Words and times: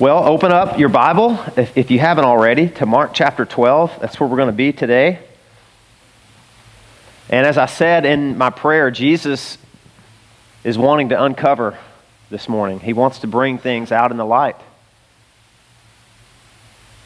Well, 0.00 0.24
open 0.26 0.50
up 0.50 0.78
your 0.78 0.88
Bible, 0.88 1.38
if, 1.58 1.76
if 1.76 1.90
you 1.90 1.98
haven't 1.98 2.24
already, 2.24 2.70
to 2.70 2.86
Mark 2.86 3.10
chapter 3.12 3.44
12. 3.44 3.98
That's 4.00 4.18
where 4.18 4.26
we're 4.26 4.38
going 4.38 4.46
to 4.46 4.52
be 4.52 4.72
today. 4.72 5.18
And 7.28 7.46
as 7.46 7.58
I 7.58 7.66
said 7.66 8.06
in 8.06 8.38
my 8.38 8.48
prayer, 8.48 8.90
Jesus 8.90 9.58
is 10.64 10.78
wanting 10.78 11.10
to 11.10 11.22
uncover 11.22 11.76
this 12.30 12.48
morning. 12.48 12.80
He 12.80 12.94
wants 12.94 13.18
to 13.18 13.26
bring 13.26 13.58
things 13.58 13.92
out 13.92 14.10
in 14.10 14.16
the 14.16 14.24
light. 14.24 14.56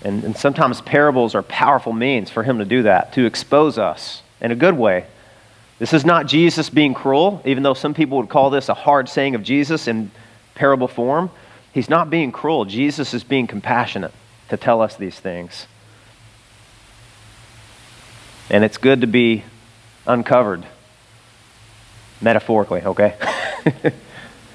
And, 0.02 0.22
and 0.22 0.36
sometimes 0.36 0.80
parables 0.80 1.34
are 1.34 1.42
powerful 1.42 1.92
means 1.92 2.30
for 2.30 2.44
him 2.44 2.60
to 2.60 2.64
do 2.64 2.84
that, 2.84 3.12
to 3.14 3.26
expose 3.26 3.76
us 3.76 4.22
in 4.40 4.52
a 4.52 4.54
good 4.54 4.78
way. 4.78 5.06
This 5.80 5.92
is 5.92 6.04
not 6.04 6.28
Jesus 6.28 6.70
being 6.70 6.94
cruel, 6.94 7.42
even 7.44 7.64
though 7.64 7.74
some 7.74 7.92
people 7.92 8.18
would 8.18 8.28
call 8.28 8.50
this 8.50 8.68
a 8.68 8.74
hard 8.74 9.08
saying 9.08 9.34
of 9.34 9.42
Jesus 9.42 9.88
in 9.88 10.12
parable 10.54 10.86
form. 10.86 11.32
He's 11.74 11.90
not 11.90 12.08
being 12.08 12.30
cruel. 12.30 12.64
Jesus 12.64 13.12
is 13.14 13.24
being 13.24 13.48
compassionate 13.48 14.12
to 14.48 14.56
tell 14.56 14.80
us 14.80 14.94
these 14.94 15.18
things. 15.18 15.66
And 18.48 18.62
it's 18.62 18.78
good 18.78 19.00
to 19.00 19.08
be 19.08 19.42
uncovered, 20.06 20.64
metaphorically, 22.20 22.82
okay? 22.82 23.16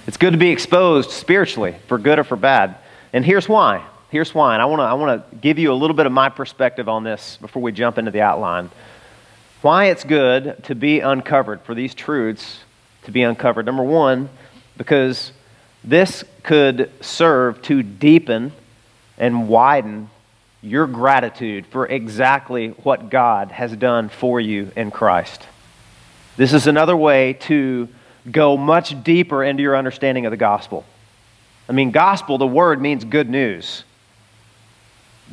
it's 0.07 0.15
good 0.15 0.31
to 0.31 0.37
be 0.37 0.49
exposed 0.49 1.11
spiritually, 1.11 1.75
for 1.87 1.97
good 1.97 2.19
or 2.19 2.23
for 2.23 2.37
bad. 2.37 2.77
And 3.11 3.25
here's 3.25 3.49
why. 3.49 3.85
Here's 4.11 4.33
why. 4.33 4.53
And 4.53 4.61
I 4.61 4.65
want 4.65 4.79
to 4.79 4.83
I 4.83 4.93
wanna 4.93 5.25
give 5.41 5.59
you 5.59 5.73
a 5.73 5.75
little 5.75 5.95
bit 5.95 6.05
of 6.05 6.13
my 6.13 6.29
perspective 6.29 6.87
on 6.87 7.03
this 7.03 7.37
before 7.41 7.61
we 7.61 7.73
jump 7.73 7.97
into 7.97 8.11
the 8.11 8.21
outline. 8.21 8.71
Why 9.61 9.85
it's 9.85 10.05
good 10.05 10.63
to 10.65 10.75
be 10.75 11.01
uncovered, 11.01 11.61
for 11.63 11.75
these 11.75 11.93
truths 11.93 12.59
to 13.03 13.11
be 13.11 13.23
uncovered. 13.23 13.65
Number 13.65 13.83
one, 13.83 14.29
because 14.77 15.33
this 15.83 16.23
could 16.43 16.91
serve 17.01 17.61
to 17.63 17.83
deepen 17.83 18.51
and 19.17 19.47
widen 19.47 20.09
your 20.61 20.87
gratitude 20.87 21.65
for 21.67 21.85
exactly 21.85 22.69
what 22.69 23.09
God 23.09 23.51
has 23.51 23.75
done 23.75 24.09
for 24.09 24.39
you 24.39 24.71
in 24.75 24.91
Christ. 24.91 25.41
This 26.37 26.53
is 26.53 26.67
another 26.67 26.95
way 26.95 27.33
to 27.33 27.87
go 28.29 28.57
much 28.57 29.03
deeper 29.03 29.43
into 29.43 29.63
your 29.63 29.77
understanding 29.77 30.25
of 30.25 30.31
the 30.31 30.37
gospel. 30.37 30.85
I 31.67 31.71
mean, 31.71 31.91
gospel, 31.91 32.37
the 32.37 32.47
word 32.47 32.81
means 32.81 33.05
good 33.05 33.29
news. 33.29 33.83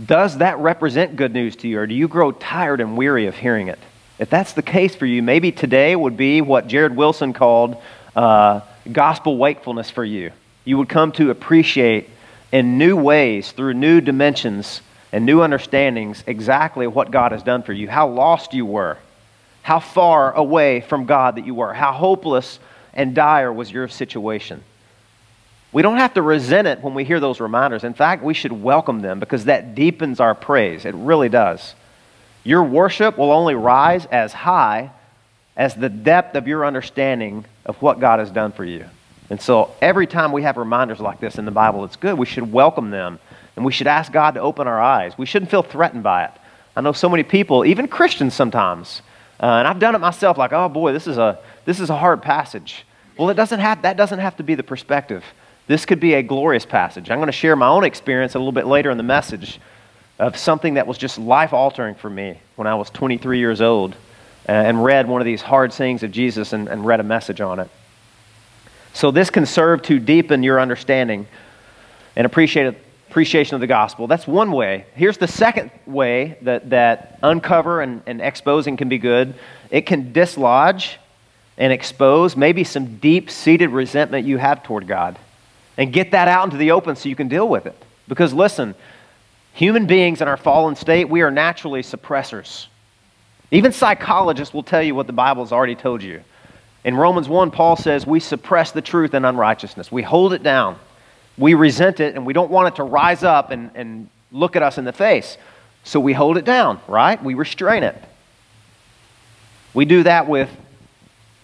Does 0.05 0.39
that 0.39 0.59
represent 0.59 1.17
good 1.17 1.33
news 1.33 1.57
to 1.57 1.69
you, 1.69 1.81
or 1.81 1.87
do 1.87 1.95
you 1.95 2.07
grow 2.07 2.31
tired 2.31 2.81
and 2.81 2.97
weary 2.97 3.27
of 3.27 3.37
hearing 3.37 3.69
it? 3.69 3.79
If 4.19 4.31
that's 4.31 4.53
the 4.53 4.63
case 4.63 4.95
for 4.95 5.07
you, 5.07 5.23
maybe 5.23 5.53
today 5.53 5.97
would 5.97 6.17
be 6.17 6.41
what 6.41 6.69
Jared 6.69 6.95
Wilson 6.95 7.33
called 7.33 7.77
uh, 8.15 8.61
gospel 8.93 9.37
wakefulness 9.37 9.91
for 9.91 10.05
you. 10.05 10.33
You 10.65 10.79
would 10.79 10.89
come 10.89 11.13
to 11.13 11.31
appreciate 11.31 12.09
in 12.53 12.79
new 12.79 12.97
ways, 12.97 13.53
through 13.53 13.75
new 13.75 14.01
dimensions 14.01 14.81
and 15.13 15.25
new 15.25 15.43
understandings, 15.43 16.23
exactly 16.27 16.87
what 16.87 17.11
God 17.11 17.33
has 17.33 17.43
done 17.43 17.63
for 17.63 17.73
you, 17.73 17.89
how 17.89 18.09
lost 18.09 18.55
you 18.55 18.67
were, 18.67 18.99
how 19.63 19.81
far 19.81 20.33
away 20.33 20.81
from 20.81 21.07
God 21.07 21.37
that 21.37 21.47
you 21.47 21.55
were, 21.55 21.73
how 21.73 21.93
hopeless 21.93 22.59
and 22.95 23.15
dire 23.15 23.53
was 23.53 23.71
your 23.71 23.89
situation. 23.89 24.63
We 25.73 25.83
don't 25.83 25.99
have 25.99 26.15
to 26.15 26.23
resent 26.23 26.67
it 26.67 26.83
when 26.83 26.95
we 26.95 27.05
hear 27.05 27.21
those 27.21 27.41
reminders. 27.41 27.85
In 27.85 27.95
fact, 27.95 28.23
we 28.23 28.35
should 28.35 28.53
welcome 28.53 29.03
them 29.03 29.21
because 29.21 29.45
that 29.45 29.75
deepens 29.75 30.21
our 30.21 30.35
praise. 30.35 30.85
It 30.85 30.95
really 30.95 31.29
does. 31.29 31.75
Your 32.45 32.63
worship 32.63 33.19
will 33.19 33.33
only 33.33 33.55
rise 33.55 34.07
as 34.07 34.33
high 34.33 34.91
as 35.57 35.75
the 35.75 35.89
depth 35.89 36.37
of 36.37 36.47
your 36.47 36.65
understanding 36.65 37.45
of 37.67 37.77
what 37.83 38.01
God 38.01 38.21
has 38.21 38.31
done 38.31 38.53
for 38.53 38.65
you. 38.65 38.87
And 39.29 39.41
so 39.41 39.75
every 39.83 40.07
time 40.07 40.33
we 40.33 40.43
have 40.43 40.57
reminders 40.57 41.01
like 41.01 41.21
this 41.21 41.37
in 41.37 41.45
the 41.45 41.51
Bible, 41.51 41.85
it's 41.85 41.97
good. 41.97 42.17
We 42.17 42.27
should 42.27 42.51
welcome 42.51 42.91
them 42.91 43.19
and 43.57 43.65
we 43.65 43.73
should 43.73 43.89
ask 43.89 44.13
God 44.13 44.33
to 44.35 44.41
open 44.41 44.69
our 44.69 44.81
eyes. 44.81 45.19
We 45.19 45.27
shouldn't 45.27 45.51
feel 45.51 45.63
threatened 45.63 46.03
by 46.03 46.25
it. 46.25 46.31
I 46.77 46.81
know 46.81 46.93
so 46.93 47.09
many 47.09 47.23
people, 47.23 47.65
even 47.65 47.89
Christians 47.89 48.35
sometimes, 48.35 49.03
uh, 49.41 49.47
and 49.47 49.69
I've 49.69 49.79
done 49.79 49.95
it 49.95 49.99
myself, 49.99 50.39
like, 50.39 50.53
oh 50.53 50.69
boy, 50.69 50.93
this 50.93 51.07
is 51.07 51.19
a, 51.19 51.39
this 51.65 51.81
is 51.81 51.91
a 51.91 51.97
hard 51.97 52.23
passage. 52.23 52.87
Well, 53.19 53.31
it 53.31 53.35
doesn't 53.35 53.61
have, 53.61 53.83
that 53.83 53.97
doesn't 53.97 54.19
have 54.19 54.37
to 54.37 54.43
be 54.43 54.55
the 54.55 54.63
perspective. 54.63 55.25
This 55.67 55.85
could 55.85 56.01
be 56.01 56.15
a 56.15 56.23
glorious 56.23 56.65
passage. 56.65 57.11
I'm 57.11 57.19
going 57.19 57.27
to 57.27 57.33
share 57.33 57.57
my 57.57 57.67
own 57.67 57.83
experience 57.83 58.35
a 58.35 58.39
little 58.39 58.53
bit 58.53 58.67
later 58.67 58.91
in 58.91 58.99
the 58.99 59.03
message 59.03 59.59
of 60.19 60.37
something 60.37 60.75
that 60.75 60.87
was 60.87 60.97
just 60.97 61.19
life 61.19 61.53
altering 61.53 61.95
for 61.95 62.09
me 62.09 62.39
when 62.55 62.67
I 62.67 62.75
was 62.75 62.89
23 62.91 63.39
years 63.39 63.61
old 63.61 63.97
Uh, 64.49 64.53
and 64.53 64.85
read 64.85 65.09
one 65.09 65.21
of 65.21 65.25
these 65.25 65.43
hard 65.43 65.73
sayings 65.73 66.05
of 66.05 66.13
Jesus 66.13 66.53
and, 66.53 66.69
and 66.69 66.87
read 66.87 67.01
a 67.01 67.03
message 67.03 67.41
on 67.41 67.59
it. 67.59 67.69
So, 68.93 69.11
this 69.11 69.29
can 69.29 69.45
serve 69.45 69.83
to 69.83 69.99
deepen 69.99 70.43
your 70.43 70.61
understanding 70.61 71.27
and 72.15 72.25
appreciate, 72.25 72.77
appreciation 73.11 73.55
of 73.57 73.61
the 73.61 73.67
gospel. 73.67 74.07
That's 74.07 74.27
one 74.27 74.53
way. 74.53 74.87
Here's 74.95 75.19
the 75.19 75.27
second 75.27 75.71
way 75.85 76.39
that, 76.43 76.71
that 76.71 77.19
uncover 77.23 77.81
and, 77.81 78.03
and 78.07 78.21
exposing 78.21 78.77
can 78.77 78.89
be 78.89 78.99
good 78.99 79.35
it 79.71 79.87
can 79.87 80.13
dislodge 80.13 80.99
and 81.59 81.73
expose 81.73 82.37
maybe 82.37 82.65
some 82.65 82.99
deep 82.99 83.31
seated 83.31 83.71
resentment 83.71 84.27
you 84.27 84.39
have 84.39 84.63
toward 84.63 84.87
God 84.87 85.19
and 85.77 85.93
get 85.93 86.13
that 86.13 86.29
out 86.29 86.45
into 86.45 86.57
the 86.57 86.71
open 86.73 86.97
so 86.97 87.09
you 87.09 87.17
can 87.17 87.29
deal 87.29 87.49
with 87.49 87.67
it. 87.67 87.77
Because 88.09 88.33
listen, 88.33 88.75
human 89.53 89.87
beings 89.87 90.21
in 90.21 90.29
our 90.29 90.37
fallen 90.37 90.77
state, 90.77 91.09
we 91.09 91.23
are 91.23 91.31
naturally 91.31 91.83
suppressors. 91.83 92.67
Even 93.51 93.73
psychologists 93.73 94.53
will 94.53 94.63
tell 94.63 94.83
you 94.83 94.95
what 94.95 95.07
the 95.07 95.13
Bible 95.13 95.45
has 95.45 95.53
already 95.53 95.75
told 95.75 96.03
you. 96.03 96.23
In 96.85 96.97
Romans 96.97 97.29
1, 97.29 97.51
Paul 97.51 97.77
says 97.77 98.07
we 98.07 98.21
suppress 98.21 98.73
the 98.73 98.83
truth 98.83 99.15
in 99.15 99.25
unrighteousness. 99.25 99.91
We 99.91 100.03
hold 100.03 100.33
it 100.33 100.43
down. 100.43 100.79
We 101.39 101.55
resent 101.55 102.01
it, 102.01 102.15
and 102.15 102.25
we 102.25 102.33
don't 102.33 102.51
want 102.51 102.69
it 102.69 102.77
to 102.77 102.85
rise 102.85 103.23
up 103.23 103.51
and, 103.51 103.71
and 103.75 104.09
look 104.33 104.57
at 104.57 104.63
us 104.63 104.79
in 104.79 104.85
the 104.85 104.93
face. 104.93 105.37
So 105.85 106.01
we 106.01 106.13
hold 106.13 106.37
it 106.37 106.45
down, 106.45 106.81
right? 106.89 107.23
We 107.23 107.35
restrain 107.35 107.83
it. 107.83 107.97
We 109.75 109.85
do 109.85 110.03
that 110.05 110.27
with 110.27 110.49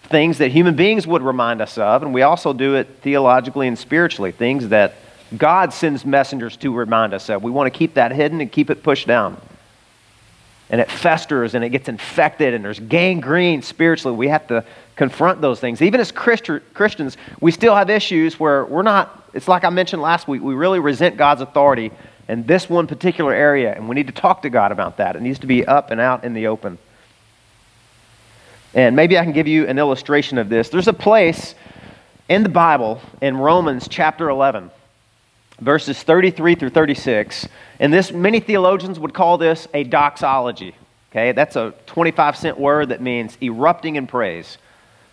things 0.03 0.39
that 0.39 0.51
human 0.51 0.75
beings 0.75 1.05
would 1.07 1.21
remind 1.21 1.61
us 1.61 1.77
of, 1.77 2.03
and 2.03 2.13
we 2.13 2.23
also 2.23 2.51
do 2.51 2.75
it 2.75 2.87
theologically 3.01 3.67
and 3.67 3.77
spiritually, 3.77 4.31
things 4.31 4.69
that 4.69 4.95
God 5.37 5.73
sends 5.73 6.05
messengers 6.05 6.57
to 6.57 6.73
remind 6.73 7.13
us 7.13 7.29
of. 7.29 7.43
We 7.43 7.51
want 7.51 7.71
to 7.71 7.77
keep 7.77 7.93
that 7.93 8.11
hidden 8.11 8.41
and 8.41 8.51
keep 8.51 8.69
it 8.69 8.83
pushed 8.83 9.07
down. 9.07 9.39
And 10.73 10.81
it 10.81 10.89
festers 10.89 11.53
and 11.53 11.63
it 11.63 11.69
gets 11.69 11.87
infected, 11.87 12.55
and 12.55 12.65
there's 12.65 12.79
gangrene 12.79 13.61
spiritually. 13.61 14.17
We 14.17 14.29
have 14.29 14.47
to 14.47 14.65
confront 14.95 15.39
those 15.39 15.59
things. 15.59 15.83
Even 15.83 16.01
as 16.01 16.11
Christians, 16.11 17.15
we 17.39 17.51
still 17.51 17.75
have 17.75 17.91
issues 17.91 18.39
where 18.39 18.65
we're 18.65 18.81
not, 18.81 19.29
it's 19.33 19.47
like 19.47 19.65
I 19.65 19.69
mentioned 19.69 20.01
last 20.01 20.27
week, 20.27 20.41
we 20.41 20.55
really 20.55 20.79
resent 20.79 21.15
God's 21.15 21.41
authority 21.41 21.91
in 22.27 22.47
this 22.47 22.71
one 22.71 22.87
particular 22.87 23.35
area, 23.35 23.75
and 23.75 23.87
we 23.87 23.93
need 23.93 24.07
to 24.07 24.13
talk 24.13 24.41
to 24.41 24.49
God 24.49 24.71
about 24.71 24.97
that. 24.97 25.15
It 25.15 25.21
needs 25.21 25.37
to 25.39 25.47
be 25.47 25.63
up 25.63 25.91
and 25.91 26.01
out 26.01 26.23
in 26.23 26.33
the 26.33 26.47
open. 26.47 26.79
And 28.73 28.95
maybe 28.95 29.19
I 29.19 29.23
can 29.23 29.33
give 29.33 29.45
you 29.45 29.67
an 29.67 29.77
illustration 29.77 30.39
of 30.39 30.49
this. 30.49 30.69
There's 30.69 30.87
a 30.87 30.93
place 30.93 31.53
in 32.29 32.41
the 32.41 32.49
Bible 32.49 32.99
in 33.21 33.37
Romans 33.37 33.87
chapter 33.87 34.27
11, 34.27 34.71
verses 35.63 36.01
33 36.03 36.55
through 36.55 36.69
36, 36.69 37.47
and 37.79 37.93
this 37.93 38.11
many 38.11 38.39
theologians 38.39 38.99
would 38.99 39.13
call 39.13 39.37
this 39.37 39.67
a 39.73 39.83
doxology. 39.83 40.75
Okay, 41.11 41.31
that's 41.31 41.55
a 41.55 41.73
25 41.85 42.35
cent 42.35 42.59
word 42.59 42.89
that 42.89 43.01
means 43.01 43.37
erupting 43.41 43.95
in 43.95 44.07
praise. 44.07 44.57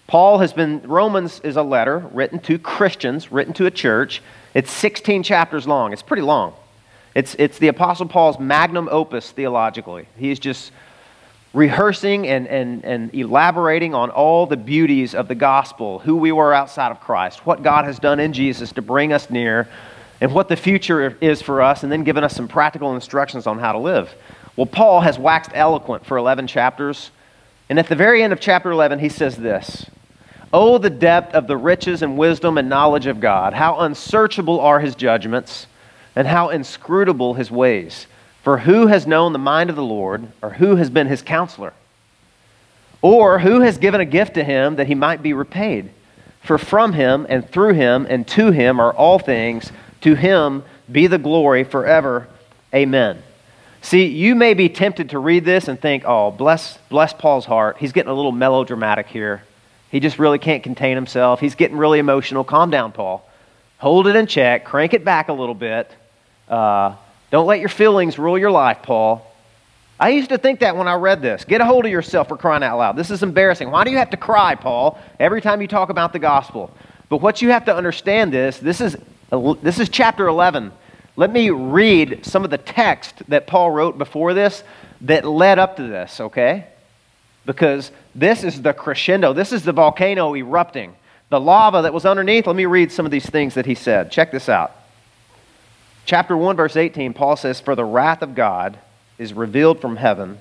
Paul 0.06 0.38
has 0.38 0.52
been, 0.52 0.82
Romans 0.82 1.40
is 1.40 1.56
a 1.56 1.62
letter 1.62 1.98
written 2.12 2.40
to 2.40 2.58
Christians, 2.58 3.30
written 3.30 3.52
to 3.54 3.66
a 3.66 3.70
church. 3.70 4.22
It's 4.54 4.72
16 4.72 5.22
chapters 5.22 5.68
long. 5.68 5.92
It's 5.92 6.02
pretty 6.02 6.22
long. 6.22 6.54
It's, 7.14 7.34
it's 7.38 7.58
the 7.58 7.68
Apostle 7.68 8.08
Paul's 8.08 8.38
magnum 8.38 8.88
opus 8.90 9.30
theologically. 9.30 10.06
He's 10.16 10.38
just 10.38 10.72
rehearsing 11.52 12.26
and, 12.26 12.46
and, 12.46 12.84
and 12.84 13.14
elaborating 13.14 13.94
on 13.94 14.10
all 14.10 14.46
the 14.46 14.56
beauties 14.56 15.14
of 15.14 15.28
the 15.28 15.34
gospel, 15.34 15.98
who 15.98 16.16
we 16.16 16.32
were 16.32 16.54
outside 16.54 16.90
of 16.90 17.00
Christ, 17.00 17.44
what 17.44 17.62
God 17.62 17.84
has 17.84 17.98
done 17.98 18.20
in 18.20 18.32
Jesus 18.32 18.72
to 18.72 18.82
bring 18.82 19.12
us 19.12 19.30
near, 19.30 19.68
and 20.20 20.32
what 20.32 20.48
the 20.48 20.56
future 20.56 21.16
is 21.20 21.40
for 21.40 21.62
us, 21.62 21.82
and 21.82 21.90
then 21.90 22.04
giving 22.04 22.24
us 22.24 22.34
some 22.34 22.48
practical 22.48 22.94
instructions 22.94 23.46
on 23.46 23.58
how 23.58 23.72
to 23.72 23.78
live. 23.78 24.14
Well, 24.56 24.66
Paul 24.66 25.00
has 25.00 25.18
waxed 25.18 25.52
eloquent 25.54 26.04
for 26.04 26.18
11 26.18 26.46
chapters. 26.46 27.10
And 27.70 27.78
at 27.78 27.88
the 27.88 27.94
very 27.94 28.22
end 28.22 28.32
of 28.32 28.40
chapter 28.40 28.70
11, 28.70 28.98
he 28.98 29.08
says 29.08 29.36
this 29.36 29.86
Oh, 30.52 30.78
the 30.78 30.90
depth 30.90 31.34
of 31.34 31.46
the 31.46 31.56
riches 31.56 32.02
and 32.02 32.18
wisdom 32.18 32.58
and 32.58 32.68
knowledge 32.68 33.06
of 33.06 33.20
God! 33.20 33.54
How 33.54 33.80
unsearchable 33.80 34.60
are 34.60 34.80
his 34.80 34.96
judgments, 34.96 35.66
and 36.16 36.26
how 36.26 36.48
inscrutable 36.48 37.34
his 37.34 37.50
ways! 37.50 38.06
For 38.42 38.58
who 38.58 38.88
has 38.88 39.06
known 39.06 39.32
the 39.32 39.38
mind 39.38 39.70
of 39.70 39.76
the 39.76 39.82
Lord, 39.82 40.26
or 40.42 40.50
who 40.50 40.76
has 40.76 40.90
been 40.90 41.06
his 41.06 41.22
counselor? 41.22 41.72
Or 43.02 43.38
who 43.38 43.60
has 43.60 43.78
given 43.78 44.00
a 44.00 44.06
gift 44.06 44.34
to 44.34 44.44
him 44.44 44.76
that 44.76 44.88
he 44.88 44.94
might 44.94 45.22
be 45.22 45.32
repaid? 45.32 45.90
For 46.42 46.58
from 46.58 46.94
him, 46.94 47.26
and 47.28 47.48
through 47.48 47.74
him, 47.74 48.06
and 48.10 48.26
to 48.28 48.50
him 48.50 48.80
are 48.80 48.92
all 48.92 49.18
things. 49.18 49.70
To 50.02 50.14
him 50.14 50.62
be 50.90 51.06
the 51.06 51.18
glory 51.18 51.64
forever. 51.64 52.28
Amen. 52.74 53.22
See, 53.82 54.06
you 54.06 54.34
may 54.34 54.54
be 54.54 54.68
tempted 54.68 55.10
to 55.10 55.18
read 55.18 55.44
this 55.44 55.68
and 55.68 55.80
think, 55.80 56.04
oh, 56.06 56.30
bless, 56.30 56.78
bless 56.88 57.12
Paul's 57.12 57.46
heart. 57.46 57.78
He's 57.78 57.92
getting 57.92 58.10
a 58.10 58.14
little 58.14 58.32
melodramatic 58.32 59.06
here. 59.06 59.42
He 59.90 60.00
just 60.00 60.18
really 60.18 60.38
can't 60.38 60.62
contain 60.62 60.94
himself. 60.94 61.40
He's 61.40 61.54
getting 61.54 61.76
really 61.76 61.98
emotional. 61.98 62.44
Calm 62.44 62.70
down, 62.70 62.92
Paul. 62.92 63.26
Hold 63.78 64.06
it 64.06 64.16
in 64.16 64.26
check. 64.26 64.64
Crank 64.64 64.92
it 64.92 65.04
back 65.04 65.28
a 65.28 65.32
little 65.32 65.54
bit. 65.54 65.90
Uh, 66.48 66.94
don't 67.30 67.46
let 67.46 67.60
your 67.60 67.68
feelings 67.68 68.18
rule 68.18 68.38
your 68.38 68.50
life, 68.50 68.78
Paul. 68.82 69.26
I 69.98 70.10
used 70.10 70.30
to 70.30 70.38
think 70.38 70.60
that 70.60 70.76
when 70.76 70.88
I 70.88 70.94
read 70.94 71.22
this. 71.22 71.44
Get 71.44 71.60
a 71.60 71.64
hold 71.64 71.84
of 71.84 71.90
yourself 71.90 72.28
for 72.28 72.36
crying 72.36 72.62
out 72.62 72.78
loud. 72.78 72.96
This 72.96 73.10
is 73.10 73.22
embarrassing. 73.22 73.70
Why 73.70 73.84
do 73.84 73.90
you 73.90 73.98
have 73.98 74.10
to 74.10 74.16
cry, 74.16 74.54
Paul, 74.54 74.98
every 75.18 75.40
time 75.40 75.60
you 75.60 75.68
talk 75.68 75.90
about 75.90 76.12
the 76.12 76.18
gospel? 76.18 76.74
But 77.08 77.18
what 77.18 77.42
you 77.42 77.50
have 77.50 77.64
to 77.66 77.74
understand 77.74 78.34
is 78.34 78.58
this 78.58 78.80
is, 78.80 78.96
this 79.30 79.78
is 79.78 79.88
chapter 79.88 80.26
11. 80.26 80.72
Let 81.16 81.32
me 81.32 81.50
read 81.50 82.24
some 82.24 82.44
of 82.44 82.50
the 82.50 82.58
text 82.58 83.22
that 83.28 83.46
Paul 83.46 83.70
wrote 83.70 83.98
before 83.98 84.34
this 84.34 84.62
that 85.02 85.24
led 85.24 85.58
up 85.58 85.76
to 85.76 85.82
this, 85.82 86.20
okay? 86.20 86.66
Because 87.46 87.90
this 88.14 88.44
is 88.44 88.62
the 88.62 88.72
crescendo. 88.72 89.32
This 89.32 89.52
is 89.52 89.62
the 89.62 89.72
volcano 89.72 90.34
erupting. 90.34 90.94
The 91.28 91.40
lava 91.40 91.82
that 91.82 91.94
was 91.94 92.04
underneath, 92.04 92.46
let 92.46 92.56
me 92.56 92.66
read 92.66 92.90
some 92.90 93.06
of 93.06 93.12
these 93.12 93.28
things 93.28 93.54
that 93.54 93.66
he 93.66 93.74
said. 93.74 94.10
Check 94.10 94.32
this 94.32 94.48
out. 94.48 94.72
Chapter 96.04 96.36
1, 96.36 96.56
verse 96.56 96.76
18, 96.76 97.12
Paul 97.14 97.36
says, 97.36 97.60
For 97.60 97.74
the 97.76 97.84
wrath 97.84 98.22
of 98.22 98.34
God 98.34 98.78
is 99.16 99.32
revealed 99.32 99.80
from 99.80 99.96
heaven 99.96 100.40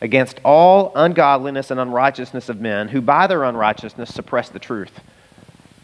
against 0.00 0.40
all 0.42 0.92
ungodliness 0.94 1.70
and 1.70 1.78
unrighteousness 1.78 2.48
of 2.48 2.60
men 2.60 2.88
who 2.88 3.00
by 3.00 3.26
their 3.26 3.44
unrighteousness 3.44 4.12
suppress 4.12 4.48
the 4.48 4.58
truth. 4.58 5.00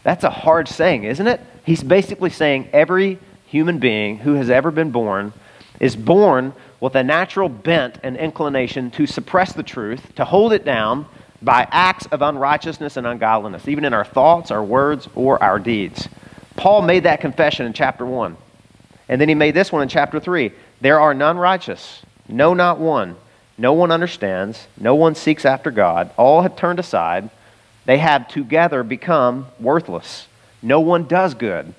That's 0.03 0.23
a 0.23 0.29
hard 0.29 0.67
saying, 0.67 1.03
isn't 1.03 1.27
it? 1.27 1.41
He's 1.65 1.83
basically 1.83 2.29
saying 2.29 2.69
every 2.73 3.19
human 3.45 3.79
being 3.79 4.17
who 4.17 4.33
has 4.35 4.49
ever 4.49 4.71
been 4.71 4.91
born 4.91 5.33
is 5.79 5.95
born 5.95 6.53
with 6.79 6.95
a 6.95 7.03
natural 7.03 7.49
bent 7.49 7.99
and 8.03 8.15
inclination 8.17 8.91
to 8.91 9.05
suppress 9.05 9.53
the 9.53 9.63
truth, 9.63 10.15
to 10.15 10.25
hold 10.25 10.53
it 10.53 10.65
down 10.65 11.05
by 11.41 11.67
acts 11.71 12.05
of 12.07 12.21
unrighteousness 12.21 12.97
and 12.97 13.07
ungodliness, 13.07 13.67
even 13.67 13.85
in 13.85 13.93
our 13.93 14.05
thoughts, 14.05 14.51
our 14.51 14.63
words, 14.63 15.07
or 15.15 15.41
our 15.41 15.59
deeds. 15.59 16.07
Paul 16.55 16.81
made 16.81 17.03
that 17.03 17.21
confession 17.21 17.65
in 17.65 17.73
chapter 17.73 18.05
1. 18.05 18.35
And 19.07 19.19
then 19.19 19.29
he 19.29 19.35
made 19.35 19.55
this 19.55 19.71
one 19.71 19.81
in 19.81 19.89
chapter 19.89 20.19
3. 20.19 20.51
There 20.81 20.99
are 20.99 21.13
none 21.13 21.37
righteous, 21.37 22.01
no, 22.27 22.53
not 22.53 22.79
one. 22.79 23.15
No 23.57 23.73
one 23.73 23.91
understands. 23.91 24.67
No 24.79 24.95
one 24.95 25.15
seeks 25.15 25.43
after 25.43 25.71
God. 25.71 26.11
All 26.15 26.43
have 26.43 26.55
turned 26.55 26.79
aside. 26.79 27.29
They 27.89 27.97
have 27.97 28.27
together 28.27 28.83
become 28.83 29.47
worthless. 29.59 30.27
No 30.61 30.79
one 30.79 31.05
does 31.05 31.33
good, 31.33 31.73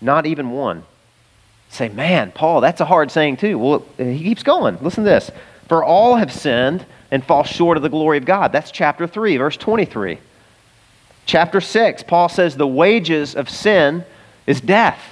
not 0.00 0.24
even 0.24 0.52
one. 0.52 0.84
Say, 1.70 1.88
man, 1.88 2.30
Paul, 2.30 2.60
that's 2.60 2.80
a 2.80 2.84
hard 2.84 3.10
saying 3.10 3.38
too. 3.38 3.58
Well, 3.58 3.84
he 3.96 4.22
keeps 4.22 4.44
going. 4.44 4.78
Listen 4.80 5.02
to 5.02 5.10
this. 5.10 5.28
For 5.66 5.82
all 5.82 6.14
have 6.14 6.32
sinned 6.32 6.86
and 7.10 7.24
fall 7.24 7.42
short 7.42 7.76
of 7.76 7.82
the 7.82 7.88
glory 7.88 8.16
of 8.16 8.24
God. 8.24 8.52
That's 8.52 8.70
chapter 8.70 9.08
3, 9.08 9.38
verse 9.38 9.56
23. 9.56 10.20
Chapter 11.26 11.60
6, 11.60 12.04
Paul 12.04 12.28
says 12.28 12.56
the 12.56 12.64
wages 12.64 13.34
of 13.34 13.50
sin 13.50 14.04
is 14.46 14.60
death. 14.60 15.02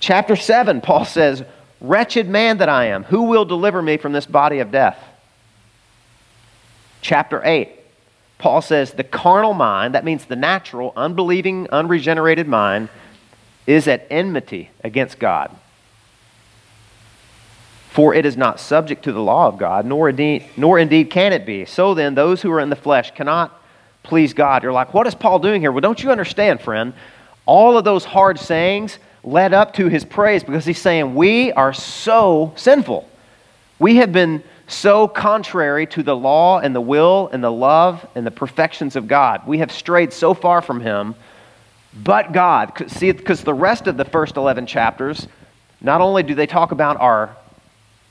Chapter 0.00 0.34
7, 0.34 0.80
Paul 0.80 1.04
says, 1.04 1.44
Wretched 1.80 2.28
man 2.28 2.58
that 2.58 2.68
I 2.68 2.86
am, 2.86 3.04
who 3.04 3.22
will 3.22 3.44
deliver 3.44 3.80
me 3.82 3.98
from 3.98 4.10
this 4.10 4.26
body 4.26 4.58
of 4.58 4.72
death? 4.72 4.98
Chapter 7.02 7.40
8, 7.44 7.76
Paul 8.40 8.62
says, 8.62 8.92
The 8.92 9.04
carnal 9.04 9.52
mind, 9.52 9.94
that 9.94 10.04
means 10.04 10.24
the 10.24 10.34
natural, 10.34 10.94
unbelieving, 10.96 11.68
unregenerated 11.70 12.48
mind, 12.48 12.88
is 13.66 13.86
at 13.86 14.06
enmity 14.10 14.70
against 14.82 15.18
God. 15.18 15.54
For 17.90 18.14
it 18.14 18.24
is 18.24 18.38
not 18.38 18.58
subject 18.58 19.04
to 19.04 19.12
the 19.12 19.20
law 19.20 19.46
of 19.46 19.58
God, 19.58 19.84
nor 19.84 20.08
indeed, 20.08 20.46
nor 20.56 20.78
indeed 20.78 21.10
can 21.10 21.34
it 21.34 21.44
be. 21.44 21.66
So 21.66 21.92
then, 21.92 22.14
those 22.14 22.40
who 22.40 22.50
are 22.50 22.60
in 22.60 22.70
the 22.70 22.76
flesh 22.76 23.10
cannot 23.12 23.60
please 24.02 24.32
God. 24.32 24.62
You're 24.62 24.72
like, 24.72 24.94
what 24.94 25.06
is 25.06 25.14
Paul 25.14 25.38
doing 25.38 25.60
here? 25.60 25.70
Well, 25.70 25.82
don't 25.82 26.02
you 26.02 26.10
understand, 26.10 26.62
friend? 26.62 26.94
All 27.44 27.76
of 27.76 27.84
those 27.84 28.06
hard 28.06 28.38
sayings 28.38 28.98
led 29.22 29.52
up 29.52 29.74
to 29.74 29.88
his 29.88 30.04
praise 30.04 30.42
because 30.42 30.64
he's 30.64 30.80
saying, 30.80 31.14
We 31.14 31.52
are 31.52 31.74
so 31.74 32.54
sinful. 32.56 33.06
We 33.78 33.96
have 33.96 34.12
been 34.12 34.42
so 34.70 35.08
contrary 35.08 35.86
to 35.88 36.02
the 36.02 36.16
law 36.16 36.60
and 36.60 36.74
the 36.74 36.80
will 36.80 37.28
and 37.32 37.42
the 37.42 37.50
love 37.50 38.06
and 38.14 38.26
the 38.26 38.30
perfections 38.30 38.96
of 38.96 39.08
God. 39.08 39.46
We 39.46 39.58
have 39.58 39.72
strayed 39.72 40.12
so 40.12 40.32
far 40.32 40.62
from 40.62 40.80
him, 40.80 41.14
but 41.92 42.32
God. 42.32 42.72
See, 42.88 43.10
because 43.10 43.42
the 43.42 43.54
rest 43.54 43.86
of 43.86 43.96
the 43.96 44.04
first 44.04 44.36
11 44.36 44.66
chapters, 44.66 45.26
not 45.80 46.00
only 46.00 46.22
do 46.22 46.34
they 46.34 46.46
talk 46.46 46.72
about 46.72 47.00
our 47.00 47.36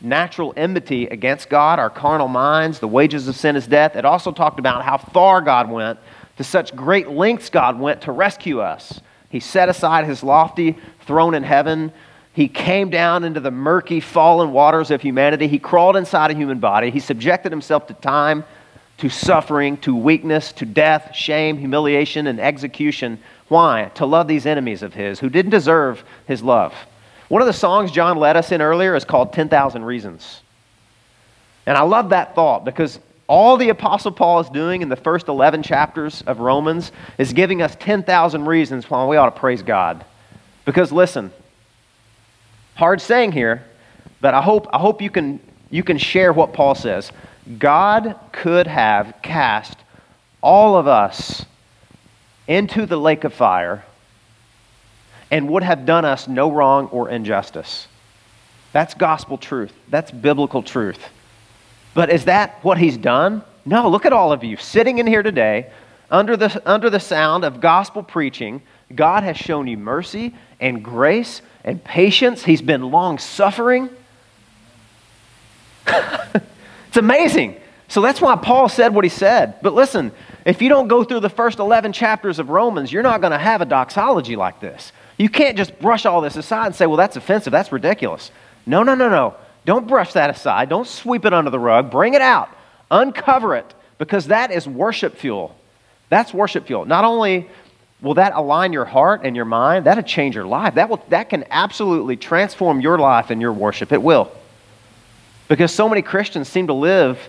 natural 0.02 0.54
enmity 0.56 1.08
against 1.08 1.50
God, 1.50 1.80
our 1.80 1.90
carnal 1.90 2.28
minds, 2.28 2.80
the 2.80 2.88
wages 2.88 3.28
of 3.28 3.36
sin 3.36 3.56
is 3.56 3.68
death, 3.68 3.96
it 3.96 4.06
also 4.06 4.32
talked 4.32 4.60
about 4.60 4.84
how 4.84 4.98
far 4.98 5.42
God 5.42 5.70
went, 5.70 6.00
to 6.38 6.44
such 6.44 6.76
great 6.76 7.10
lengths 7.10 7.50
God 7.50 7.80
went 7.80 8.02
to 8.02 8.12
rescue 8.12 8.62
us. 8.62 9.02
He 9.30 9.40
set 9.40 9.70
aside 9.70 10.06
his 10.06 10.24
lofty 10.24 10.78
throne 11.06 11.36
in 11.36 11.44
heaven. 11.44 11.92
He 12.40 12.48
came 12.48 12.90
down 12.90 13.26
into 13.26 13.42
the 13.42 13.52
murky, 13.52 14.00
fallen 14.00 14.54
waters 14.54 14.92
of 14.92 15.02
humanity. 15.02 15.50
He 15.50 15.60
crawled 15.60 15.98
inside 15.98 16.32
a 16.32 16.34
human 16.34 16.60
body. 16.60 16.90
He 16.90 17.02
subjected 17.02 17.52
himself 17.52 17.88
to 17.88 17.94
time, 17.94 18.46
to 19.00 19.10
suffering, 19.10 19.76
to 19.80 19.94
weakness, 19.94 20.54
to 20.54 20.66
death, 20.66 21.14
shame, 21.14 21.58
humiliation, 21.58 22.28
and 22.28 22.40
execution. 22.40 23.20
Why? 23.50 23.92
To 23.96 24.06
love 24.06 24.30
these 24.30 24.46
enemies 24.46 24.84
of 24.84 24.94
his 24.94 25.20
who 25.20 25.30
didn't 25.30 25.52
deserve 25.52 26.02
his 26.28 26.42
love. 26.42 26.74
One 27.28 27.42
of 27.42 27.46
the 27.46 27.52
songs 27.52 27.92
John 27.92 28.16
led 28.16 28.38
us 28.38 28.54
in 28.54 28.62
earlier 28.62 28.96
is 28.96 29.04
called 29.04 29.34
10,000 29.34 29.84
Reasons. 29.84 30.40
And 31.66 31.78
I 31.78 31.82
love 31.82 32.12
that 32.12 32.36
thought 32.36 32.64
because 32.64 33.00
all 33.28 33.58
the 33.58 33.68
Apostle 33.68 34.14
Paul 34.14 34.40
is 34.40 34.50
doing 34.50 34.82
in 34.82 34.88
the 34.88 34.96
first 34.96 35.28
11 35.28 35.62
chapters 35.62 36.22
of 36.22 36.40
Romans 36.40 36.94
is 37.18 37.34
giving 37.34 37.62
us 37.62 37.76
10,000 37.82 38.46
reasons 38.46 38.90
why 38.90 39.06
we 39.06 39.18
ought 39.18 39.26
to 39.26 39.38
praise 39.38 39.62
God. 39.62 40.06
Because 40.64 40.94
listen, 40.94 41.34
hard 42.80 43.02
saying 43.02 43.34
here, 43.34 43.62
but 44.22 44.34
I 44.34 44.42
hope, 44.42 44.68
I 44.72 44.80
hope 44.80 45.02
you, 45.02 45.10
can, 45.10 45.42
you 45.70 45.84
can 45.84 45.98
share 45.98 46.32
what 46.32 46.54
Paul 46.54 46.76
says. 46.76 47.12
God 47.58 48.16
could 48.32 48.68
have 48.68 49.16
cast 49.22 49.78
all 50.42 50.78
of 50.78 50.88
us 50.88 51.46
into 52.48 52.86
the 52.86 52.96
lake 52.96 53.26
of 53.26 53.34
fire 53.34 53.84
and 55.30 55.50
would 55.50 55.62
have 55.62 55.86
done 55.86 56.06
us 56.06 56.30
no 56.30 56.50
wrong 56.50 56.88
or 56.88 57.10
injustice. 57.10 57.88
That's 58.72 58.94
gospel 58.94 59.38
truth. 59.38 59.74
That's 59.90 60.10
biblical 60.10 60.64
truth. 60.64 61.04
But 61.94 62.10
is 62.10 62.26
that 62.26 62.64
what 62.64 62.78
he's 62.78 62.96
done? 62.96 63.44
No, 63.66 63.90
look 63.90 64.06
at 64.06 64.14
all 64.14 64.32
of 64.32 64.46
you 64.46 64.56
sitting 64.56 65.00
in 65.00 65.06
here 65.06 65.22
today 65.22 65.70
under 66.10 66.38
the, 66.38 66.62
under 66.66 66.90
the 66.90 67.00
sound 67.02 67.44
of 67.44 67.60
gospel 67.60 68.04
preaching. 68.04 68.62
God 68.96 69.24
has 69.24 69.36
shown 69.36 69.68
you 69.68 69.78
mercy 69.78 70.34
and 70.62 70.82
grace 70.82 71.42
and 71.70 71.84
patience. 71.84 72.44
He's 72.44 72.64
been 72.64 72.90
long 72.90 73.20
suffering. 73.20 73.90
it's 75.88 76.98
amazing. 76.98 77.58
So 77.88 78.02
that's 78.02 78.20
why 78.20 78.36
Paul 78.36 78.70
said 78.70 78.94
what 78.94 79.06
he 79.06 79.10
said. 79.10 79.62
But 79.62 79.74
listen, 79.74 80.12
if 80.46 80.62
you 80.62 80.70
don't 80.70 80.88
go 80.88 81.04
through 81.04 81.20
the 81.20 81.30
first 81.30 81.60
11 81.60 81.94
chapters 81.94 82.40
of 82.40 82.50
Romans, 82.50 82.92
you're 82.92 83.04
not 83.04 83.22
going 83.22 83.32
to 83.32 83.38
have 83.38 83.62
a 83.62 83.66
doxology 83.66 84.36
like 84.36 84.60
this. 84.60 84.92
You 85.18 85.30
can't 85.30 85.58
just 85.58 85.80
brush 85.80 86.06
all 86.06 86.22
this 86.22 86.36
aside 86.36 86.68
and 86.68 86.76
say, 86.76 86.88
well, 86.88 86.98
that's 86.98 87.16
offensive, 87.16 87.52
that's 87.52 87.72
ridiculous. 87.72 88.32
No, 88.66 88.82
no, 88.84 88.96
no, 88.96 89.10
no. 89.10 89.36
Don't 89.66 89.88
brush 89.88 90.14
that 90.14 90.30
aside. 90.30 90.70
Don't 90.70 90.88
sweep 90.88 91.26
it 91.26 91.34
under 91.34 91.52
the 91.52 91.60
rug. 91.60 91.92
Bring 91.92 92.16
it 92.16 92.22
out. 92.22 92.50
Uncover 92.90 93.56
it 93.56 93.76
because 94.00 94.28
that 94.28 94.52
is 94.52 94.68
worship 94.68 95.18
fuel. 95.18 95.56
That's 96.10 96.34
worship 96.34 96.66
fuel. 96.66 96.86
Not 96.86 97.06
only 97.06 97.48
will 98.02 98.14
that 98.16 98.34
align 98.34 98.74
your 98.74 98.86
heart 98.86 99.22
and 99.24 99.36
your 99.36 99.46
mind, 99.46 99.86
that'll 99.86 100.04
change 100.04 100.36
your 100.36 100.46
life. 100.46 100.76
That, 100.76 100.90
will, 100.90 101.04
that 101.10 101.30
can 101.30 101.46
absolutely 101.50 102.16
transform 102.16 102.80
your 102.80 102.98
life 102.98 103.30
and 103.30 103.42
your 103.42 103.54
worship. 103.54 103.92
It 103.92 104.02
will. 104.02 104.32
Because 105.48 105.74
so 105.74 105.90
many 105.90 106.02
Christians 106.02 106.48
seem 106.48 106.68
to 106.68 106.74
live 106.74 107.20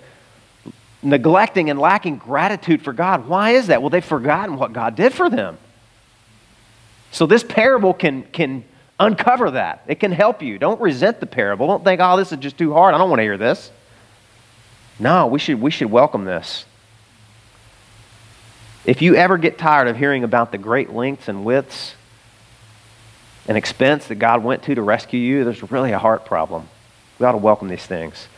neglecting 1.02 1.70
and 1.70 1.78
lacking 1.78 2.18
gratitude 2.18 2.82
for 2.82 2.92
God. 2.92 3.26
Why 3.26 3.52
is 3.52 3.68
that? 3.68 3.80
Well, 3.80 3.90
they've 3.90 4.04
forgotten 4.04 4.56
what 4.56 4.72
God 4.72 4.94
did 4.94 5.12
for 5.12 5.30
them. 5.30 5.58
So 7.10 7.26
this 7.26 7.42
parable 7.42 7.94
can, 7.94 8.22
can 8.24 8.64
uncover 9.00 9.52
that. 9.52 9.82
It 9.88 9.98
can 9.98 10.12
help 10.12 10.42
you. 10.42 10.58
Don't 10.58 10.80
resent 10.80 11.18
the 11.18 11.26
parable. 11.26 11.66
Don't 11.66 11.82
think, 11.82 12.00
oh, 12.00 12.16
this 12.16 12.30
is 12.30 12.38
just 12.38 12.58
too 12.58 12.72
hard. 12.72 12.94
I 12.94 12.98
don't 12.98 13.08
want 13.08 13.18
to 13.18 13.24
hear 13.24 13.38
this. 13.38 13.72
No, 14.98 15.26
we 15.26 15.38
should, 15.38 15.60
we 15.60 15.70
should 15.70 15.90
welcome 15.90 16.24
this. 16.24 16.66
If 18.84 19.02
you 19.02 19.14
ever 19.14 19.37
get 19.37 19.58
tired 19.58 19.88
of 19.88 19.96
hearing 19.96 20.25
about 20.25 20.52
the 20.52 20.58
great 20.58 20.90
lengths 20.90 21.28
and 21.28 21.44
widths 21.44 21.94
and 23.46 23.56
expense 23.56 24.06
that 24.06 24.14
God 24.14 24.42
went 24.42 24.62
to 24.64 24.75
to 24.75 24.82
rescue 24.82 25.20
you, 25.20 25.44
there's 25.44 25.70
really 25.70 25.92
a 25.92 25.99
heart 25.99 26.25
problem. 26.25 26.68
We 27.18 27.26
ought 27.26 27.32
to 27.32 27.38
welcome 27.38 27.68
these 27.68 27.84
things. 27.84 28.28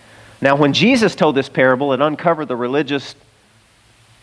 Now, 0.40 0.56
when 0.56 0.72
Jesus 0.72 1.14
told 1.14 1.37
this 1.37 1.49
parable, 1.49 1.92
it 1.92 2.00
uncovered 2.00 2.49
the 2.49 2.56
religious 2.56 3.14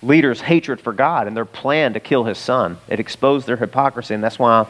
leaders' 0.01 0.41
hatred 0.41 0.81
for 0.81 0.91
God 0.91 1.27
and 1.27 1.35
their 1.35 1.45
plan 1.45 1.93
to 1.93 2.01
kill 2.01 2.25
his 2.25 2.37
son. 2.37 2.77
It 2.89 2.99
exposed 2.99 3.47
their 3.47 3.55
hypocrisy, 3.55 4.13
and 4.13 4.23
that's 4.23 4.37
why 4.37 4.67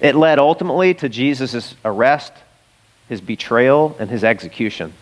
it 0.00 0.14
led 0.14 0.38
ultimately 0.38 0.94
to 0.94 1.08
Jesus' 1.10 1.74
arrest, 1.84 2.32
his 3.08 3.20
betrayal, 3.20 3.96
and 3.98 4.08
his 4.08 4.24
execution. 4.24 4.94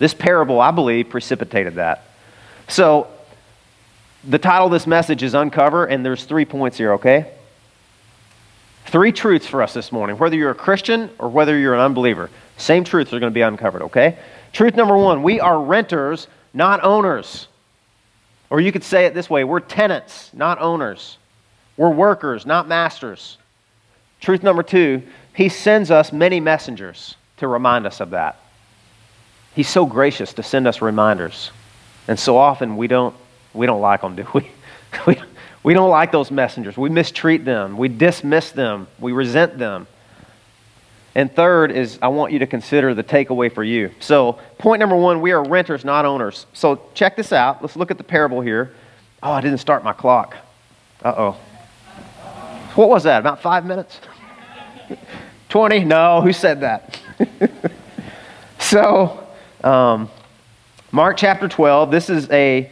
This 0.00 0.14
parable, 0.14 0.60
I 0.60 0.72
believe, 0.72 1.08
precipitated 1.08 1.76
that. 1.76 2.04
So, 2.66 3.08
the 4.24 4.38
title 4.38 4.66
of 4.66 4.72
this 4.72 4.86
message 4.86 5.22
is 5.22 5.34
Uncover, 5.34 5.86
and 5.86 6.04
there's 6.04 6.24
three 6.24 6.44
points 6.44 6.78
here, 6.78 6.94
okay? 6.94 7.32
Three 8.86 9.12
truths 9.12 9.46
for 9.46 9.62
us 9.62 9.74
this 9.74 9.92
morning, 9.92 10.16
whether 10.16 10.36
you're 10.36 10.50
a 10.50 10.54
Christian 10.54 11.10
or 11.18 11.28
whether 11.28 11.58
you're 11.58 11.74
an 11.74 11.80
unbeliever. 11.80 12.30
Same 12.56 12.84
truths 12.84 13.12
are 13.12 13.20
going 13.20 13.30
to 13.30 13.34
be 13.34 13.42
uncovered, 13.42 13.82
okay? 13.82 14.18
Truth 14.52 14.76
number 14.76 14.96
one 14.96 15.22
we 15.22 15.40
are 15.40 15.62
renters, 15.62 16.26
not 16.54 16.82
owners. 16.82 17.48
Or 18.50 18.60
you 18.60 18.72
could 18.72 18.84
say 18.84 19.04
it 19.04 19.14
this 19.14 19.28
way 19.28 19.44
we're 19.44 19.60
tenants, 19.60 20.30
not 20.32 20.60
owners. 20.60 21.18
We're 21.76 21.90
workers, 21.90 22.44
not 22.44 22.66
masters. 22.66 23.38
Truth 24.20 24.42
number 24.42 24.62
two, 24.64 25.02
he 25.34 25.48
sends 25.48 25.90
us 25.90 26.12
many 26.12 26.40
messengers 26.40 27.14
to 27.36 27.46
remind 27.46 27.86
us 27.86 28.00
of 28.00 28.10
that. 28.10 28.40
He's 29.54 29.68
so 29.68 29.86
gracious 29.86 30.32
to 30.34 30.42
send 30.42 30.66
us 30.66 30.82
reminders. 30.82 31.52
And 32.08 32.18
so 32.18 32.36
often 32.36 32.76
we 32.76 32.88
don't, 32.88 33.14
we 33.58 33.66
don't 33.66 33.80
like 33.80 34.00
them, 34.00 34.16
do 34.16 34.26
we? 34.32 34.50
we? 35.06 35.20
We 35.62 35.74
don't 35.74 35.90
like 35.90 36.12
those 36.12 36.30
messengers. 36.30 36.78
We 36.78 36.88
mistreat 36.88 37.44
them. 37.44 37.76
We 37.76 37.88
dismiss 37.88 38.52
them. 38.52 38.86
We 38.98 39.12
resent 39.12 39.58
them. 39.58 39.86
And 41.14 41.34
third 41.34 41.72
is, 41.72 41.98
I 42.00 42.08
want 42.08 42.32
you 42.32 42.38
to 42.38 42.46
consider 42.46 42.94
the 42.94 43.02
takeaway 43.02 43.52
for 43.52 43.64
you. 43.64 43.90
So, 43.98 44.38
point 44.58 44.78
number 44.78 44.94
one, 44.94 45.20
we 45.20 45.32
are 45.32 45.42
renters, 45.42 45.84
not 45.84 46.04
owners. 46.04 46.46
So, 46.52 46.80
check 46.94 47.16
this 47.16 47.32
out. 47.32 47.60
Let's 47.60 47.74
look 47.74 47.90
at 47.90 47.98
the 47.98 48.04
parable 48.04 48.40
here. 48.40 48.72
Oh, 49.22 49.32
I 49.32 49.40
didn't 49.40 49.58
start 49.58 49.82
my 49.82 49.92
clock. 49.92 50.36
Uh 51.04 51.14
oh. 51.16 51.32
What 52.76 52.88
was 52.88 53.02
that? 53.02 53.18
About 53.18 53.42
five 53.42 53.66
minutes? 53.66 54.00
20? 55.48 55.84
No, 55.84 56.20
who 56.20 56.32
said 56.32 56.60
that? 56.60 57.00
so, 58.60 59.26
um, 59.64 60.08
Mark 60.92 61.16
chapter 61.16 61.48
12, 61.48 61.90
this 61.90 62.10
is 62.10 62.30
a, 62.30 62.70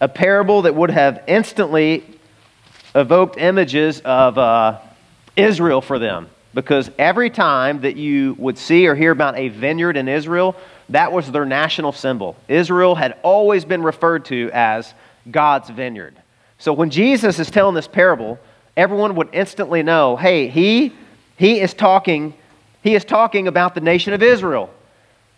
a 0.00 0.08
parable 0.08 0.62
that 0.62 0.74
would 0.74 0.90
have 0.90 1.22
instantly 1.26 2.04
evoked 2.94 3.38
images 3.38 4.00
of 4.00 4.38
uh, 4.38 4.78
Israel 5.36 5.80
for 5.80 5.98
them. 5.98 6.28
Because 6.54 6.90
every 6.98 7.28
time 7.28 7.82
that 7.82 7.96
you 7.96 8.34
would 8.38 8.56
see 8.56 8.86
or 8.86 8.94
hear 8.94 9.10
about 9.10 9.36
a 9.36 9.48
vineyard 9.48 9.96
in 9.96 10.08
Israel, 10.08 10.56
that 10.88 11.12
was 11.12 11.30
their 11.30 11.44
national 11.44 11.92
symbol. 11.92 12.36
Israel 12.48 12.94
had 12.94 13.18
always 13.22 13.64
been 13.64 13.82
referred 13.82 14.24
to 14.26 14.50
as 14.54 14.94
God's 15.30 15.68
vineyard. 15.68 16.16
So 16.58 16.72
when 16.72 16.88
Jesus 16.88 17.38
is 17.38 17.50
telling 17.50 17.74
this 17.74 17.88
parable, 17.88 18.38
everyone 18.76 19.16
would 19.16 19.28
instantly 19.32 19.82
know, 19.82 20.16
hey, 20.16 20.48
he, 20.48 20.94
he 21.36 21.60
is 21.60 21.74
talking, 21.74 22.32
he 22.82 22.94
is 22.94 23.04
talking 23.04 23.48
about 23.48 23.74
the 23.74 23.82
nation 23.82 24.14
of 24.14 24.22
Israel. 24.22 24.70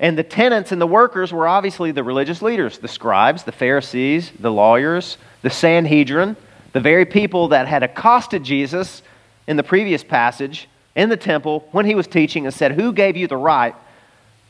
And 0.00 0.16
the 0.16 0.22
tenants 0.22 0.70
and 0.70 0.80
the 0.80 0.86
workers 0.86 1.32
were 1.32 1.48
obviously 1.48 1.90
the 1.90 2.04
religious 2.04 2.40
leaders, 2.40 2.78
the 2.78 2.88
scribes, 2.88 3.42
the 3.42 3.52
Pharisees, 3.52 4.30
the 4.38 4.52
lawyers, 4.52 5.18
the 5.42 5.50
Sanhedrin, 5.50 6.36
the 6.72 6.80
very 6.80 7.04
people 7.04 7.48
that 7.48 7.66
had 7.66 7.82
accosted 7.82 8.44
Jesus 8.44 9.02
in 9.46 9.56
the 9.56 9.62
previous 9.62 10.04
passage 10.04 10.68
in 10.94 11.08
the 11.08 11.16
temple 11.16 11.66
when 11.72 11.86
he 11.86 11.94
was 11.94 12.06
teaching 12.06 12.44
and 12.44 12.54
said, 12.54 12.72
Who 12.72 12.92
gave 12.92 13.16
you 13.16 13.26
the 13.26 13.36
right 13.36 13.74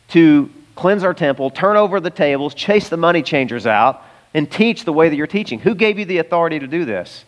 to 0.08 0.50
cleanse 0.74 1.04
our 1.04 1.14
temple, 1.14 1.50
turn 1.50 1.76
over 1.76 2.00
the 2.00 2.10
tables, 2.10 2.54
chase 2.54 2.88
the 2.88 2.96
money 2.96 3.22
changers 3.22 3.66
out, 3.66 4.02
and 4.34 4.50
teach 4.50 4.84
the 4.84 4.92
way 4.92 5.08
that 5.08 5.16
you're 5.16 5.26
teaching? 5.26 5.60
Who 5.60 5.74
gave 5.74 5.98
you 5.98 6.04
the 6.04 6.18
authority 6.18 6.58
to 6.58 6.66
do 6.66 6.84
this? 6.84 7.24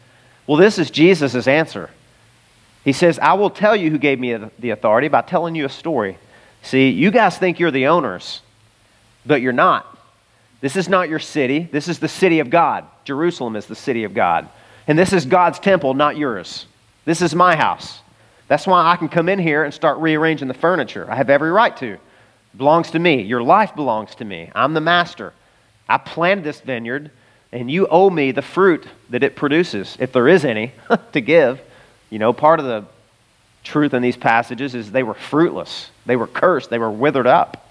Well, 0.47 0.59
this 0.59 0.79
is 0.79 0.91
Jesus' 0.91 1.47
answer. 1.47 1.91
He 2.85 2.93
says, 2.93 3.19
I 3.19 3.35
will 3.35 3.51
tell 3.51 3.77
you 3.77 3.91
who 3.91 3.99
gave 3.99 4.19
me 4.19 4.37
the 4.59 4.71
authority 4.71 5.09
by 5.09 5.23
telling 5.23 5.55
you 5.55 5.65
a 5.67 5.71
story. 5.71 6.19
See, 6.63 6.91
you 6.91 7.11
guys 7.11 7.39
think 7.39 7.59
you're 7.59 7.71
the 7.71 7.87
owners, 7.87 8.43
but 9.25 9.41
you're 9.41 9.53
not. 9.53 9.87
This 10.61 10.77
is 10.77 10.89
not 10.89 11.09
your 11.09 11.19
city. 11.19 11.69
This 11.73 11.89
is 11.89 11.99
the 11.99 12.09
city 12.09 12.41
of 12.41 12.51
God. 12.51 12.85
Jerusalem 13.05 13.57
is 13.57 13.67
the 13.67 13.75
city 13.75 14.05
of 14.05 14.15
God. 14.15 14.49
And 14.87 14.99
this 14.99 15.13
is 15.13 15.25
God's 15.25 15.59
temple, 15.59 15.95
not 15.95 16.17
yours. 16.17 16.67
This 17.05 17.23
is 17.23 17.35
my 17.35 17.57
house. 17.57 18.01
That's 18.49 18.67
why 18.67 18.91
I 18.91 18.97
can 18.97 19.09
come 19.09 19.29
in 19.29 19.39
here 19.39 19.65
and 19.65 19.73
start 19.73 19.99
rearranging 19.99 20.49
the 20.49 20.55
furniture. 20.55 21.11
I 21.11 21.15
have 21.17 21.31
every 21.31 21.51
right 21.51 21.75
to. 21.79 21.93
It 21.95 22.01
belongs 22.59 22.91
to 22.91 22.99
me. 22.99 23.23
Your 23.23 23.43
life 23.43 23.75
belongs 23.75 24.15
to 24.17 24.25
me. 24.25 24.51
I'm 24.55 24.75
the 24.75 24.81
master. 24.81 25.33
I 25.89 25.99
planted 25.99 26.45
this 26.45 26.61
vineyard, 26.61 27.11
and 27.53 27.71
you 27.71 27.87
owe 27.87 28.11
me 28.11 28.33
the 28.33 28.43
fruit 28.43 28.87
that 29.11 29.23
it 29.23 29.37
produces, 29.37 29.97
if 30.01 30.13
there 30.13 30.29
is 30.29 30.45
any, 30.45 30.73
to 31.13 31.21
give. 31.21 31.61
You 32.11 32.19
know, 32.19 32.33
part 32.33 32.61
of 32.61 32.67
the 32.67 32.85
truth 33.63 33.95
in 33.95 34.03
these 34.03 34.17
passages 34.17 34.75
is 34.75 34.91
they 34.91 35.03
were 35.03 35.15
fruitless, 35.15 35.91
they 36.07 36.17
were 36.17 36.27
cursed, 36.27 36.71
they 36.71 36.79
were 36.79 36.91
withered 36.91 37.27
up. 37.27 37.67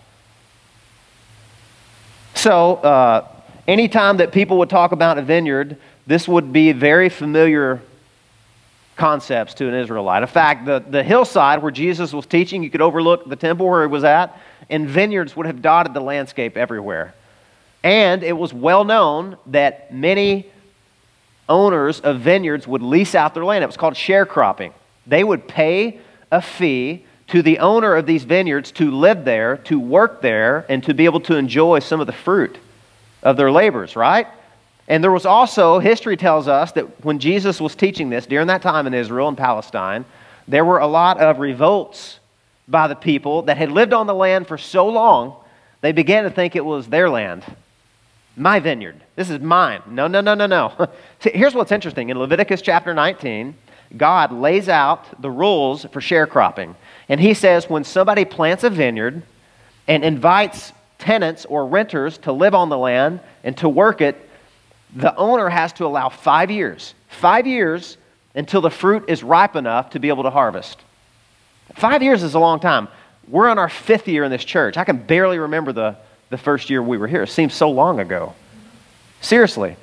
So, 2.35 2.75
uh, 2.75 3.27
anytime 3.67 4.17
that 4.17 4.31
people 4.31 4.59
would 4.59 4.69
talk 4.69 4.91
about 4.91 5.17
a 5.17 5.21
vineyard, 5.21 5.77
this 6.07 6.27
would 6.27 6.53
be 6.53 6.71
very 6.71 7.09
familiar 7.09 7.81
concepts 8.95 9.53
to 9.55 9.67
an 9.67 9.73
Israelite. 9.73 10.21
In 10.21 10.27
fact, 10.27 10.65
the, 10.65 10.83
the 10.87 11.03
hillside 11.03 11.61
where 11.61 11.71
Jesus 11.71 12.13
was 12.13 12.25
teaching, 12.25 12.63
you 12.63 12.69
could 12.69 12.81
overlook 12.81 13.27
the 13.27 13.35
temple 13.35 13.67
where 13.67 13.81
he 13.81 13.87
was 13.87 14.03
at, 14.03 14.37
and 14.69 14.87
vineyards 14.87 15.35
would 15.35 15.45
have 15.45 15.61
dotted 15.61 15.93
the 15.93 16.01
landscape 16.01 16.57
everywhere. 16.57 17.13
And 17.83 18.23
it 18.23 18.37
was 18.37 18.53
well 18.53 18.83
known 18.83 19.37
that 19.47 19.93
many 19.93 20.51
owners 21.47 21.99
of 22.01 22.19
vineyards 22.19 22.67
would 22.67 22.81
lease 22.81 23.15
out 23.15 23.33
their 23.33 23.45
land. 23.45 23.63
It 23.63 23.67
was 23.67 23.77
called 23.77 23.95
sharecropping. 23.95 24.73
They 25.09 25.23
would 25.23 25.47
pay 25.47 25.99
a 26.31 26.41
fee 26.41 27.05
to 27.27 27.41
the 27.41 27.59
owner 27.59 27.95
of 27.95 28.05
these 28.05 28.23
vineyards 28.23 28.71
to 28.73 28.91
live 28.91 29.25
there, 29.25 29.57
to 29.57 29.79
work 29.79 30.21
there, 30.21 30.65
and 30.69 30.83
to 30.83 30.93
be 30.93 31.05
able 31.05 31.19
to 31.21 31.35
enjoy 31.35 31.79
some 31.79 31.99
of 31.99 32.07
the 32.07 32.13
fruit 32.13 32.57
of 33.21 33.37
their 33.37 33.51
labors, 33.51 33.95
right? 33.95 34.27
And 34.87 35.03
there 35.03 35.11
was 35.11 35.25
also, 35.25 35.77
history 35.77 36.17
tells 36.17 36.47
us 36.47 36.71
that 36.71 37.05
when 37.05 37.19
Jesus 37.19 37.61
was 37.61 37.75
teaching 37.75 38.09
this 38.09 38.25
during 38.25 38.47
that 38.47 38.63
time 38.63 38.87
in 38.87 38.93
Israel 38.95 39.27
and 39.27 39.37
Palestine, 39.37 40.05
there 40.47 40.65
were 40.65 40.79
a 40.79 40.87
lot 40.87 41.19
of 41.19 41.37
revolts 41.39 42.19
by 42.67 42.87
the 42.87 42.95
people 42.95 43.43
that 43.43 43.57
had 43.57 43.71
lived 43.71 43.93
on 43.93 44.07
the 44.07 44.13
land 44.13 44.47
for 44.47 44.57
so 44.57 44.87
long, 44.87 45.35
they 45.81 45.91
began 45.91 46.23
to 46.23 46.29
think 46.31 46.55
it 46.55 46.65
was 46.65 46.87
their 46.87 47.09
land. 47.09 47.43
My 48.35 48.59
vineyard. 48.59 49.01
This 49.15 49.29
is 49.29 49.39
mine. 49.39 49.81
No, 49.87 50.07
no, 50.07 50.21
no, 50.21 50.33
no, 50.33 50.45
no. 50.45 50.89
Here's 51.19 51.53
what's 51.53 51.71
interesting. 51.71 52.09
In 52.09 52.17
Leviticus 52.17 52.61
chapter 52.61 52.93
19, 52.93 53.55
God 53.95 54.31
lays 54.31 54.69
out 54.69 55.21
the 55.21 55.31
rules 55.31 55.85
for 55.85 55.99
sharecropping. 55.99 56.75
And 57.07 57.19
he 57.19 57.33
says 57.33 57.69
when 57.69 57.83
somebody 57.83 58.25
plants 58.25 58.63
a 58.63 58.69
vineyard 58.69 59.23
and 59.87 60.03
invites 60.03 60.73
tenants 60.99 61.45
or 61.45 61.65
renters 61.65 62.17
to 62.19 62.31
live 62.31 62.53
on 62.53 62.69
the 62.69 62.77
land 62.77 63.19
and 63.43 63.57
to 63.57 63.69
work 63.69 64.01
it, 64.01 64.15
the 64.95 65.15
owner 65.15 65.49
has 65.49 65.73
to 65.73 65.85
allow 65.85 66.09
five 66.09 66.51
years. 66.51 66.93
Five 67.07 67.47
years 67.47 67.97
until 68.35 68.61
the 68.61 68.69
fruit 68.69 69.05
is 69.07 69.23
ripe 69.23 69.55
enough 69.55 69.91
to 69.91 69.99
be 69.99 70.09
able 70.09 70.23
to 70.23 70.29
harvest. 70.29 70.79
Five 71.75 72.03
years 72.03 72.23
is 72.23 72.35
a 72.35 72.39
long 72.39 72.59
time. 72.59 72.87
We're 73.27 73.47
on 73.47 73.59
our 73.59 73.69
fifth 73.69 74.07
year 74.07 74.23
in 74.23 74.31
this 74.31 74.43
church. 74.43 74.77
I 74.77 74.83
can 74.83 74.97
barely 74.97 75.37
remember 75.39 75.71
the, 75.71 75.97
the 76.29 76.37
first 76.37 76.69
year 76.69 76.81
we 76.81 76.97
were 76.97 77.07
here. 77.07 77.23
It 77.23 77.29
seems 77.29 77.53
so 77.53 77.69
long 77.69 77.99
ago. 77.99 78.33
Seriously. 79.21 79.75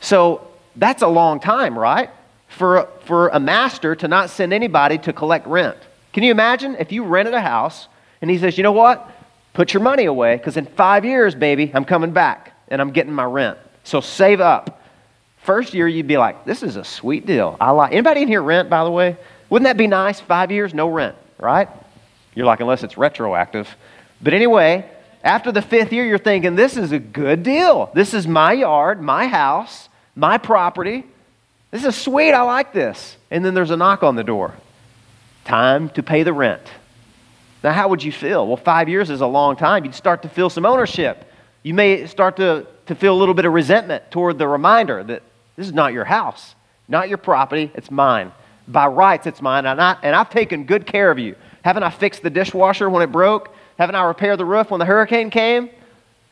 So 0.00 0.46
that's 0.76 1.02
a 1.02 1.08
long 1.08 1.40
time, 1.40 1.78
right? 1.78 2.10
For, 2.58 2.88
for 3.04 3.28
a 3.28 3.38
master 3.38 3.94
to 3.94 4.08
not 4.08 4.30
send 4.30 4.52
anybody 4.52 4.98
to 4.98 5.12
collect 5.12 5.46
rent. 5.46 5.76
Can 6.12 6.24
you 6.24 6.32
imagine 6.32 6.74
if 6.80 6.90
you 6.90 7.04
rented 7.04 7.34
a 7.34 7.40
house 7.40 7.86
and 8.20 8.28
he 8.28 8.36
says, 8.36 8.58
you 8.58 8.64
know 8.64 8.72
what? 8.72 9.08
Put 9.52 9.72
your 9.72 9.82
money 9.82 10.06
away 10.06 10.36
because 10.36 10.56
in 10.56 10.66
five 10.66 11.04
years, 11.04 11.36
baby, 11.36 11.70
I'm 11.72 11.84
coming 11.84 12.10
back 12.10 12.52
and 12.66 12.80
I'm 12.80 12.90
getting 12.90 13.12
my 13.12 13.24
rent. 13.24 13.58
So 13.84 14.00
save 14.00 14.40
up. 14.40 14.82
First 15.42 15.72
year, 15.72 15.86
you'd 15.86 16.08
be 16.08 16.18
like, 16.18 16.44
this 16.44 16.64
is 16.64 16.74
a 16.74 16.82
sweet 16.82 17.26
deal. 17.26 17.56
I 17.60 17.70
like 17.70 17.92
anybody 17.92 18.22
in 18.22 18.28
here 18.28 18.42
rent, 18.42 18.68
by 18.68 18.82
the 18.82 18.90
way? 18.90 19.16
Wouldn't 19.50 19.64
that 19.64 19.76
be 19.76 19.86
nice? 19.86 20.18
Five 20.18 20.50
years, 20.50 20.74
no 20.74 20.88
rent, 20.88 21.14
right? 21.38 21.68
You're 22.34 22.46
like, 22.46 22.58
unless 22.58 22.82
it's 22.82 22.98
retroactive. 22.98 23.68
But 24.20 24.34
anyway, 24.34 24.84
after 25.22 25.52
the 25.52 25.62
fifth 25.62 25.92
year, 25.92 26.04
you're 26.04 26.18
thinking, 26.18 26.56
this 26.56 26.76
is 26.76 26.90
a 26.90 26.98
good 26.98 27.44
deal. 27.44 27.90
This 27.94 28.14
is 28.14 28.26
my 28.26 28.52
yard, 28.52 29.00
my 29.00 29.28
house, 29.28 29.88
my 30.16 30.38
property. 30.38 31.04
This 31.70 31.84
is 31.84 31.96
sweet. 31.96 32.32
I 32.32 32.42
like 32.42 32.72
this. 32.72 33.16
And 33.30 33.44
then 33.44 33.54
there's 33.54 33.70
a 33.70 33.76
knock 33.76 34.02
on 34.02 34.16
the 34.16 34.24
door. 34.24 34.54
Time 35.44 35.90
to 35.90 36.02
pay 36.02 36.22
the 36.22 36.32
rent. 36.32 36.62
Now, 37.62 37.72
how 37.72 37.88
would 37.88 38.02
you 38.02 38.12
feel? 38.12 38.46
Well, 38.46 38.56
five 38.56 38.88
years 38.88 39.10
is 39.10 39.20
a 39.20 39.26
long 39.26 39.56
time. 39.56 39.84
You'd 39.84 39.94
start 39.94 40.22
to 40.22 40.28
feel 40.28 40.48
some 40.48 40.64
ownership. 40.64 41.24
You 41.62 41.74
may 41.74 42.06
start 42.06 42.36
to 42.36 42.66
to 42.88 42.94
feel 42.94 43.14
a 43.14 43.18
little 43.18 43.34
bit 43.34 43.44
of 43.44 43.52
resentment 43.52 44.10
toward 44.10 44.38
the 44.38 44.48
reminder 44.48 45.04
that 45.04 45.22
this 45.56 45.66
is 45.66 45.74
not 45.74 45.92
your 45.92 46.04
house, 46.04 46.54
not 46.88 47.08
your 47.08 47.18
property, 47.18 47.70
it's 47.74 47.90
mine. 47.90 48.32
By 48.66 48.86
rights, 48.86 49.26
it's 49.26 49.40
mine, 49.40 49.66
and, 49.66 49.80
I, 49.80 49.96
and 50.02 50.16
I've 50.16 50.30
taken 50.30 50.64
good 50.64 50.86
care 50.86 51.10
of 51.10 51.18
you. 51.18 51.36
Haven't 51.62 51.82
I 51.82 51.90
fixed 51.90 52.22
the 52.22 52.30
dishwasher 52.30 52.88
when 52.88 53.02
it 53.02 53.12
broke? 53.12 53.54
Haven't 53.78 53.94
I 53.94 54.04
repaired 54.04 54.38
the 54.38 54.44
roof 54.44 54.70
when 54.70 54.78
the 54.78 54.86
hurricane 54.86 55.30
came? 55.30 55.68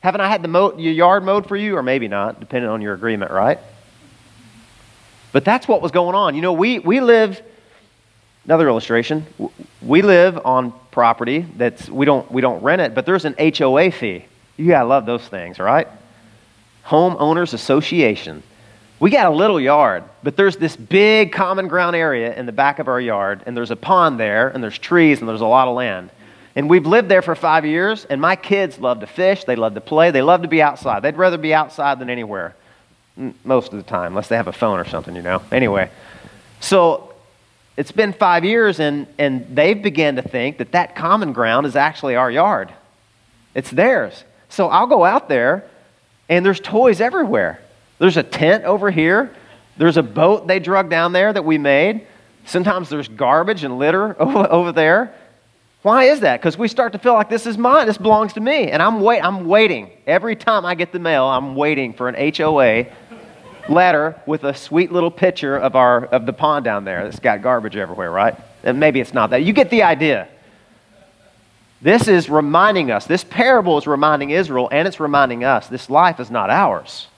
Haven't 0.00 0.23
I 0.23 0.28
had 0.28 0.43
the 0.43 0.49
mow, 0.49 0.76
your 0.78 0.93
yard 0.93 1.25
mowed 1.25 1.47
for 1.47 1.57
you? 1.57 1.76
Or 1.76 1.83
maybe 1.83 2.09
not, 2.09 2.40
depending 2.40 2.71
on 2.71 2.81
your 2.81 2.95
agreement, 2.95 3.31
right? 3.31 3.59
But 5.37 5.45
that's 5.45 5.69
what 5.69 5.83
was 5.83 5.93
going 5.93 6.14
on. 6.14 6.35
You 6.35 6.40
know, 6.40 6.55
we, 6.55 6.78
we 6.78 6.99
live, 6.99 7.43
another 8.47 8.71
illustration, 8.71 9.26
we 9.83 10.00
live 10.00 10.40
on 10.47 10.73
property 10.90 11.40
that's, 11.59 11.90
we 11.90 12.07
don't, 12.07 12.33
we 12.33 12.40
don't 12.40 12.62
rent 12.62 12.81
it, 12.81 12.95
but 12.95 13.05
there's 13.05 13.26
an 13.26 13.35
HOA 13.38 13.90
fee. 13.90 14.25
You 14.57 14.69
gotta 14.69 14.88
love 14.88 15.05
those 15.05 15.28
things, 15.28 15.59
right? 15.59 15.88
Homeowners 16.87 17.52
Association. 17.52 18.43
We 18.99 19.11
got 19.11 19.26
a 19.26 19.37
little 19.37 19.61
yard, 19.61 20.05
but 20.23 20.38
there's 20.38 20.57
this 20.57 20.75
big 20.75 21.33
common 21.33 21.69
ground 21.69 21.97
area 21.97 22.35
in 22.35 22.47
the 22.47 22.52
back 22.52 22.78
of 22.78 22.88
our 22.88 22.99
yard, 22.99 23.43
and 23.45 23.55
there's 23.55 23.71
a 23.71 23.76
pond 23.76 24.19
there, 24.19 24.49
and 24.49 24.64
there's 24.64 24.78
trees, 24.78 25.21
and 25.21 25.28
there's 25.28 25.43
a 25.43 25.47
lot 25.47 25.69
of 25.69 25.76
land. 25.76 26.09
And 26.55 26.71
we've 26.71 26.87
lived 26.87 27.11
there 27.11 27.21
for 27.21 27.35
five 27.35 27.66
years, 27.66 28.07
and 28.07 28.23
my 28.23 28.37
kids 28.37 28.78
love 28.78 29.00
to 29.00 29.07
fish, 29.07 29.45
they 29.45 29.57
love 29.57 29.75
to 29.75 29.83
play, 29.83 30.12
they 30.12 30.23
love 30.23 30.40
to 30.40 30.49
be 30.49 30.62
outside. 30.62 31.02
They'd 31.02 31.19
rather 31.19 31.37
be 31.37 31.52
outside 31.52 31.99
than 31.99 32.09
anywhere, 32.09 32.57
most 33.44 33.73
of 33.73 33.78
the 33.78 33.82
time, 33.82 34.12
unless 34.12 34.28
they 34.28 34.37
have 34.37 34.49
a 34.49 34.52
phone 34.52 34.78
or 34.78 34.85
something, 34.85 35.16
you 35.16 35.23
know. 35.23 35.42
Anyway, 35.50 35.90
so 36.61 37.14
it's 37.76 37.92
been 37.92 38.12
five 38.12 38.44
years, 38.44 38.80
and, 38.80 39.06
and 39.18 39.46
they've 39.54 39.80
begun 39.80 40.16
to 40.16 40.23
think 40.23 40.58
that 40.58 40.73
that 40.73 40.94
common 40.94 41.32
ground 41.32 41.66
is 41.66 41.76
actually 41.76 42.16
our 42.16 42.30
yard. 42.30 42.73
It's 43.54 43.70
theirs. 43.70 44.25
So 44.49 44.68
I'll 44.68 44.87
go 44.87 45.04
out 45.04 45.28
there, 45.28 45.64
and 46.28 46.44
there's 46.44 46.61
toys 46.61 47.00
everywhere. 47.00 47.61
There's 47.99 48.16
a 48.16 48.23
tent 48.23 48.64
over 48.64 48.90
here. 48.90 49.35
There's 49.76 49.96
a 49.96 50.02
boat 50.02 50.46
they 50.46 50.58
drug 50.58 50.90
down 50.90 51.12
there 51.12 51.32
that 51.32 51.44
we 51.44 51.58
made. 51.58 52.06
Sometimes 52.44 52.88
there's 52.88 53.08
garbage 53.08 53.64
and 53.64 53.78
litter 53.78 54.20
over 54.23 54.73
there. 54.73 55.14
Why 55.82 56.04
is 56.04 56.20
that? 56.20 56.40
Because 56.40 56.58
we 56.58 56.68
start 56.68 56.92
to 56.94 56.99
feel 56.99 57.12
like 57.12 57.28
this 57.28 57.46
is 57.46 57.56
mine, 57.56 57.87
this 57.87 57.99
belongs 57.99 58.32
to 58.32 58.40
me. 58.40 58.70
And 58.70 58.82
I'm, 58.82 59.00
wait, 59.00 59.20
I'm 59.20 59.46
waiting. 59.46 59.90
Every 60.06 60.35
time 60.35 60.64
I 60.64 60.75
get 60.75 60.92
the 60.92 60.99
mail, 60.99 61.26
I'm 61.26 61.54
waiting 61.54 61.92
for 61.92 62.08
an 62.08 62.35
HOA 62.35 62.87
letter 63.70 64.20
with 64.26 64.44
a 64.44 64.54
sweet 64.54 64.92
little 64.92 65.11
picture 65.11 65.56
of, 65.56 65.76
our, 65.76 66.06
of 66.06 66.26
the 66.26 66.32
pond 66.32 66.64
down 66.64 66.85
there 66.85 67.04
that's 67.04 67.20
got 67.20 67.42
garbage 67.42 67.76
everywhere, 67.76 68.11
right? 68.11 68.37
And 68.62 68.80
maybe 68.80 69.00
it's 69.00 69.14
not 69.14 69.30
that. 69.30 69.42
You 69.42 69.52
get 69.52 69.70
the 69.70 69.82
idea. 69.82 70.28
This 71.82 72.08
is 72.08 72.28
reminding 72.28 72.90
us, 72.90 73.06
this 73.06 73.25
parable 73.25 73.78
is 73.78 73.87
reminding 73.87 74.30
Israel 74.30 74.68
and 74.73 74.88
it's 74.88 74.99
reminding 74.99 75.44
us 75.44 75.68
this 75.68 75.90
life 75.90 76.20
is 76.20 76.30
not 76.30 76.50
ours 76.50 77.08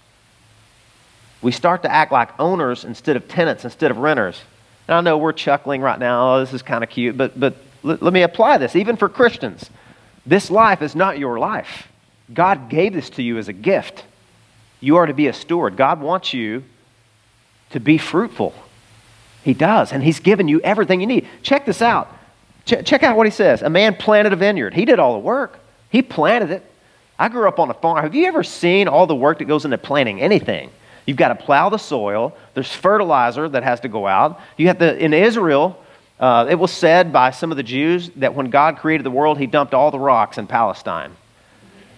we 1.41 1.53
start 1.53 1.83
to 1.83 1.93
act 1.93 2.13
like 2.13 2.39
owners 2.39 2.85
instead 2.85 3.17
of 3.17 3.29
tenants, 3.29 3.65
instead 3.65 3.91
of 3.91 3.99
renters. 3.99 4.41
And 4.87 4.97
I 4.97 5.01
know 5.01 5.19
we're 5.19 5.33
chuckling 5.33 5.81
right 5.81 5.99
now, 5.99 6.35
oh, 6.35 6.41
this 6.41 6.53
is 6.53 6.63
kind 6.63 6.83
of 6.83 6.91
cute, 6.91 7.17
but, 7.17 7.39
but 7.39 7.57
let, 7.83 8.03
let 8.03 8.13
me 8.13 8.23
apply 8.23 8.59
this, 8.59 8.75
even 8.75 8.97
for 8.97 9.09
Christians. 9.09 9.71
This 10.27 10.51
life 10.51 10.83
is 10.83 10.95
not 10.95 11.19
your 11.19 11.39
life. 11.39 11.89
God 12.33 12.69
gave 12.69 12.93
this 12.93 13.11
to 13.11 13.23
you 13.23 13.39
as 13.39 13.49
a 13.49 13.53
gift. 13.53 14.05
You 14.81 14.97
are 14.97 15.07
to 15.07 15.15
be 15.15 15.27
a 15.27 15.33
steward. 15.33 15.77
God 15.77 16.01
wants 16.01 16.33
you 16.33 16.65
to 17.71 17.81
be 17.81 17.99
fruitful. 17.99 18.55
He 19.43 19.55
does, 19.55 19.93
and 19.93 20.03
He's 20.03 20.21
given 20.21 20.49
you 20.49 20.61
everything 20.61 21.01
you 21.01 21.07
need. 21.07 21.27
Check 21.43 21.67
this 21.67 21.83
out. 21.83 22.15
Ch- 22.65 22.85
check 22.85 23.03
out 23.03 23.17
what 23.17 23.27
He 23.27 23.31
says. 23.31 23.63
A 23.63 23.71
man 23.71 23.95
planted 23.95 24.33
a 24.33 24.37
vineyard. 24.37 24.75
He 24.75 24.85
did 24.85 24.99
all 24.99 25.15
the 25.15 25.21
work, 25.21 25.59
He 25.91 26.03
planted 26.03 26.51
it. 26.51 26.65
I 27.19 27.29
grew 27.29 27.49
up 27.49 27.59
on 27.59 27.69
a 27.69 27.75
farm. 27.75 28.03
Have 28.03 28.15
you 28.15 28.27
ever 28.27 28.45
seen 28.45 28.87
all 28.87 29.07
the 29.07 29.15
work 29.15 29.39
that 29.39 29.47
goes 29.47 29.65
into 29.65 29.77
planting 29.77 30.21
anything? 30.21 30.71
You've 31.05 31.17
got 31.17 31.29
to 31.29 31.35
plow 31.35 31.69
the 31.69 31.79
soil. 31.79 32.37
There's 32.55 32.73
fertilizer 32.73 33.49
that 33.49 33.65
has 33.65 33.81
to 33.81 33.89
go 33.89 34.07
out. 34.07 34.41
You 34.57 34.69
have 34.69 34.79
to, 34.79 34.97
in 34.97 35.13
Israel, 35.13 35.83
uh, 36.21 36.47
it 36.49 36.57
was 36.57 36.71
said 36.71 37.13
by 37.13 37.31
some 37.31 37.51
of 37.51 37.57
the 37.57 37.63
Jews 37.63 38.11
that 38.17 38.35
when 38.35 38.51
God 38.51 38.77
created 38.77 39.05
the 39.05 39.11
world, 39.11 39.39
he 39.39 39.47
dumped 39.47 39.75
all 39.75 39.91
the 39.91 39.99
rocks 39.99 40.39
in 40.39 40.47
Palestine. 40.47 41.17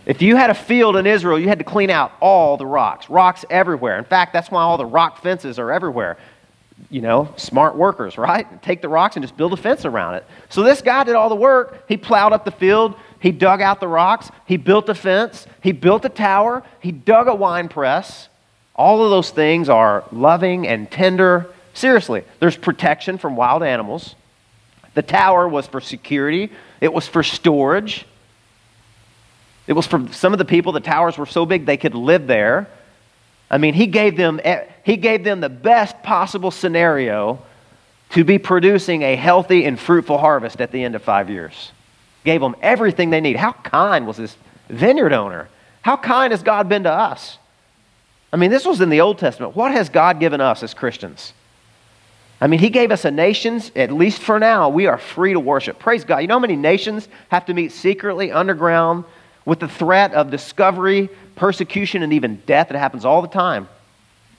If 0.07 0.23
you 0.23 0.37
had 0.37 0.50
a 0.50 0.54
field 0.54 0.97
in 0.97 1.07
Israel, 1.07 1.38
you 1.38 1.49
had 1.49 1.59
to 1.59 1.64
clean 1.64 1.90
out 1.90 2.12
all 2.21 2.57
the 2.57 2.66
rocks, 2.66 3.11
rocks 3.11 3.45
everywhere. 3.50 3.99
In 3.99 4.04
fact, 4.04 4.33
that's 4.33 4.50
why 4.50 4.62
all 4.62 4.78
the 4.78 4.87
rock 4.87 5.23
fences 5.23 5.59
are 5.59 5.71
everywhere. 5.71 6.16
You 6.88 7.02
know, 7.02 7.33
smart 7.37 7.76
workers, 7.76 8.16
right? 8.16 8.62
Take 8.62 8.80
the 8.80 8.88
rocks 8.88 9.16
and 9.16 9.23
just 9.23 9.37
build 9.37 9.52
a 9.52 9.57
fence 9.57 9.85
around 9.85 10.14
it. 10.14 10.25
So 10.49 10.62
this 10.62 10.80
guy 10.80 11.04
did 11.04 11.14
all 11.14 11.28
the 11.28 11.37
work. 11.37 11.85
He 11.87 11.99
plowed 11.99 12.33
up 12.33 12.47
the 12.47 12.50
field, 12.50 12.95
he 13.21 13.30
dug 13.30 13.61
out 13.61 13.80
the 13.80 13.88
rocks, 13.88 14.30
he 14.47 14.57
built 14.57 14.88
a 14.88 14.95
fence, 14.95 15.47
he 15.62 15.73
built 15.73 16.04
a 16.07 16.09
tower, 16.09 16.62
he 16.80 16.90
dug 16.90 17.28
a 17.28 17.35
wine 17.35 17.69
press, 17.69 18.30
all 18.75 19.04
of 19.04 19.11
those 19.11 19.30
things 19.30 19.69
are 19.69 20.04
loving 20.11 20.66
and 20.66 20.90
tender. 20.90 21.52
Seriously, 21.75 22.25
there's 22.38 22.57
protection 22.57 23.19
from 23.19 23.37
wild 23.37 23.62
animals. 23.62 24.14
The 24.95 25.02
tower 25.02 25.47
was 25.47 25.66
for 25.66 25.83
security, 25.83 26.50
it 26.80 26.90
was 26.92 27.07
for 27.07 27.23
storage. 27.23 28.07
It 29.67 29.75
was 29.75 29.87
for 29.87 30.07
some 30.12 30.33
of 30.33 30.38
the 30.38 30.45
people, 30.45 30.73
the 30.73 30.80
towers 30.80 31.17
were 31.17 31.26
so 31.26 31.47
big 31.47 31.67
they 31.67 31.76
could 31.76 31.95
live 31.95 32.26
there. 32.26 32.69
I 33.50 33.58
mean, 33.58 33.75
he 33.75 33.87
gave 33.87 34.17
them, 34.17 34.41
he 34.85 34.97
gave 34.97 35.25
them 35.25 35.41
the 35.41 35.49
best 35.49 36.02
possible 36.02 36.50
scenario 36.50 37.43
to 38.11 38.25
be 38.25 38.39
producing 38.39 39.02
a 39.02 39.17
healthy 39.17 39.65
and 39.65 39.78
fruitful 39.78 40.19
harvest 40.19 40.61
at 40.61 40.73
the 40.73 40.82
end 40.82 40.95
of 40.95 41.02
five 41.02 41.30
years. 41.30 41.73
Gave 42.25 42.41
them 42.41 42.56
everything 42.61 43.11
they 43.11 43.21
need. 43.21 43.37
How 43.37 43.52
kind 43.52 44.06
was 44.06 44.17
this 44.17 44.37
vineyard 44.69 45.13
owner? 45.13 45.49
How 45.82 45.97
kind 45.97 46.32
has 46.32 46.43
God 46.43 46.69
been 46.69 46.85
to 46.85 46.93
us? 46.93 47.39
I 48.32 48.37
mean, 48.37 48.50
this 48.50 48.65
was 48.65 48.80
in 48.80 48.91
the 48.91 49.00
Old 49.00 49.19
Testament. 49.19 49.56
What 49.56 49.73
has 49.73 49.89
God 49.89 50.21
given 50.21 50.41
us 50.41 50.63
as 50.63 50.75
Christians? 50.75 51.32
I 52.41 52.47
mean, 52.47 52.61
He 52.61 52.71
gave 52.71 52.91
us 52.91 53.04
a 53.04 53.11
nations, 53.11 53.71
at 53.75 53.93
least 53.93 54.23
for 54.23 54.39
now, 54.39 54.69
we 54.69 54.87
are 54.87 54.99
free 54.99 55.32
to 55.32 55.41
worship. 55.41 55.78
Praise 55.78 56.04
God. 56.04 56.19
You 56.19 56.26
know 56.26 56.37
how 56.37 56.41
many 56.41 56.56
nations 56.56 57.08
have 57.28 57.47
to 57.47 57.54
meet 57.54 57.73
secretly 57.73 58.30
underground 58.30 59.04
with 59.45 59.61
the 59.61 59.69
threat 59.69 60.13
of 60.15 60.31
discovery, 60.31 61.09
persecution, 61.37 62.03
and 62.03 62.13
even 62.13 62.37
death? 62.47 62.71
It 62.71 62.76
happens 62.76 63.05
all 63.05 63.23
the 63.23 63.29
time. 63.29 63.69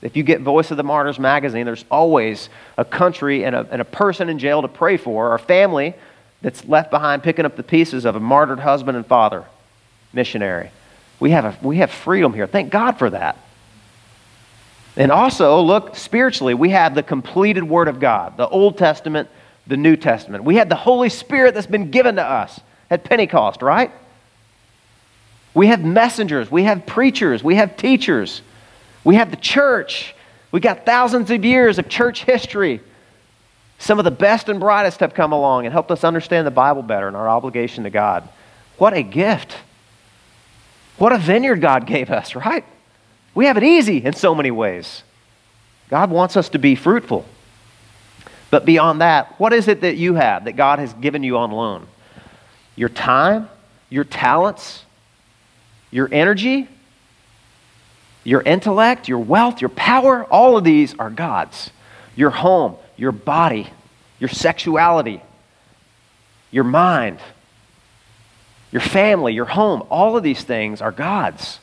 If 0.02 0.16
you 0.16 0.24
get 0.24 0.42
Voice 0.42 0.72
of 0.72 0.78
the 0.78 0.84
Martyrs 0.84 1.20
magazine, 1.20 1.66
there's 1.66 1.86
always 1.92 2.50
a 2.78 2.86
country 2.86 3.46
and 3.46 3.56
a, 3.56 3.68
and 3.72 3.82
a 3.82 3.86
person 3.86 4.30
in 4.30 4.40
jail 4.40 4.62
to 4.64 4.68
pray 4.68 4.98
for, 4.98 5.30
or 5.30 5.36
a 5.36 5.40
family 5.40 5.94
that's 6.42 6.66
left 6.66 6.90
behind 6.90 7.22
picking 7.22 7.46
up 7.46 7.56
the 7.56 7.64
pieces 7.64 8.06
of 8.06 8.16
a 8.16 8.20
martyred 8.20 8.60
husband 8.60 8.98
and 8.98 9.06
father, 9.06 9.46
missionary. 10.12 10.72
We 11.20 11.32
have, 11.32 11.46
a, 11.46 11.58
we 11.62 11.78
have 11.78 11.92
freedom 11.92 12.34
here. 12.34 12.48
Thank 12.48 12.72
God 12.72 12.98
for 12.98 13.12
that. 13.12 13.38
And 14.98 15.12
also, 15.12 15.62
look, 15.62 15.96
spiritually, 15.96 16.56
we 16.56 16.70
have 16.72 16.96
the 16.96 17.04
completed 17.04 17.64
Word 17.64 17.88
of 17.88 18.00
God, 18.00 18.38
the 18.38 18.48
Old 18.48 18.78
Testament, 18.78 19.30
the 19.68 19.78
New 19.78 19.96
Testament. 19.96 20.44
We 20.44 20.56
had 20.56 20.68
the 20.68 20.76
Holy 20.76 21.10
Spirit 21.10 21.54
that's 21.54 21.68
been 21.68 21.92
given 21.92 22.16
to 22.16 22.24
us 22.24 22.60
at 22.90 23.04
Pentecost, 23.04 23.62
right? 23.62 23.92
We 25.54 25.68
have 25.68 25.84
messengers, 25.84 26.50
we 26.50 26.64
have 26.64 26.86
preachers, 26.86 27.44
we 27.44 27.56
have 27.56 27.76
teachers, 27.76 28.42
we 29.04 29.16
have 29.16 29.32
the 29.32 29.38
church. 29.38 30.16
We 30.52 30.60
got 30.60 30.86
thousands 30.86 31.32
of 31.32 31.46
years 31.46 31.80
of 31.80 31.88
church 31.90 32.24
history. 32.24 32.82
Some 33.80 34.00
of 34.00 34.06
the 34.06 34.12
best 34.12 34.50
and 34.50 34.60
brightest 34.60 35.00
have 35.00 35.14
come 35.14 35.32
along 35.32 35.66
and 35.66 35.74
helped 35.74 35.92
us 35.92 36.04
understand 36.04 36.46
the 36.46 36.52
Bible 36.52 36.84
better 36.84 37.08
and 37.08 37.16
our 37.16 37.28
obligation 37.28 37.86
to 37.86 37.90
God. 37.90 38.28
What 38.78 38.94
a 38.94 39.02
gift. 39.02 39.56
What 40.98 41.14
a 41.14 41.18
vineyard 41.18 41.62
God 41.62 41.88
gave 41.88 42.12
us, 42.12 42.36
right? 42.36 42.66
We 43.34 43.46
have 43.46 43.58
it 43.58 43.64
easy 43.64 44.04
in 44.04 44.14
so 44.14 44.36
many 44.36 44.52
ways. 44.52 45.04
God 45.90 46.12
wants 46.12 46.38
us 46.38 46.50
to 46.50 46.60
be 46.60 46.76
fruitful. 46.76 47.26
But 48.50 48.66
beyond 48.66 49.02
that, 49.02 49.40
what 49.40 49.54
is 49.54 49.68
it 49.68 49.82
that 49.82 49.96
you 49.96 50.16
have 50.16 50.46
that 50.46 50.54
God 50.54 50.80
has 50.80 50.94
given 50.94 51.24
you 51.24 51.38
on 51.38 51.52
loan? 51.52 51.88
Your 52.76 52.90
time, 52.90 53.50
your 53.90 54.04
talents, 54.04 54.84
your 55.91 56.10
energy, 56.12 56.67
your 58.23 58.41
intellect, 58.41 59.08
your 59.08 59.19
wealth, 59.19 59.62
your 59.62 59.69
power, 59.69 60.23
all 60.25 60.58
of 60.58 60.63
these 60.63 60.95
are 60.97 61.10
God's. 61.10 61.69
Your 62.15 62.30
home, 62.30 62.75
your 62.97 63.12
body, 63.12 63.69
your 64.19 64.30
sexuality, 64.30 65.21
your 66.51 66.63
mind, 66.63 67.19
your 68.71 68.82
family, 68.82 69.34
your 69.34 69.45
home, 69.45 69.84
all 69.89 70.17
of 70.17 70.23
these 70.23 70.43
things 70.43 70.82
are 70.82 70.91
God's. 70.91 71.60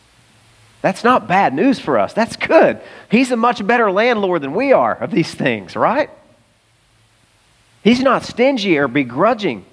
That's 0.81 1.05
not 1.05 1.27
bad 1.27 1.55
news 1.55 1.79
for 1.79 1.99
us. 1.99 2.13
That's 2.13 2.37
good. 2.37 2.81
He's 3.11 3.31
a 3.31 3.37
much 3.37 3.67
better 3.67 3.91
landlord 3.91 4.43
than 4.43 4.55
we 4.55 4.73
are 4.73 4.95
of 4.95 5.11
these 5.11 5.35
things, 5.35 5.75
right? 5.75 6.11
He's 7.83 8.01
not 8.01 8.25
stingy 8.25 8.79
or 8.79 8.89
begrudging. 8.89 9.65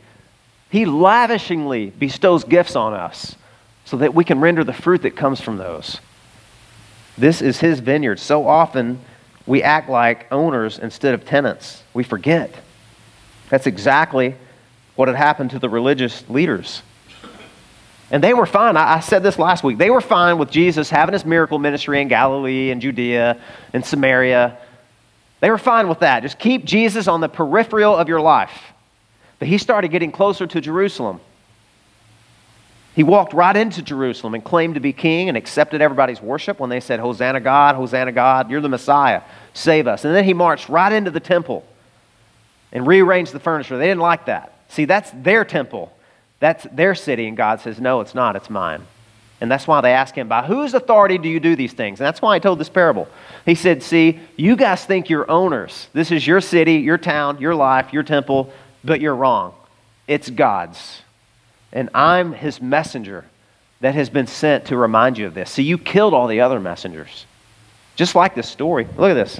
He 0.69 0.85
lavishingly 0.85 1.97
bestows 1.97 2.43
gifts 2.43 2.75
on 2.75 2.93
us 2.93 3.35
so 3.85 3.97
that 3.97 4.13
we 4.13 4.23
can 4.23 4.39
render 4.41 4.63
the 4.63 4.73
fruit 4.73 5.03
that 5.03 5.15
comes 5.15 5.39
from 5.39 5.57
those. 5.57 5.99
This 7.17 7.41
is 7.41 7.59
his 7.59 7.79
vineyard. 7.79 8.19
So 8.19 8.47
often 8.47 8.99
we 9.45 9.63
act 9.63 9.89
like 9.89 10.27
owners 10.31 10.79
instead 10.79 11.13
of 11.13 11.25
tenants. 11.25 11.83
We 11.93 12.03
forget. 12.03 12.53
That's 13.49 13.67
exactly 13.67 14.35
what 14.95 15.07
had 15.07 15.15
happened 15.15 15.51
to 15.51 15.59
the 15.59 15.69
religious 15.69 16.27
leaders. 16.29 16.81
And 18.11 18.23
they 18.23 18.33
were 18.33 18.45
fine. 18.45 18.77
I, 18.77 18.99
said 18.99 19.23
this 19.23 19.39
last 19.39 19.63
week. 19.63 19.77
They 19.77 19.89
were 19.89 20.01
fine 20.01 20.37
with 20.37 20.51
Jesus 20.51 20.89
having 20.89 21.13
his 21.13 21.25
miracle 21.25 21.57
ministry 21.57 22.01
in 22.01 22.07
Galilee 22.07 22.71
and 22.71 22.81
Judea 22.81 23.41
and 23.73 23.85
Samaria. 23.85 24.57
They 25.39 25.49
were 25.49 25.57
fine 25.57 25.87
with 25.87 25.99
that. 25.99 26.21
Just 26.21 26.39
keep 26.39 26.65
Jesus 26.65 27.07
on 27.07 27.21
the 27.21 27.29
peripheral 27.29 27.95
of 27.95 28.07
your 28.07 28.21
life. 28.21 28.73
But 29.39 29.47
he 29.47 29.57
started 29.57 29.89
getting 29.89 30.11
closer 30.11 30.47
to 30.47 30.61
Jerusalem. 30.61 31.19
He 32.95 33.03
walked 33.03 33.33
right 33.33 33.55
into 33.55 33.81
Jerusalem 33.81 34.35
and 34.35 34.43
claimed 34.43 34.75
to 34.75 34.79
be 34.79 34.93
king 34.93 35.27
and 35.27 35.37
accepted 35.37 35.81
everybody's 35.81 36.21
worship 36.21 36.61
when 36.61 36.69
they 36.69 36.79
said, 36.79 37.01
Hosanna 37.01 37.41
God, 37.41 37.75
Hosanna 37.75 38.13
God, 38.13 38.49
you're 38.49 38.61
the 38.61 38.69
Messiah, 38.69 39.21
save 39.53 39.85
us. 39.85 40.05
And 40.05 40.15
then 40.15 40.23
he 40.23 40.33
marched 40.33 40.69
right 40.69 40.93
into 40.93 41.11
the 41.11 41.19
temple 41.19 41.65
and 42.71 42.87
rearranged 42.87 43.33
the 43.33 43.39
furniture. 43.39 43.77
They 43.77 43.87
didn't 43.87 44.01
like 44.01 44.27
that. 44.27 44.53
See, 44.69 44.85
that's 44.85 45.11
their 45.11 45.43
temple. 45.43 45.91
That's 46.39 46.65
their 46.71 46.95
city, 46.95 47.27
and 47.27 47.35
God 47.35 47.59
says, 47.59 47.79
No, 47.79 47.99
it's 47.99 48.15
not, 48.15 48.35
it's 48.35 48.49
mine. 48.49 48.83
And 49.41 49.51
that's 49.51 49.67
why 49.67 49.81
they 49.81 49.91
ask 49.91 50.15
him, 50.15 50.29
By 50.29 50.45
whose 50.45 50.73
authority 50.73 51.17
do 51.17 51.27
you 51.27 51.41
do 51.41 51.55
these 51.55 51.73
things? 51.73 51.99
And 51.99 52.05
that's 52.05 52.21
why 52.21 52.35
I 52.35 52.39
told 52.39 52.59
this 52.59 52.69
parable. 52.69 53.09
He 53.45 53.55
said, 53.55 53.83
See, 53.83 54.19
you 54.37 54.55
guys 54.55 54.85
think 54.85 55.09
you're 55.09 55.29
owners. 55.29 55.89
This 55.91 56.11
is 56.11 56.25
your 56.25 56.39
city, 56.39 56.75
your 56.75 56.97
town, 56.97 57.39
your 57.41 57.55
life, 57.55 57.91
your 57.91 58.03
temple, 58.03 58.53
but 58.83 59.01
you're 59.01 59.15
wrong. 59.15 59.53
It's 60.07 60.29
God's. 60.29 61.01
And 61.75 61.89
I'm 61.93 62.31
his 62.31 62.61
messenger 62.61 63.25
that 63.81 63.93
has 63.93 64.09
been 64.09 64.27
sent 64.27 64.65
to 64.67 64.77
remind 64.77 65.17
you 65.17 65.27
of 65.27 65.33
this. 65.33 65.51
See, 65.51 65.63
you 65.63 65.77
killed 65.77 66.13
all 66.13 66.27
the 66.27 66.39
other 66.39 66.59
messengers. 66.59 67.25
Just 67.97 68.15
like 68.15 68.33
this 68.33 68.49
story. 68.49 68.87
Look 68.97 69.11
at 69.11 69.13
this. 69.13 69.39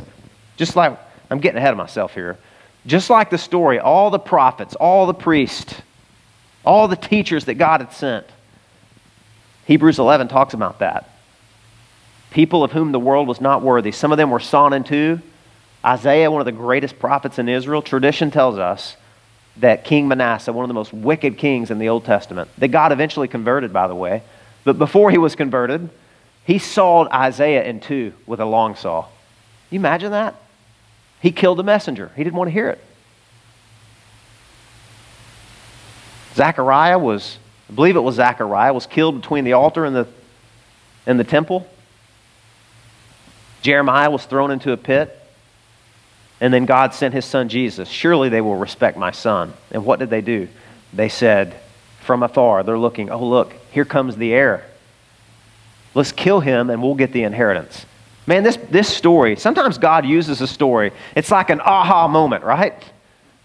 Just 0.57 0.75
like, 0.75 0.99
I'm 1.31 1.39
getting 1.39 1.57
ahead 1.57 1.71
of 1.71 1.77
myself 1.77 2.13
here. 2.13 2.37
Just 2.85 3.09
like 3.09 3.29
the 3.29 3.37
story, 3.37 3.79
all 3.79 4.11
the 4.11 4.19
prophets, 4.19 4.75
all 4.75 5.07
the 5.07 5.13
priests, 5.13 5.81
all 6.65 6.87
the 6.87 6.95
teachers 6.97 7.45
that 7.45 7.55
God 7.55 7.79
had 7.79 7.93
sent. 7.93 8.27
Hebrews 9.65 9.97
11 9.97 10.27
talks 10.27 10.53
about 10.53 10.79
that. 10.79 11.09
People 12.31 12.65
of 12.65 12.73
whom 12.73 12.91
the 12.91 12.99
world 12.99 13.29
was 13.29 13.39
not 13.39 13.61
worthy. 13.61 13.93
Some 13.93 14.11
of 14.11 14.17
them 14.17 14.29
were 14.29 14.41
sawn 14.41 14.73
in 14.73 14.83
two. 14.83 15.21
Isaiah, 15.83 16.29
one 16.29 16.41
of 16.41 16.45
the 16.45 16.51
greatest 16.51 16.99
prophets 16.99 17.39
in 17.39 17.47
Israel, 17.47 17.81
tradition 17.81 18.29
tells 18.29 18.57
us 18.59 18.97
that 19.57 19.85
King 19.85 20.07
Manasseh, 20.07 20.51
one 20.51 20.63
of 20.63 20.67
the 20.67 20.73
most 20.73 20.93
wicked 20.93 21.37
kings 21.37 21.71
in 21.71 21.79
the 21.79 21.89
Old 21.89 22.05
Testament, 22.05 22.49
that 22.57 22.69
God 22.69 22.91
eventually 22.91 23.27
converted, 23.27 23.71
by 23.71 23.87
the 23.87 23.95
way, 23.95 24.21
but 24.63 24.77
before 24.77 25.11
he 25.11 25.17
was 25.17 25.35
converted, 25.35 25.89
he 26.45 26.59
sawed 26.59 27.07
Isaiah 27.11 27.63
in 27.63 27.79
two 27.79 28.13
with 28.25 28.39
a 28.39 28.45
long 28.45 28.75
saw. 28.75 29.05
You 29.69 29.79
imagine 29.79 30.11
that? 30.11 30.35
He 31.21 31.31
killed 31.31 31.57
the 31.57 31.63
messenger. 31.63 32.11
He 32.15 32.23
didn't 32.23 32.35
want 32.35 32.49
to 32.49 32.51
hear 32.51 32.69
it. 32.69 32.83
Zechariah 36.35 36.99
was, 36.99 37.37
I 37.69 37.73
believe 37.73 37.95
it 37.95 38.01
was 38.01 38.15
Zechariah, 38.15 38.73
was 38.73 38.85
killed 38.85 39.21
between 39.21 39.45
the 39.45 39.53
altar 39.53 39.85
and 39.85 39.95
the, 39.95 40.07
and 41.05 41.19
the 41.19 41.23
temple. 41.23 41.67
Jeremiah 43.61 44.11
was 44.11 44.25
thrown 44.25 44.51
into 44.51 44.71
a 44.71 44.77
pit. 44.77 45.19
And 46.41 46.53
then 46.53 46.65
God 46.65 46.93
sent 46.93 47.13
his 47.13 47.25
son 47.25 47.49
Jesus. 47.49 47.87
Surely 47.87 48.29
they 48.29 48.41
will 48.41 48.55
respect 48.55 48.97
my 48.97 49.11
son. 49.11 49.53
And 49.71 49.85
what 49.85 49.99
did 49.99 50.09
they 50.09 50.21
do? 50.21 50.47
They 50.93 51.09
said, 51.09 51.55
from 52.01 52.23
afar, 52.23 52.63
they're 52.63 52.77
looking, 52.77 53.09
oh, 53.09 53.25
look, 53.25 53.53
here 53.71 53.85
comes 53.85 54.15
the 54.15 54.33
heir. 54.33 54.65
Let's 55.93 56.11
kill 56.11 56.41
him 56.41 56.69
and 56.69 56.83
we'll 56.83 56.95
get 56.95 57.13
the 57.13 57.23
inheritance. 57.23 57.85
Man, 58.27 58.43
this, 58.43 58.57
this 58.69 58.89
story, 58.89 59.35
sometimes 59.35 59.77
God 59.77 60.05
uses 60.05 60.41
a 60.41 60.47
story. 60.47 60.91
It's 61.15 61.31
like 61.31 61.49
an 61.49 61.61
aha 61.61 62.07
moment, 62.07 62.43
right? 62.43 62.73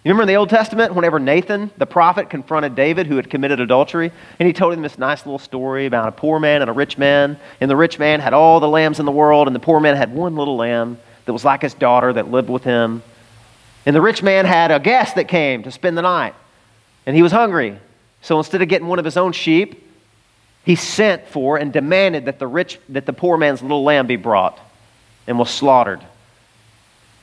You 0.03 0.09
remember 0.09 0.23
in 0.23 0.29
the 0.29 0.37
Old 0.37 0.49
Testament, 0.49 0.95
whenever 0.95 1.19
Nathan, 1.19 1.71
the 1.77 1.85
prophet, 1.85 2.31
confronted 2.31 2.75
David, 2.75 3.07
who 3.07 3.17
had 3.17 3.29
committed 3.29 3.61
adultery, 3.61 4.11
and 4.39 4.47
he 4.47 4.55
told 4.55 4.73
him 4.73 4.81
this 4.81 4.97
nice 4.97 5.27
little 5.27 5.39
story 5.39 5.85
about 5.85 6.09
a 6.09 6.13
poor 6.13 6.41
man 6.41 6.63
and 6.63 6.71
a 6.71 6.73
rich 6.73 6.97
man. 6.97 7.39
And 7.61 7.71
the 7.71 7.77
rich 7.77 7.99
man 7.99 8.21
had 8.21 8.33
all 8.33 8.61
the 8.61 8.69
lambs 8.69 8.99
in 8.99 9.05
the 9.05 9.13
world, 9.13 9.47
and 9.47 9.55
the 9.55 9.61
poor 9.61 9.79
man 9.79 9.97
had 9.97 10.15
one 10.15 10.37
little 10.37 10.57
lamb 10.57 10.99
that 11.25 11.33
was 11.33 11.45
like 11.45 11.63
his 11.63 11.75
daughter 11.75 12.13
that 12.13 12.31
lived 12.31 12.49
with 12.49 12.65
him. 12.65 13.03
And 13.87 13.97
the 13.97 14.01
rich 14.01 14.23
man 14.23 14.45
had 14.45 14.71
a 14.71 14.79
guest 14.79 15.15
that 15.15 15.29
came 15.29 15.63
to 15.63 15.71
spend 15.71 15.97
the 15.97 16.03
night, 16.03 16.35
and 17.07 17.17
he 17.17 17.23
was 17.23 17.33
hungry. 17.33 17.79
So 18.23 18.39
instead 18.39 18.63
of 18.63 18.69
getting 18.69 18.89
one 18.89 18.99
of 18.99 19.05
his 19.05 19.17
own 19.17 19.33
sheep, 19.33 19.87
he 20.65 20.77
sent 20.77 21.27
for 21.27 21.57
and 21.57 21.73
demanded 21.73 22.27
that 22.27 22.39
the 22.39 22.47
rich 22.47 22.79
that 22.91 23.07
the 23.07 23.13
poor 23.13 23.39
man's 23.39 23.63
little 23.63 23.83
lamb 23.83 24.07
be 24.07 24.17
brought 24.17 24.59
and 25.27 25.39
was 25.39 25.51
slaughtered. 25.51 26.01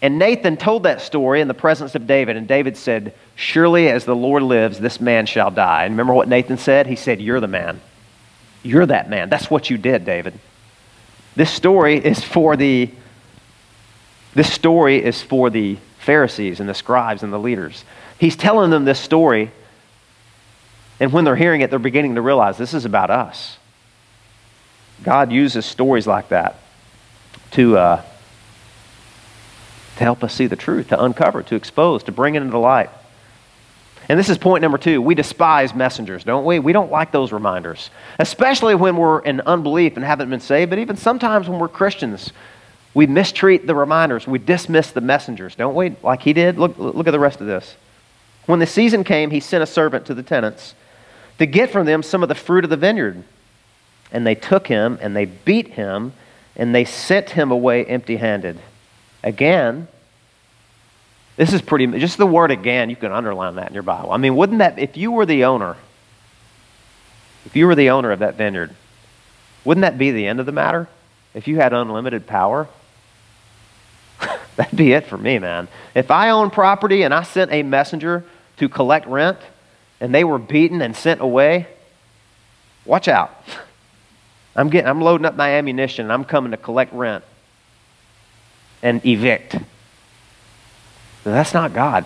And 0.01 0.19
Nathan 0.19 0.57
told 0.57 0.83
that 0.83 1.01
story 1.01 1.41
in 1.41 1.47
the 1.47 1.53
presence 1.55 1.95
of 1.95 2.05
David, 2.05 2.37
and 2.37 2.47
David 2.47 2.77
said, 2.77 3.13
Surely 3.35 3.89
as 3.89 4.05
the 4.05 4.15
Lord 4.15 4.43
lives, 4.43 4.79
this 4.79 5.01
man 5.01 5.25
shall 5.25 5.49
die. 5.49 5.85
And 5.85 5.93
remember 5.93 6.13
what 6.13 6.27
Nathan 6.27 6.57
said? 6.57 6.85
He 6.85 6.95
said, 6.95 7.19
You're 7.19 7.39
the 7.39 7.47
man. 7.47 7.81
You're 8.63 8.85
that 8.85 9.09
man. 9.09 9.29
That's 9.29 9.49
what 9.49 9.69
you 9.69 9.77
did, 9.77 10.05
David. 10.05 10.39
This 11.35 11.51
story 11.51 12.03
is 12.03 12.23
for 12.23 12.55
the 12.55 12.91
this 14.37 14.53
story 14.53 15.03
is 15.03 15.19
for 15.19 15.49
the 15.49 15.77
Pharisees 15.97 16.59
and 16.59 16.69
the 16.69 16.75
scribes 16.75 17.23
and 17.23 17.33
the 17.33 17.39
leaders. 17.39 17.83
He's 18.19 18.35
telling 18.35 18.69
them 18.69 18.85
this 18.85 18.99
story, 18.99 19.49
and 20.99 21.11
when 21.11 21.23
they're 21.23 21.35
hearing 21.35 21.61
it, 21.61 21.71
they're 21.71 21.79
beginning 21.79 22.13
to 22.15 22.21
realize 22.21 22.55
this 22.55 22.75
is 22.75 22.85
about 22.85 23.09
us. 23.09 23.57
God 25.01 25.31
uses 25.31 25.65
stories 25.65 26.05
like 26.05 26.29
that 26.29 26.55
to, 27.51 27.79
uh, 27.79 28.03
to 29.97 30.03
help 30.03 30.23
us 30.23 30.35
see 30.35 30.45
the 30.45 30.55
truth, 30.55 30.89
to 30.89 31.03
uncover, 31.03 31.41
to 31.41 31.55
expose, 31.55 32.03
to 32.03 32.11
bring 32.11 32.35
it 32.35 32.43
into 32.43 32.59
light. 32.59 32.91
And 34.07 34.19
this 34.19 34.29
is 34.29 34.37
point 34.37 34.61
number 34.61 34.77
two. 34.77 35.01
We 35.01 35.15
despise 35.15 35.73
messengers, 35.73 36.23
don't 36.23 36.45
we? 36.45 36.59
We 36.59 36.73
don't 36.73 36.91
like 36.91 37.11
those 37.11 37.31
reminders, 37.31 37.89
especially 38.19 38.75
when 38.75 38.97
we're 38.97 39.19
in 39.19 39.41
unbelief 39.41 39.95
and 39.95 40.05
haven't 40.05 40.29
been 40.29 40.41
saved, 40.41 40.69
but 40.69 40.77
even 40.77 40.95
sometimes 40.95 41.49
when 41.49 41.57
we're 41.57 41.67
Christians 41.67 42.31
we 42.93 43.05
mistreat 43.05 43.67
the 43.67 43.75
reminders. 43.75 44.25
We 44.25 44.39
dismiss 44.39 44.91
the 44.91 45.01
messengers, 45.01 45.55
don't 45.55 45.75
we? 45.75 45.95
Like 46.01 46.21
he 46.21 46.33
did. 46.33 46.57
Look, 46.57 46.77
look 46.77 47.07
at 47.07 47.11
the 47.11 47.19
rest 47.19 47.41
of 47.41 47.47
this. 47.47 47.75
When 48.45 48.59
the 48.59 48.65
season 48.65 49.03
came, 49.03 49.29
he 49.29 49.39
sent 49.39 49.61
a 49.61 49.67
servant 49.67 50.05
to 50.07 50.13
the 50.13 50.23
tenants 50.23 50.73
to 51.37 51.45
get 51.45 51.69
from 51.69 51.85
them 51.85 52.01
some 52.01 52.23
of 52.23 52.29
the 52.29 52.35
fruit 52.35 52.63
of 52.63 52.69
the 52.69 52.77
vineyard. 52.77 53.23
And 54.11 54.25
they 54.25 54.35
took 54.35 54.67
him 54.67 54.97
and 55.01 55.15
they 55.15 55.25
beat 55.25 55.69
him 55.69 56.13
and 56.55 56.73
they 56.73 56.85
sent 56.85 57.31
him 57.31 57.51
away 57.51 57.85
empty 57.85 58.17
handed. 58.17 58.59
Again, 59.21 59.87
this 61.35 61.53
is 61.53 61.61
pretty, 61.61 61.85
just 61.99 62.17
the 62.17 62.25
word 62.25 62.49
again, 62.49 62.89
you 62.89 62.95
can 62.95 63.11
underline 63.11 63.55
that 63.55 63.67
in 63.67 63.73
your 63.73 63.83
Bible. 63.83 64.11
I 64.11 64.17
mean, 64.17 64.35
wouldn't 64.35 64.59
that, 64.59 64.79
if 64.79 64.97
you 64.97 65.11
were 65.11 65.25
the 65.25 65.43
owner, 65.43 65.75
if 67.45 67.55
you 67.55 67.67
were 67.67 67.75
the 67.75 67.91
owner 67.91 68.11
of 68.11 68.19
that 68.19 68.35
vineyard, 68.35 68.73
wouldn't 69.63 69.83
that 69.83 69.97
be 69.97 70.11
the 70.11 70.25
end 70.25 70.39
of 70.39 70.45
the 70.45 70.51
matter? 70.51 70.87
If 71.35 71.47
you 71.47 71.57
had 71.57 71.73
unlimited 71.73 72.25
power? 72.25 72.67
That'd 74.57 74.75
be 74.75 74.91
it 74.91 75.05
for 75.05 75.17
me, 75.17 75.39
man. 75.39 75.67
If 75.95 76.11
I 76.11 76.31
own 76.31 76.49
property 76.49 77.03
and 77.03 77.13
I 77.13 77.23
sent 77.23 77.51
a 77.51 77.63
messenger 77.63 78.25
to 78.57 78.67
collect 78.67 79.07
rent 79.07 79.37
and 80.01 80.13
they 80.13 80.23
were 80.23 80.39
beaten 80.39 80.81
and 80.81 80.95
sent 80.95 81.21
away, 81.21 81.67
watch 82.83 83.07
out. 83.07 83.33
I'm, 84.55 84.69
getting, 84.69 84.89
I'm 84.89 85.01
loading 85.01 85.25
up 85.25 85.35
my 85.35 85.51
ammunition 85.51 86.05
and 86.05 86.11
I'm 86.11 86.25
coming 86.25 86.51
to 86.51 86.57
collect 86.57 86.91
rent 86.91 87.23
and 88.81 89.05
evict. 89.05 89.55
that's 91.23 91.53
not 91.53 91.73
God. 91.73 92.05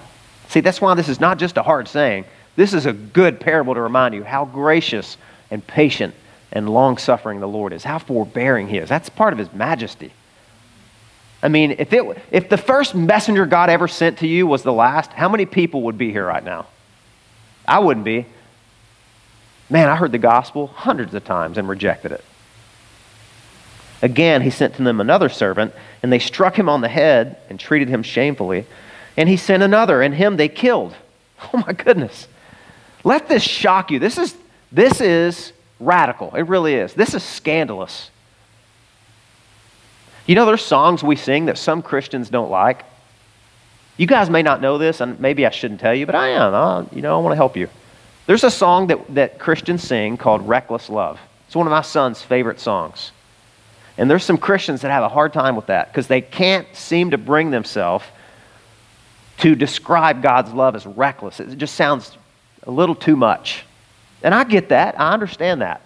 See, 0.50 0.60
that's 0.60 0.82
why 0.82 0.94
this 0.94 1.08
is 1.08 1.22
not 1.22 1.40
just 1.40 1.56
a 1.56 1.64
hard 1.64 1.88
saying. 1.88 2.26
This 2.58 2.74
is 2.74 2.86
a 2.86 2.92
good 2.92 3.40
parable 3.40 3.74
to 3.74 3.82
remind 3.82 4.14
you 4.14 4.26
how 4.26 4.44
gracious 4.44 5.16
and 5.50 5.66
patient 5.66 6.14
and 6.52 6.70
long 6.70 6.98
suffering 6.98 7.40
the 7.40 7.48
Lord 7.48 7.72
is, 7.72 7.86
how 7.86 8.00
forbearing 8.00 8.68
He 8.68 8.78
is. 8.78 8.90
That's 8.90 9.08
part 9.08 9.32
of 9.32 9.40
His 9.40 9.54
majesty. 9.54 10.12
I 11.44 11.48
mean, 11.48 11.76
if, 11.80 11.92
it, 11.92 12.18
if 12.30 12.50
the 12.50 12.58
first 12.58 12.94
messenger 12.94 13.46
God 13.46 13.70
ever 13.70 13.88
sent 13.88 14.20
to 14.20 14.28
you 14.28 14.46
was 14.46 14.62
the 14.64 14.74
last, 14.74 15.12
how 15.12 15.28
many 15.28 15.46
people 15.46 15.84
would 15.84 15.98
be 15.98 16.12
here 16.12 16.26
right 16.26 16.44
now? 16.44 16.68
I 17.68 17.80
wouldn't 17.80 18.06
be. 18.06 18.26
Man, 19.70 19.90
I 19.90 19.96
heard 19.96 20.12
the 20.12 20.20
gospel 20.20 20.68
hundreds 20.68 21.14
of 21.14 21.24
times 21.24 21.58
and 21.58 21.68
rejected 21.68 22.12
it. 22.12 22.24
Again, 24.02 24.42
he 24.42 24.50
sent 24.50 24.76
to 24.76 24.84
them 24.84 25.00
another 25.00 25.30
servant, 25.30 25.74
and 26.04 26.12
they 26.12 26.20
struck 26.20 26.58
him 26.58 26.68
on 26.70 26.82
the 26.82 26.90
head 26.90 27.38
and 27.50 27.60
treated 27.60 27.88
him 27.88 28.04
shamefully. 28.04 28.66
And 29.16 29.30
he 29.30 29.38
sent 29.38 29.64
another, 29.64 30.02
and 30.02 30.14
him 30.14 30.38
they 30.38 30.50
killed. 30.50 30.96
Oh 31.54 31.64
my 31.66 31.74
goodness. 31.74 32.28
Let 33.04 33.28
this 33.28 33.42
shock 33.42 33.90
you. 33.90 33.98
This 33.98 34.20
is, 34.20 34.36
this 34.72 35.02
is 35.02 35.54
radical. 35.80 36.36
It 36.36 36.44
really 36.44 36.76
is. 36.76 36.94
This 36.94 37.16
is 37.16 37.24
scandalous. 37.24 38.11
You 40.26 40.36
know, 40.36 40.46
there's 40.46 40.64
songs 40.64 41.04
we 41.04 41.16
sing 41.16 41.46
that 41.46 41.58
some 41.58 41.82
Christians 41.82 42.30
don't 42.30 42.52
like. 42.52 42.84
You 43.98 44.08
guys 44.08 44.30
may 44.30 44.42
not 44.42 44.62
know 44.62 44.78
this, 44.78 45.02
and 45.02 45.20
maybe 45.20 45.46
I 45.46 45.50
shouldn't 45.50 45.80
tell 45.80 45.94
you, 45.94 46.06
but 46.06 46.16
I 46.16 46.30
am. 46.30 46.54
I, 46.54 46.86
you 46.96 47.02
know, 47.02 47.18
I 47.18 47.22
want 47.22 47.34
to 47.34 47.38
help 47.38 47.58
you. 47.58 47.70
There's 48.26 48.44
a 48.44 48.52
song 48.52 48.88
that, 48.88 49.14
that 49.16 49.40
Christians 49.40 49.84
sing 49.84 50.18
called 50.18 50.48
Reckless 50.48 50.90
Love. 50.90 51.20
It's 51.48 51.56
one 51.56 51.68
of 51.68 51.72
my 51.72 51.82
son's 51.82 52.22
favorite 52.22 52.60
songs. 52.60 53.12
And 53.98 54.10
there's 54.10 54.24
some 54.24 54.38
Christians 54.38 54.82
that 54.82 54.92
have 54.92 55.04
a 55.04 55.10
hard 55.10 55.34
time 55.34 55.56
with 55.56 55.68
that 55.68 55.90
because 55.90 56.08
they 56.08 56.22
can't 56.22 56.68
seem 56.74 57.12
to 57.12 57.18
bring 57.18 57.52
themselves 57.52 58.06
to 59.40 59.56
describe 59.56 60.22
God's 60.22 60.54
love 60.54 60.76
as 60.76 60.86
reckless. 60.86 61.40
It 61.40 61.58
just 61.58 61.76
sounds 61.76 62.18
a 62.64 62.72
little 62.72 62.96
too 62.96 63.16
much. 63.16 63.66
And 64.24 64.34
I 64.34 64.44
get 64.44 64.70
that, 64.70 65.00
I 65.00 65.14
understand 65.14 65.62
that. 65.62 65.82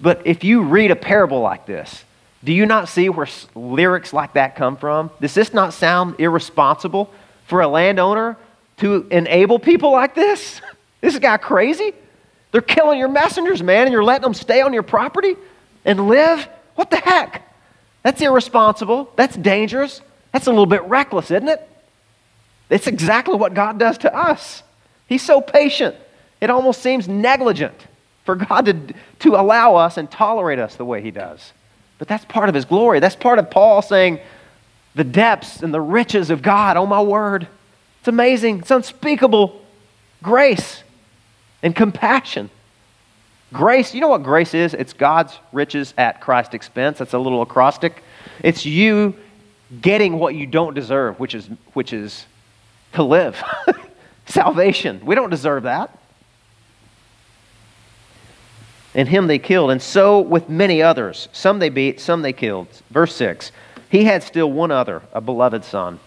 But 0.00 0.26
if 0.26 0.44
you 0.44 0.62
read 0.62 0.90
a 0.90 0.96
parable 0.96 1.40
like 1.40 1.66
this, 1.66 2.04
do 2.44 2.52
you 2.52 2.66
not 2.66 2.88
see 2.88 3.08
where 3.08 3.26
lyrics 3.54 4.12
like 4.12 4.34
that 4.34 4.54
come 4.54 4.76
from? 4.76 5.10
Does 5.20 5.34
this 5.34 5.54
not 5.54 5.72
sound 5.72 6.16
irresponsible 6.18 7.10
for 7.46 7.62
a 7.62 7.68
landowner 7.68 8.36
to 8.78 9.06
enable 9.10 9.58
people 9.58 9.92
like 9.92 10.14
this? 10.14 10.60
This 11.00 11.18
guy 11.18 11.36
crazy? 11.36 11.92
They're 12.50 12.62
killing 12.62 12.98
your 12.98 13.10
messengers, 13.10 13.62
man, 13.62 13.82
and 13.82 13.92
you're 13.92 14.02
letting 14.02 14.22
them 14.22 14.32
stay 14.32 14.62
on 14.62 14.72
your 14.72 14.82
property 14.82 15.36
and 15.84 16.08
live? 16.08 16.48
What 16.76 16.90
the 16.90 16.96
heck? 16.96 17.42
That's 18.02 18.22
irresponsible. 18.22 19.12
That's 19.14 19.36
dangerous. 19.36 20.00
That's 20.32 20.46
a 20.46 20.50
little 20.50 20.64
bit 20.64 20.82
reckless, 20.84 21.30
isn't 21.30 21.48
it? 21.48 21.68
It's 22.70 22.86
exactly 22.86 23.34
what 23.34 23.52
God 23.52 23.78
does 23.78 23.98
to 23.98 24.16
us. 24.16 24.62
He's 25.06 25.20
so 25.20 25.42
patient, 25.42 25.94
it 26.40 26.48
almost 26.48 26.80
seems 26.80 27.06
negligent. 27.06 27.86
for 28.24 28.36
God 28.36 28.64
to, 28.64 28.94
to 29.18 29.34
allow 29.34 29.76
us 29.76 29.98
and 29.98 30.10
tolerate 30.10 30.58
us 30.58 30.76
the 30.76 30.86
way 30.86 31.02
He 31.02 31.10
does. 31.10 31.52
But 32.04 32.08
that's 32.10 32.26
part 32.26 32.50
of 32.50 32.54
His 32.54 32.66
glory. 32.66 33.00
That's 33.00 33.16
part 33.16 33.38
of 33.38 33.50
Paul 33.50 33.80
saying, 33.80 34.20
the 34.94 35.04
depths 35.04 35.62
and 35.62 35.72
the 35.72 35.80
riches 35.80 36.28
of 36.28 36.42
God, 36.42 36.76
oh 36.76 36.84
my 36.84 37.00
word. 37.00 37.48
It's 38.00 38.08
amazing. 38.08 38.58
It's 38.58 38.70
unspeakable 38.70 39.58
grace 40.22 40.82
and 41.62 41.74
compassion. 41.74 42.50
Grace, 43.54 43.94
you 43.94 44.02
know 44.02 44.08
what 44.08 44.22
grace 44.22 44.52
is? 44.52 44.74
It's 44.74 44.92
God's 44.92 45.38
riches 45.50 45.94
at 45.96 46.20
Christ's 46.20 46.52
expense. 46.52 46.98
That's 46.98 47.14
a 47.14 47.18
little 47.18 47.40
acrostic. 47.40 48.02
It's 48.42 48.66
you 48.66 49.14
getting 49.80 50.18
what 50.18 50.34
you 50.34 50.46
don't 50.46 50.74
deserve, 50.74 51.18
which 51.18 51.34
is, 51.34 51.48
which 51.72 51.94
is 51.94 52.26
to 52.92 53.02
live. 53.02 53.42
Salvation. 54.26 55.00
We 55.06 55.14
don't 55.14 55.30
deserve 55.30 55.62
that. 55.62 55.98
And 58.94 59.08
him 59.08 59.26
they 59.26 59.38
killed, 59.38 59.70
and 59.70 59.82
so 59.82 60.20
with 60.20 60.48
many 60.48 60.80
others. 60.80 61.28
Some 61.32 61.58
they 61.58 61.68
beat, 61.68 62.00
some 62.00 62.22
they 62.22 62.32
killed. 62.32 62.68
Verse 62.90 63.14
6 63.16 63.50
He 63.88 64.04
had 64.04 64.22
still 64.22 64.50
one 64.50 64.70
other, 64.70 65.02
a 65.12 65.20
beloved 65.20 65.64
son. 65.64 65.98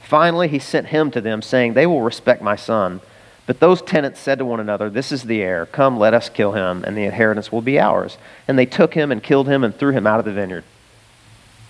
Finally, 0.00 0.48
he 0.48 0.58
sent 0.58 0.88
him 0.88 1.10
to 1.10 1.20
them, 1.20 1.42
saying, 1.42 1.74
They 1.74 1.86
will 1.86 2.02
respect 2.02 2.42
my 2.42 2.56
son. 2.56 3.00
But 3.46 3.58
those 3.58 3.82
tenants 3.82 4.20
said 4.20 4.38
to 4.38 4.44
one 4.44 4.60
another, 4.60 4.90
This 4.90 5.10
is 5.10 5.24
the 5.24 5.42
heir. 5.42 5.66
Come, 5.66 5.98
let 5.98 6.14
us 6.14 6.28
kill 6.28 6.52
him, 6.52 6.84
and 6.84 6.96
the 6.96 7.04
inheritance 7.04 7.50
will 7.50 7.62
be 7.62 7.80
ours. 7.80 8.18
And 8.46 8.58
they 8.58 8.66
took 8.66 8.94
him 8.94 9.10
and 9.10 9.22
killed 9.22 9.48
him 9.48 9.64
and 9.64 9.74
threw 9.74 9.92
him 9.92 10.06
out 10.06 10.20
of 10.20 10.24
the 10.24 10.32
vineyard. 10.32 10.64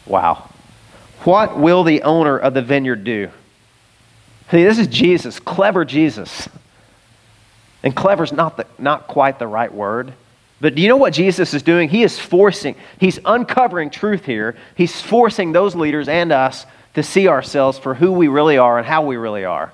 Wow. 0.05 0.51
What 1.25 1.59
will 1.59 1.85
the 1.85 2.03
owner 2.03 2.39
of 2.39 2.55
the 2.55 2.63
vineyard 2.63 3.05
do? 3.05 3.31
See, 4.51 4.65
this 4.65 4.79
is 4.79 4.89
Jesus, 4.89 5.39
clever 5.39 5.85
Jesus. 5.85 6.49
And 7.83 7.95
clever 7.95 8.25
is 8.25 8.33
not, 8.33 8.57
the, 8.57 8.67
not 8.79 9.07
quite 9.07 9.39
the 9.39 9.47
right 9.47 9.73
word. 9.73 10.13
But 10.61 10.75
do 10.75 10.83
you 10.83 10.89
know 10.89 10.99
what 10.99 11.15
Jesus 11.15 11.55
is 11.55 11.63
doing? 11.63 11.89
He 11.89 12.03
is 12.03 12.19
forcing, 12.19 12.75
he's 12.99 13.19
uncovering 13.25 13.91
truth 13.91 14.27
here. 14.27 14.57
He's 14.75 15.01
forcing 15.01 15.53
those 15.53 15.75
leaders 15.75 16.09
and 16.09 16.33
us 16.33 16.67
to 16.95 17.03
see 17.03 17.29
ourselves 17.29 17.79
for 17.79 17.95
who 17.95 18.13
we 18.13 18.29
really 18.29 18.59
are 18.59 18.77
and 18.77 18.87
how 18.87 19.07
we 19.07 19.17
really 19.17 19.45
are. 19.45 19.73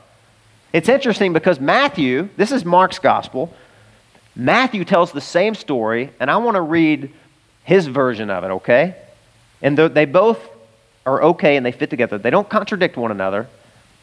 It's 0.73 0.89
interesting 0.89 1.33
because 1.33 1.59
Matthew, 1.59 2.29
this 2.37 2.53
is 2.53 2.65
Mark's 2.65 2.99
gospel, 2.99 3.53
Matthew 4.37 4.85
tells 4.85 5.13
the 5.13 5.21
same 5.21 5.55
story, 5.55 6.11
and 6.21 6.31
I 6.31 6.37
want 6.37 6.57
to 6.57 6.61
read 6.61 7.11
his 7.65 7.87
version 7.87 8.29
of 8.29 8.45
it, 8.45 8.49
okay? 8.49 8.95
And 9.63 9.79
they 9.79 10.05
both 10.05 10.39
are 11.07 11.23
okay 11.23 11.57
and 11.57 11.65
they 11.65 11.73
fit 11.73 11.89
together. 11.89 12.19
They 12.19 12.31
don't 12.31 12.49
contradict 12.49 12.97
one 12.97 13.11
another. 13.11 13.49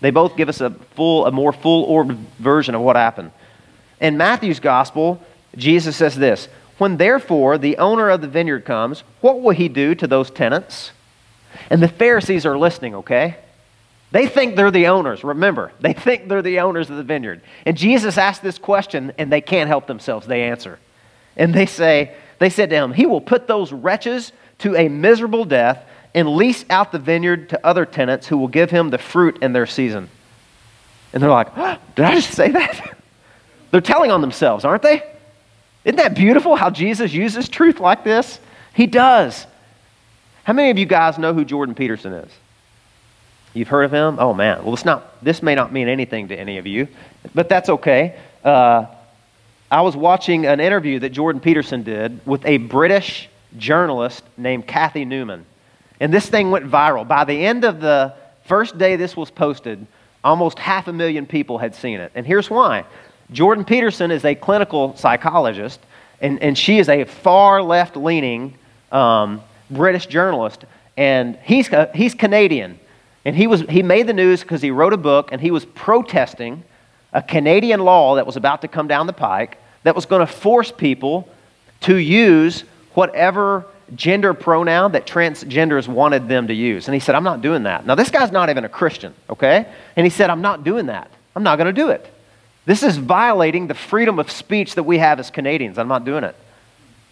They 0.01 0.09
both 0.09 0.35
give 0.35 0.49
us 0.49 0.59
a 0.59 0.71
full, 0.95 1.27
a 1.27 1.31
more 1.31 1.53
full 1.53 1.83
orbed 1.83 2.17
version 2.39 2.75
of 2.75 2.81
what 2.81 2.95
happened. 2.95 3.31
In 4.03 4.17
Matthew's 4.17 4.59
gospel, 4.59 5.23
Jesus 5.55 5.95
says 5.95 6.15
this 6.15 6.49
When 6.77 6.97
therefore 6.97 7.57
the 7.57 7.77
owner 7.77 8.09
of 8.09 8.21
the 8.21 8.27
vineyard 8.27 8.65
comes, 8.65 9.03
what 9.21 9.41
will 9.41 9.51
he 9.51 9.69
do 9.69 9.95
to 9.95 10.05
those 10.05 10.29
tenants? 10.29 10.91
And 11.69 11.81
the 11.81 11.87
Pharisees 11.87 12.45
are 12.45 12.57
listening, 12.57 12.95
okay? 12.95 13.37
They 14.11 14.27
think 14.27 14.55
they're 14.55 14.71
the 14.71 14.87
owners. 14.87 15.23
Remember, 15.23 15.71
they 15.79 15.93
think 15.93 16.27
they're 16.27 16.41
the 16.41 16.59
owners 16.59 16.89
of 16.89 16.97
the 16.97 17.03
vineyard. 17.03 17.41
And 17.65 17.77
Jesus 17.77 18.17
asked 18.17 18.43
this 18.43 18.59
question, 18.59 19.13
and 19.17 19.31
they 19.31 19.41
can't 19.41 19.69
help 19.69 19.87
themselves. 19.87 20.27
They 20.27 20.43
answer. 20.43 20.77
And 21.37 21.53
they 21.53 21.65
say, 21.65 22.13
They 22.39 22.49
said 22.49 22.69
to 22.71 22.75
him, 22.75 22.93
He 22.93 23.05
will 23.05 23.21
put 23.21 23.47
those 23.47 23.71
wretches 23.71 24.33
to 24.59 24.75
a 24.75 24.89
miserable 24.89 25.45
death 25.45 25.83
and 26.13 26.35
lease 26.35 26.65
out 26.69 26.91
the 26.91 26.99
vineyard 26.99 27.49
to 27.49 27.65
other 27.65 27.85
tenants 27.85 28.27
who 28.27 28.37
will 28.37 28.49
give 28.49 28.69
him 28.69 28.89
the 28.89 28.97
fruit 28.97 29.41
in 29.41 29.53
their 29.53 29.65
season. 29.65 30.09
And 31.13 31.23
they're 31.23 31.29
like, 31.29 31.47
oh, 31.55 31.77
Did 31.95 32.05
I 32.05 32.15
just 32.15 32.31
say 32.31 32.51
that? 32.51 32.97
They're 33.73 33.81
telling 33.81 34.11
on 34.11 34.21
themselves, 34.21 34.65
aren't 34.65 34.83
they? 34.83 35.01
Isn't 35.83 35.95
that 35.95 36.13
beautiful 36.13 36.55
how 36.55 36.69
Jesus 36.69 37.11
uses 37.11 37.49
truth 37.49 37.79
like 37.79 38.03
this? 38.03 38.39
He 38.75 38.85
does. 38.85 39.47
How 40.43 40.53
many 40.53 40.69
of 40.69 40.77
you 40.77 40.85
guys 40.85 41.17
know 41.17 41.33
who 41.33 41.43
Jordan 41.43 41.73
Peterson 41.73 42.13
is? 42.13 42.31
You've 43.55 43.69
heard 43.69 43.85
of 43.85 43.91
him? 43.91 44.19
Oh 44.19 44.31
man. 44.31 44.63
Well, 44.63 44.75
it's 44.75 44.85
not. 44.85 45.23
This 45.23 45.41
may 45.41 45.55
not 45.55 45.73
mean 45.73 45.87
anything 45.87 46.27
to 46.27 46.35
any 46.39 46.59
of 46.59 46.67
you, 46.67 46.87
but 47.33 47.49
that's 47.49 47.67
okay. 47.67 48.15
Uh, 48.43 48.85
I 49.71 49.81
was 49.81 49.97
watching 49.97 50.45
an 50.45 50.59
interview 50.59 50.99
that 50.99 51.09
Jordan 51.09 51.41
Peterson 51.41 51.81
did 51.81 52.23
with 52.27 52.45
a 52.45 52.57
British 52.57 53.27
journalist 53.57 54.23
named 54.37 54.67
Cathy 54.67 55.03
Newman, 55.03 55.47
and 55.99 56.13
this 56.13 56.29
thing 56.29 56.51
went 56.51 56.69
viral. 56.69 57.07
By 57.07 57.23
the 57.23 57.43
end 57.43 57.63
of 57.63 57.81
the 57.81 58.13
first 58.45 58.77
day 58.77 58.97
this 58.97 59.17
was 59.17 59.31
posted, 59.31 59.87
almost 60.23 60.59
half 60.59 60.87
a 60.87 60.93
million 60.93 61.25
people 61.25 61.57
had 61.57 61.73
seen 61.73 61.99
it, 61.99 62.11
and 62.13 62.23
here's 62.23 62.51
why: 62.51 62.85
Jordan 63.33 63.65
Peterson 63.65 64.11
is 64.11 64.23
a 64.23 64.35
clinical 64.35 64.95
psychologist, 64.95 65.79
and, 66.21 66.41
and 66.41 66.57
she 66.57 66.79
is 66.79 66.87
a 66.87 67.03
far 67.03 67.61
left 67.61 67.97
leaning 67.97 68.57
um, 68.91 69.41
British 69.69 70.05
journalist. 70.05 70.65
And 70.95 71.37
he's, 71.43 71.71
uh, 71.73 71.91
he's 71.93 72.13
Canadian. 72.13 72.79
And 73.25 73.35
he, 73.35 73.47
was, 73.47 73.61
he 73.61 73.81
made 73.81 74.07
the 74.07 74.13
news 74.13 74.41
because 74.41 74.61
he 74.61 74.71
wrote 74.71 74.93
a 74.93 74.97
book 74.97 75.29
and 75.31 75.41
he 75.41 75.49
was 75.49 75.65
protesting 75.65 76.63
a 77.11 77.21
Canadian 77.21 77.79
law 77.79 78.15
that 78.15 78.25
was 78.25 78.35
about 78.35 78.61
to 78.61 78.67
come 78.67 78.87
down 78.87 79.07
the 79.07 79.13
pike 79.13 79.57
that 79.83 79.95
was 79.95 80.05
going 80.05 80.25
to 80.25 80.31
force 80.31 80.71
people 80.71 81.27
to 81.81 81.95
use 81.97 82.63
whatever 82.93 83.65
gender 83.95 84.33
pronoun 84.33 84.91
that 84.93 85.05
transgenders 85.05 85.87
wanted 85.87 86.27
them 86.27 86.47
to 86.47 86.53
use. 86.53 86.87
And 86.87 86.93
he 86.93 86.99
said, 86.99 87.15
I'm 87.15 87.23
not 87.23 87.41
doing 87.41 87.63
that. 87.63 87.85
Now, 87.85 87.95
this 87.95 88.09
guy's 88.09 88.31
not 88.31 88.49
even 88.49 88.65
a 88.65 88.69
Christian, 88.69 89.13
okay? 89.29 89.65
And 89.95 90.05
he 90.05 90.09
said, 90.09 90.29
I'm 90.29 90.41
not 90.41 90.63
doing 90.63 90.87
that. 90.87 91.09
I'm 91.35 91.43
not 91.43 91.57
going 91.57 91.73
to 91.73 91.81
do 91.81 91.89
it. 91.89 92.05
This 92.65 92.83
is 92.83 92.97
violating 92.97 93.67
the 93.67 93.73
freedom 93.73 94.19
of 94.19 94.31
speech 94.31 94.75
that 94.75 94.83
we 94.83 94.97
have 94.97 95.19
as 95.19 95.29
Canadians. 95.29 95.77
I'm 95.77 95.87
not 95.87 96.05
doing 96.05 96.23
it. 96.23 96.35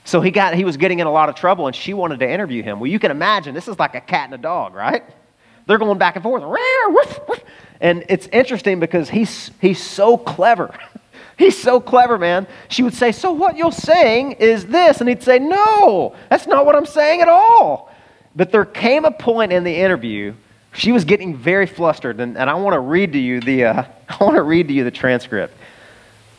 So 0.04 0.22
he, 0.22 0.32
got, 0.32 0.56
he 0.56 0.64
was 0.64 0.78
getting 0.78 1.00
in 1.00 1.08
a 1.08 1.12
lot 1.12 1.30
of 1.30 1.36
trouble, 1.36 1.68
and 1.68 1.76
she 1.76 1.94
wanted 1.94 2.20
to 2.22 2.30
interview 2.30 2.64
him. 2.64 2.80
Well, 2.80 2.90
you 2.90 3.00
can 3.00 3.12
imagine, 3.12 3.54
this 3.54 3.68
is 3.68 3.78
like 3.78 3.94
a 3.96 4.02
cat 4.02 4.26
and 4.26 4.34
a 4.34 4.38
dog, 4.38 4.74
right? 4.74 5.04
They're 5.68 5.78
going 5.78 5.98
back 5.98 6.16
and 6.16 6.24
forth. 6.24 6.44
And 7.80 8.04
it's 8.10 8.28
interesting 8.28 8.80
because 8.80 9.10
he's, 9.10 9.52
he's 9.60 9.82
so 9.82 10.18
clever. 10.18 10.74
He's 11.38 11.60
so 11.60 11.80
clever, 11.80 12.20
man. 12.20 12.46
She 12.70 12.84
would 12.84 12.94
say, 12.94 13.12
So 13.12 13.32
what 13.32 13.58
you're 13.58 13.72
saying 13.72 14.34
is 14.34 14.68
this. 14.68 15.00
And 15.00 15.10
he'd 15.10 15.24
say, 15.24 15.40
No, 15.40 16.14
that's 16.30 16.46
not 16.46 16.68
what 16.68 16.76
I'm 16.76 16.86
saying 16.86 17.22
at 17.22 17.30
all. 17.30 17.92
But 18.36 18.52
there 18.52 18.64
came 18.64 19.06
a 19.06 19.12
point 19.12 19.52
in 19.52 19.64
the 19.64 19.76
interview 19.76 20.36
she 20.74 20.92
was 20.92 21.04
getting 21.06 21.36
very 21.36 21.66
flustered, 21.66 22.20
and, 22.20 22.38
and 22.38 22.50
I 22.50 22.54
want 22.56 22.74
to 22.74 22.80
read 22.80 23.14
to 23.14 23.20
you 23.20 23.42
the 23.42 23.66
uh, 23.66 23.84
I 24.10 24.24
want 24.24 24.36
to 24.36 24.44
read 24.44 24.68
to 24.70 24.74
you 24.74 24.84
the 24.84 24.92
transcript. 24.92 25.56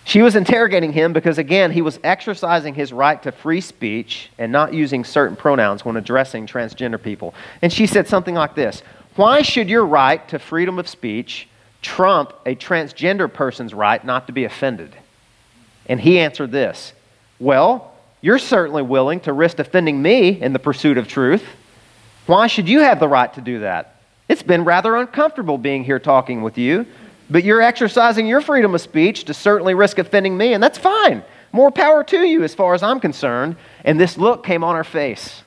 She 0.05 0.21
was 0.21 0.35
interrogating 0.35 0.93
him 0.93 1.13
because 1.13 1.39
again 1.39 1.71
he 1.71 1.83
was 1.83 2.01
exercising 2.03 2.75
his 2.75 2.93
right 2.93 3.23
to 3.23 3.31
free 3.31 3.61
speech 3.61 4.31
and 4.39 4.51
not 4.51 4.75
using 4.75 5.05
certain 5.05 5.37
pronouns 5.37 5.85
when 5.85 5.97
addressing 5.97 6.47
transgender 6.47 7.01
people. 7.01 7.35
And 7.61 7.73
she 7.73 7.87
said 7.87 8.09
something 8.09 8.35
like 8.35 8.55
this: 8.55 8.83
"Why 9.17 9.43
should 9.43 9.69
your 9.69 9.85
right 9.85 10.27
to 10.29 10.39
freedom 10.39 10.79
of 10.79 10.89
speech 10.89 11.49
trump 11.83 12.33
a 12.47 12.55
transgender 12.55 13.33
person's 13.33 13.75
right 13.75 14.05
not 14.05 14.27
to 14.27 14.33
be 14.33 14.45
offended?" 14.45 14.97
And 15.87 16.01
he 16.01 16.19
answered 16.19 16.51
this: 16.51 16.95
"Well, 17.39 17.93
you're 18.23 18.39
certainly 18.39 18.83
willing 18.83 19.21
to 19.21 19.33
risk 19.33 19.59
offending 19.59 20.01
me 20.01 20.41
in 20.41 20.53
the 20.53 20.59
pursuit 20.59 20.97
of 20.97 21.07
truth. 21.07 21.45
Why 22.27 22.47
should 22.47 22.69
you 22.69 22.81
have 22.81 22.99
the 22.99 23.09
right 23.09 23.33
to 23.35 23.41
do 23.43 23.61
that?" 23.61 24.02
It's 24.29 24.43
been 24.43 24.65
rather 24.65 24.97
uncomfortable 24.97 25.59
being 25.59 25.85
here 25.85 25.99
talking 25.99 26.43
with 26.43 26.59
you, 26.59 26.87
but 27.29 27.45
you're 27.45 27.63
exercising 27.63 28.27
your 28.27 28.41
freedom 28.41 28.75
of 28.75 28.81
speech 28.81 29.25
to 29.25 29.35
certainly 29.35 29.75
risk 29.75 29.99
offending 29.99 30.37
me, 30.37 30.53
and 30.53 30.63
that's 30.63 30.79
fine. 30.79 31.23
More 31.53 31.71
power 31.71 32.03
to 32.05 32.27
you 32.27 32.43
as 32.43 32.55
far 32.55 32.75
as 32.75 32.83
I'm 32.83 32.99
concerned. 32.99 33.57
And 33.85 34.01
this 34.01 34.17
look 34.17 34.45
came 34.45 34.65
on 34.65 34.75
her 34.75 34.85
face. 34.85 35.43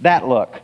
That 0.00 0.26
look. 0.26 0.60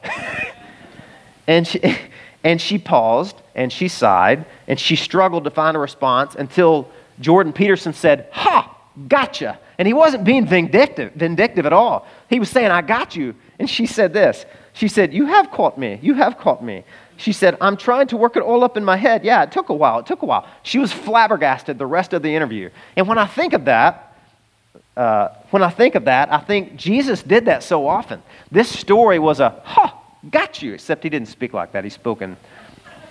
and, 1.47 1.67
she, 1.67 1.81
and 2.45 2.61
she 2.61 2.79
paused 2.79 3.37
and 3.55 3.73
she 3.73 3.89
sighed 3.89 4.47
and 4.67 4.81
she 4.81 4.97
struggled 4.97 5.45
to 5.45 5.51
find 5.51 5.77
a 5.77 5.81
response 5.81 6.35
until 6.35 6.89
Jordan 7.21 7.53
Peterson 7.53 7.93
said, 7.93 8.29
Ha, 8.33 8.75
gotcha. 9.09 9.59
And 9.79 9.87
he 9.87 9.95
wasn't 9.95 10.25
being 10.25 10.47
vindictive, 10.47 11.13
vindictive 11.13 11.67
at 11.67 11.73
all. 11.73 12.07
He 12.31 12.39
was 12.39 12.49
saying, 12.49 12.71
I 12.71 12.83
got 12.83 13.15
you. 13.15 13.35
And 13.59 13.69
she 13.69 13.87
said 13.87 14.13
this 14.13 14.47
She 14.73 14.89
said, 14.89 15.13
You 15.13 15.27
have 15.27 15.51
caught 15.51 15.79
me. 15.79 15.99
You 16.03 16.15
have 16.15 16.39
caught 16.39 16.63
me. 16.63 16.85
She 17.17 17.33
said, 17.33 17.57
I'm 17.61 17.77
trying 17.77 18.09
to 18.09 18.17
work 18.17 18.37
it 18.37 18.43
all 18.43 18.65
up 18.65 18.77
in 18.77 18.85
my 18.85 18.97
head. 18.97 19.25
Yeah, 19.25 19.43
it 19.43 19.53
took 19.53 19.69
a 19.69 19.75
while. 19.75 20.01
It 20.01 20.07
took 20.07 20.23
a 20.23 20.27
while. 20.27 20.47
She 20.63 20.79
was 20.79 20.93
flabbergasted 20.93 21.79
the 21.79 21.87
rest 21.87 22.13
of 22.13 22.23
the 22.23 22.35
interview. 22.35 22.71
And 22.97 23.07
when 23.07 23.19
I 23.19 23.27
think 23.27 23.53
of 23.53 23.67
that, 23.67 24.17
uh, 24.97 25.29
when 25.51 25.63
I 25.63 25.71
think 25.71 25.95
of 25.95 26.07
that, 26.07 26.33
I 26.33 26.39
think 26.39 26.77
Jesus 26.77 27.23
did 27.23 27.45
that 27.45 27.63
so 27.63 27.87
often. 27.87 28.23
This 28.51 28.69
story 28.69 29.19
was 29.19 29.41
a, 29.41 29.51
ha, 29.65 30.03
got 30.31 30.63
you, 30.63 30.75
except 30.75 31.03
he 31.05 31.11
didn't 31.11 31.29
speak 31.29 31.53
like 31.53 31.73
that. 31.73 31.85
He 31.85 31.91
spoke 31.91 32.23
in 32.23 32.37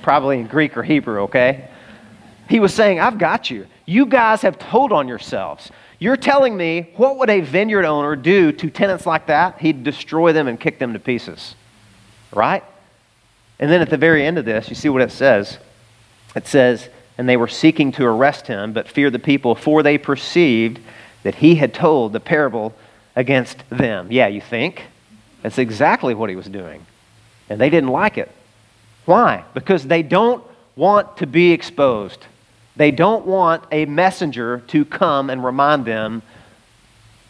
probably 0.02 0.39
in 0.39 0.47
Greek 0.47 0.76
or 0.78 0.84
Hebrew, 0.84 1.21
okay? 1.21 1.69
He 2.50 2.60
was 2.60 2.74
saying, 2.74 3.00
I've 3.00 3.17
got 3.17 3.50
you. 3.50 3.67
You 3.86 4.06
guys 4.06 4.41
have 4.41 4.60
told 4.60 4.91
on 4.91 5.08
yourselves. 5.08 5.71
You're 6.02 6.18
telling 6.18 6.58
me 6.58 6.90
what 6.96 7.20
would 7.20 7.30
a 7.30 7.42
vineyard 7.42 7.86
owner 7.86 8.16
do 8.16 8.52
to 8.54 8.72
tenants 8.72 9.06
like 9.06 9.28
that? 9.28 9.60
He'd 9.62 9.84
destroy 9.84 10.34
them 10.34 10.48
and 10.48 10.60
kick 10.60 10.80
them 10.80 10.94
to 10.94 11.00
pieces. 11.00 11.54
Right? 12.34 12.64
And 13.60 13.70
then 13.70 13.82
at 13.82 13.92
the 13.92 13.98
very 13.98 14.26
end 14.26 14.40
of 14.40 14.46
this, 14.46 14.68
you 14.68 14.74
see 14.74 14.90
what 14.90 15.04
it 15.04 15.12
says. 15.12 15.60
It 16.36 16.48
says, 16.48 16.90
And 17.20 17.30
they 17.30 17.38
were 17.38 17.48
seeking 17.48 17.92
to 17.92 18.06
arrest 18.06 18.48
him, 18.48 18.74
but 18.74 18.88
feared 18.88 19.14
the 19.14 19.20
people, 19.20 19.54
for 19.54 19.84
they 19.84 20.00
perceived 20.00 20.80
that 21.22 21.36
he 21.36 21.54
had 21.54 21.72
told 21.72 22.14
the 22.14 22.20
parable 22.20 22.74
against 23.16 23.64
them. 23.70 24.12
Yeah, 24.12 24.26
you 24.26 24.42
think? 24.42 24.86
That's 25.44 25.60
exactly 25.60 26.16
what 26.16 26.32
he 26.32 26.36
was 26.36 26.48
doing. 26.48 26.84
And 27.48 27.62
they 27.62 27.70
didn't 27.70 27.92
like 27.92 28.18
it. 28.18 28.32
Why? 29.06 29.44
Because 29.54 29.86
they 29.86 30.02
don't 30.02 30.44
want 30.76 31.18
to 31.18 31.28
be 31.28 31.52
exposed. 31.52 32.26
They 32.76 32.92
don't 32.92 33.26
want 33.26 33.64
a 33.72 33.86
messenger 33.86 34.64
to 34.68 34.86
come 34.86 35.30
and 35.30 35.44
remind 35.44 35.86
them, 35.86 36.22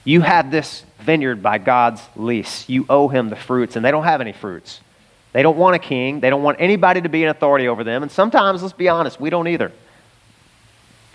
you 0.04 0.22
have 0.22 0.52
this 0.52 0.84
vineyard 1.00 1.42
by 1.44 1.58
God's 1.58 2.02
lease. 2.16 2.68
You 2.70 2.86
owe 2.90 3.08
him 3.08 3.30
the 3.30 3.36
fruits, 3.36 3.76
and 3.76 3.84
they 3.84 3.92
don't 3.92 4.04
have 4.04 4.22
any 4.22 4.34
fruits. 4.34 4.82
They 5.34 5.44
don't 5.44 5.58
want 5.58 5.76
a 5.76 5.80
king. 5.80 6.20
They 6.20 6.30
don't 6.30 6.44
want 6.44 6.58
anybody 6.60 7.02
to 7.02 7.10
be 7.10 7.24
an 7.24 7.30
authority 7.30 7.68
over 7.68 7.84
them. 7.84 8.04
And 8.04 8.12
sometimes, 8.12 8.62
let's 8.62 8.74
be 8.74 8.90
honest, 8.90 9.20
we 9.20 9.30
don't 9.30 9.48
either. 9.48 9.72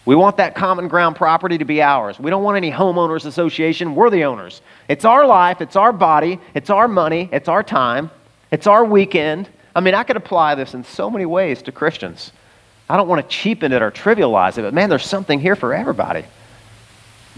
We 0.05 0.15
want 0.15 0.37
that 0.37 0.55
common 0.55 0.87
ground 0.87 1.17
property 1.17 1.59
to 1.59 1.65
be 1.65 1.83
ours. 1.83 2.19
We 2.19 2.31
don't 2.31 2.45
want 2.45 2.57
any 2.57 2.71
homeowners 2.71 3.27
association. 3.27 3.97
We're 3.97 4.09
the 4.09 4.25
owners. 4.25 4.63
It's 4.89 5.05
our 5.05 5.27
life, 5.27 5.61
it's 5.61 5.75
our 5.75 5.93
body, 5.93 6.41
it's 6.55 6.71
our 6.71 6.87
money, 6.87 7.29
it's 7.33 7.49
our 7.49 7.65
time, 7.65 8.13
it's 8.53 8.69
our 8.69 8.85
weekend. 8.85 9.49
I 9.75 9.81
mean, 9.81 9.95
I 9.95 10.05
could 10.05 10.17
apply 10.17 10.55
this 10.55 10.75
in 10.75 10.85
so 10.85 11.11
many 11.11 11.27
ways 11.27 11.61
to 11.63 11.73
Christians. 11.73 12.33
I 12.89 12.97
don't 12.97 13.09
want 13.09 13.23
to 13.23 13.37
cheapen 13.37 13.73
it 13.73 13.83
or 13.83 13.91
trivialize 13.91 14.59
it, 14.59 14.63
but 14.63 14.75
man, 14.75 14.89
there's 14.89 15.05
something 15.05 15.41
here 15.41 15.57
for 15.57 15.75
everybody. 15.75 16.25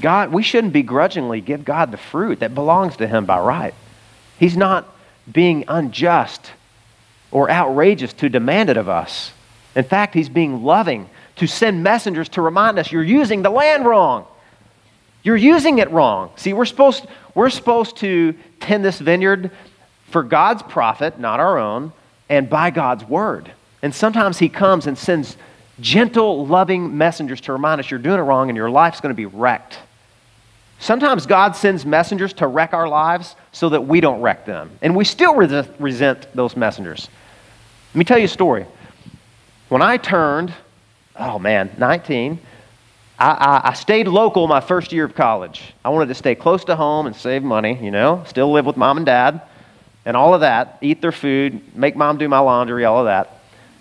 God, 0.00 0.32
we 0.32 0.42
shouldn't 0.42 0.72
begrudgingly 0.72 1.40
give 1.40 1.64
God 1.64 1.90
the 1.90 1.96
fruit 1.96 2.40
that 2.40 2.54
belongs 2.54 2.96
to 2.98 3.06
Him 3.06 3.24
by 3.24 3.40
right. 3.40 3.74
He's 4.38 4.56
not 4.56 4.94
being 5.30 5.64
unjust 5.68 6.52
or 7.30 7.50
outrageous 7.50 8.12
to 8.14 8.28
demand 8.28 8.70
it 8.70 8.76
of 8.76 8.88
us. 8.88 9.32
In 9.74 9.84
fact, 9.84 10.14
He's 10.14 10.28
being 10.28 10.62
loving 10.62 11.08
to 11.36 11.46
send 11.46 11.82
messengers 11.82 12.28
to 12.30 12.42
remind 12.42 12.78
us 12.78 12.92
you're 12.92 13.02
using 13.02 13.42
the 13.42 13.50
land 13.50 13.86
wrong. 13.86 14.26
You're 15.22 15.36
using 15.36 15.78
it 15.78 15.90
wrong. 15.90 16.30
See, 16.36 16.52
we're 16.52 16.64
supposed, 16.64 17.06
we're 17.34 17.50
supposed 17.50 17.96
to 17.98 18.34
tend 18.60 18.84
this 18.84 18.98
vineyard 18.98 19.50
for 20.10 20.22
God's 20.22 20.62
profit, 20.62 21.18
not 21.18 21.40
our 21.40 21.58
own, 21.58 21.92
and 22.28 22.48
by 22.48 22.70
God's 22.70 23.04
word. 23.04 23.50
And 23.82 23.94
sometimes 23.94 24.38
He 24.38 24.48
comes 24.48 24.86
and 24.86 24.96
sends 24.96 25.36
gentle, 25.80 26.46
loving 26.46 26.96
messengers 26.96 27.40
to 27.42 27.52
remind 27.52 27.80
us 27.80 27.90
you're 27.90 28.00
doing 28.00 28.18
it 28.18 28.22
wrong 28.22 28.48
and 28.50 28.56
your 28.56 28.70
life's 28.70 29.00
going 29.00 29.14
to 29.14 29.16
be 29.16 29.26
wrecked. 29.26 29.78
Sometimes 30.80 31.26
God 31.26 31.56
sends 31.56 31.84
messengers 31.84 32.32
to 32.34 32.46
wreck 32.46 32.72
our 32.72 32.88
lives 32.88 33.34
so 33.52 33.68
that 33.68 33.86
we 33.86 34.00
don't 34.00 34.20
wreck 34.20 34.46
them. 34.46 34.70
And 34.80 34.94
we 34.94 35.04
still 35.04 35.34
resent 35.34 36.26
those 36.34 36.56
messengers. 36.56 37.08
Let 37.94 37.98
me 37.98 38.04
tell 38.04 38.18
you 38.18 38.26
a 38.26 38.28
story. 38.28 38.66
When 39.68 39.82
I 39.82 39.96
turned, 39.96 40.52
oh 41.16 41.38
man, 41.38 41.70
19, 41.78 42.38
I, 43.18 43.30
I, 43.30 43.70
I, 43.70 43.72
stayed 43.74 44.06
local 44.06 44.46
my 44.46 44.60
first 44.60 44.92
year 44.92 45.04
of 45.04 45.16
college. 45.16 45.74
I 45.84 45.88
wanted 45.88 46.06
to 46.06 46.14
stay 46.14 46.36
close 46.36 46.64
to 46.66 46.76
home 46.76 47.08
and 47.08 47.16
save 47.16 47.42
money, 47.42 47.76
you 47.82 47.90
know, 47.90 48.22
still 48.28 48.52
live 48.52 48.64
with 48.64 48.76
mom 48.76 48.98
and 48.98 49.06
dad 49.06 49.42
and 50.08 50.16
all 50.16 50.32
of 50.32 50.40
that, 50.40 50.78
eat 50.80 51.02
their 51.02 51.12
food, 51.12 51.76
make 51.76 51.94
mom 51.96 52.16
do 52.16 52.28
my 52.28 52.38
laundry, 52.38 52.84
all 52.84 53.00
of 53.00 53.06
that. 53.06 53.37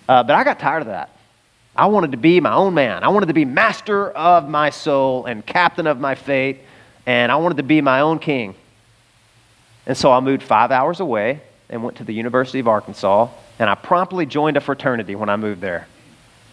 Uh, 0.08 0.24
but 0.24 0.36
I 0.36 0.44
got 0.44 0.60
tired 0.60 0.82
of 0.82 0.88
that. 0.88 1.10
I 1.76 1.88
wanted 1.88 2.12
to 2.12 2.18
be 2.18 2.40
my 2.40 2.54
own 2.54 2.74
man. 2.74 3.04
I 3.04 3.10
wanted 3.10 3.28
to 3.28 3.34
be 3.34 3.46
master 3.46 4.10
of 4.12 4.50
my 4.50 4.70
soul 4.72 5.26
and 5.26 5.46
captain 5.46 5.86
of 5.86 6.00
my 6.00 6.16
fate 6.16 6.62
and 7.08 7.32
I 7.32 7.38
wanted 7.38 7.58
to 7.58 7.64
be 7.64 7.82
my 7.82 8.02
own 8.02 8.20
king. 8.20 8.54
And 9.88 9.98
so 9.98 10.12
I 10.12 10.20
moved 10.20 10.44
five 10.44 10.72
hours 10.72 11.00
away 11.00 11.40
and 11.70 11.82
went 11.82 11.98
to 11.98 12.04
the 12.04 12.14
University 12.14 12.60
of 12.60 12.68
Arkansas, 12.68 13.30
and 13.58 13.70
I 13.70 13.76
promptly 13.76 14.26
joined 14.26 14.58
a 14.58 14.62
fraternity 14.62 15.16
when 15.16 15.30
I 15.30 15.38
moved 15.38 15.62
there. 15.62 15.88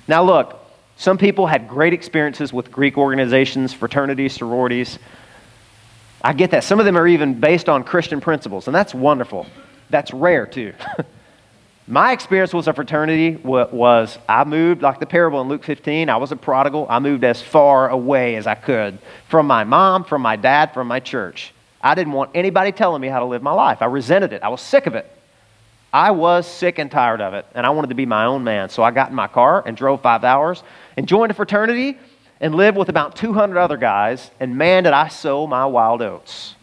Now, 0.06 0.22
look, 0.22 0.60
some 0.96 1.18
people 1.18 1.48
had 1.48 1.68
great 1.68 1.92
experiences 1.92 2.52
with 2.52 2.70
Greek 2.70 2.96
organizations, 2.96 3.72
fraternities, 3.74 4.34
sororities. 4.34 5.00
I 6.22 6.32
get 6.32 6.52
that. 6.52 6.62
Some 6.62 6.78
of 6.78 6.86
them 6.86 6.96
are 6.96 7.08
even 7.08 7.40
based 7.40 7.68
on 7.68 7.82
Christian 7.82 8.20
principles, 8.20 8.68
and 8.68 8.74
that's 8.74 8.94
wonderful. 8.94 9.46
That's 9.90 10.12
rare, 10.14 10.46
too. 10.46 10.72
My 11.86 12.12
experience 12.12 12.54
was 12.54 12.66
a 12.66 12.72
fraternity 12.72 13.36
was 13.36 14.18
I 14.26 14.44
moved, 14.44 14.80
like 14.80 15.00
the 15.00 15.06
parable 15.06 15.42
in 15.42 15.48
Luke 15.48 15.64
15, 15.64 16.08
I 16.08 16.16
was 16.16 16.32
a 16.32 16.36
prodigal. 16.36 16.86
I 16.88 16.98
moved 16.98 17.24
as 17.24 17.42
far 17.42 17.90
away 17.90 18.36
as 18.36 18.46
I 18.46 18.54
could 18.54 18.98
from 19.28 19.46
my 19.46 19.64
mom, 19.64 20.04
from 20.04 20.22
my 20.22 20.36
dad, 20.36 20.72
from 20.72 20.88
my 20.88 21.00
church. 21.00 21.52
I 21.82 21.94
didn't 21.94 22.14
want 22.14 22.30
anybody 22.34 22.72
telling 22.72 23.02
me 23.02 23.08
how 23.08 23.18
to 23.18 23.26
live 23.26 23.42
my 23.42 23.52
life. 23.52 23.82
I 23.82 23.86
resented 23.86 24.32
it. 24.32 24.42
I 24.42 24.48
was 24.48 24.62
sick 24.62 24.86
of 24.86 24.94
it. 24.94 25.10
I 25.92 26.12
was 26.12 26.46
sick 26.46 26.78
and 26.78 26.90
tired 26.90 27.20
of 27.20 27.34
it, 27.34 27.44
and 27.54 27.66
I 27.66 27.70
wanted 27.70 27.88
to 27.88 27.94
be 27.94 28.06
my 28.06 28.24
own 28.24 28.44
man. 28.44 28.70
So 28.70 28.82
I 28.82 28.90
got 28.90 29.10
in 29.10 29.14
my 29.14 29.28
car 29.28 29.62
and 29.64 29.76
drove 29.76 30.00
five 30.00 30.24
hours 30.24 30.62
and 30.96 31.06
joined 31.06 31.32
a 31.32 31.34
fraternity 31.34 31.98
and 32.40 32.54
lived 32.54 32.78
with 32.78 32.88
about 32.88 33.14
200 33.14 33.58
other 33.58 33.76
guys, 33.76 34.30
and 34.40 34.56
man, 34.56 34.84
did 34.84 34.94
I 34.94 35.08
sow 35.08 35.46
my 35.46 35.66
wild 35.66 36.00
oats. 36.00 36.54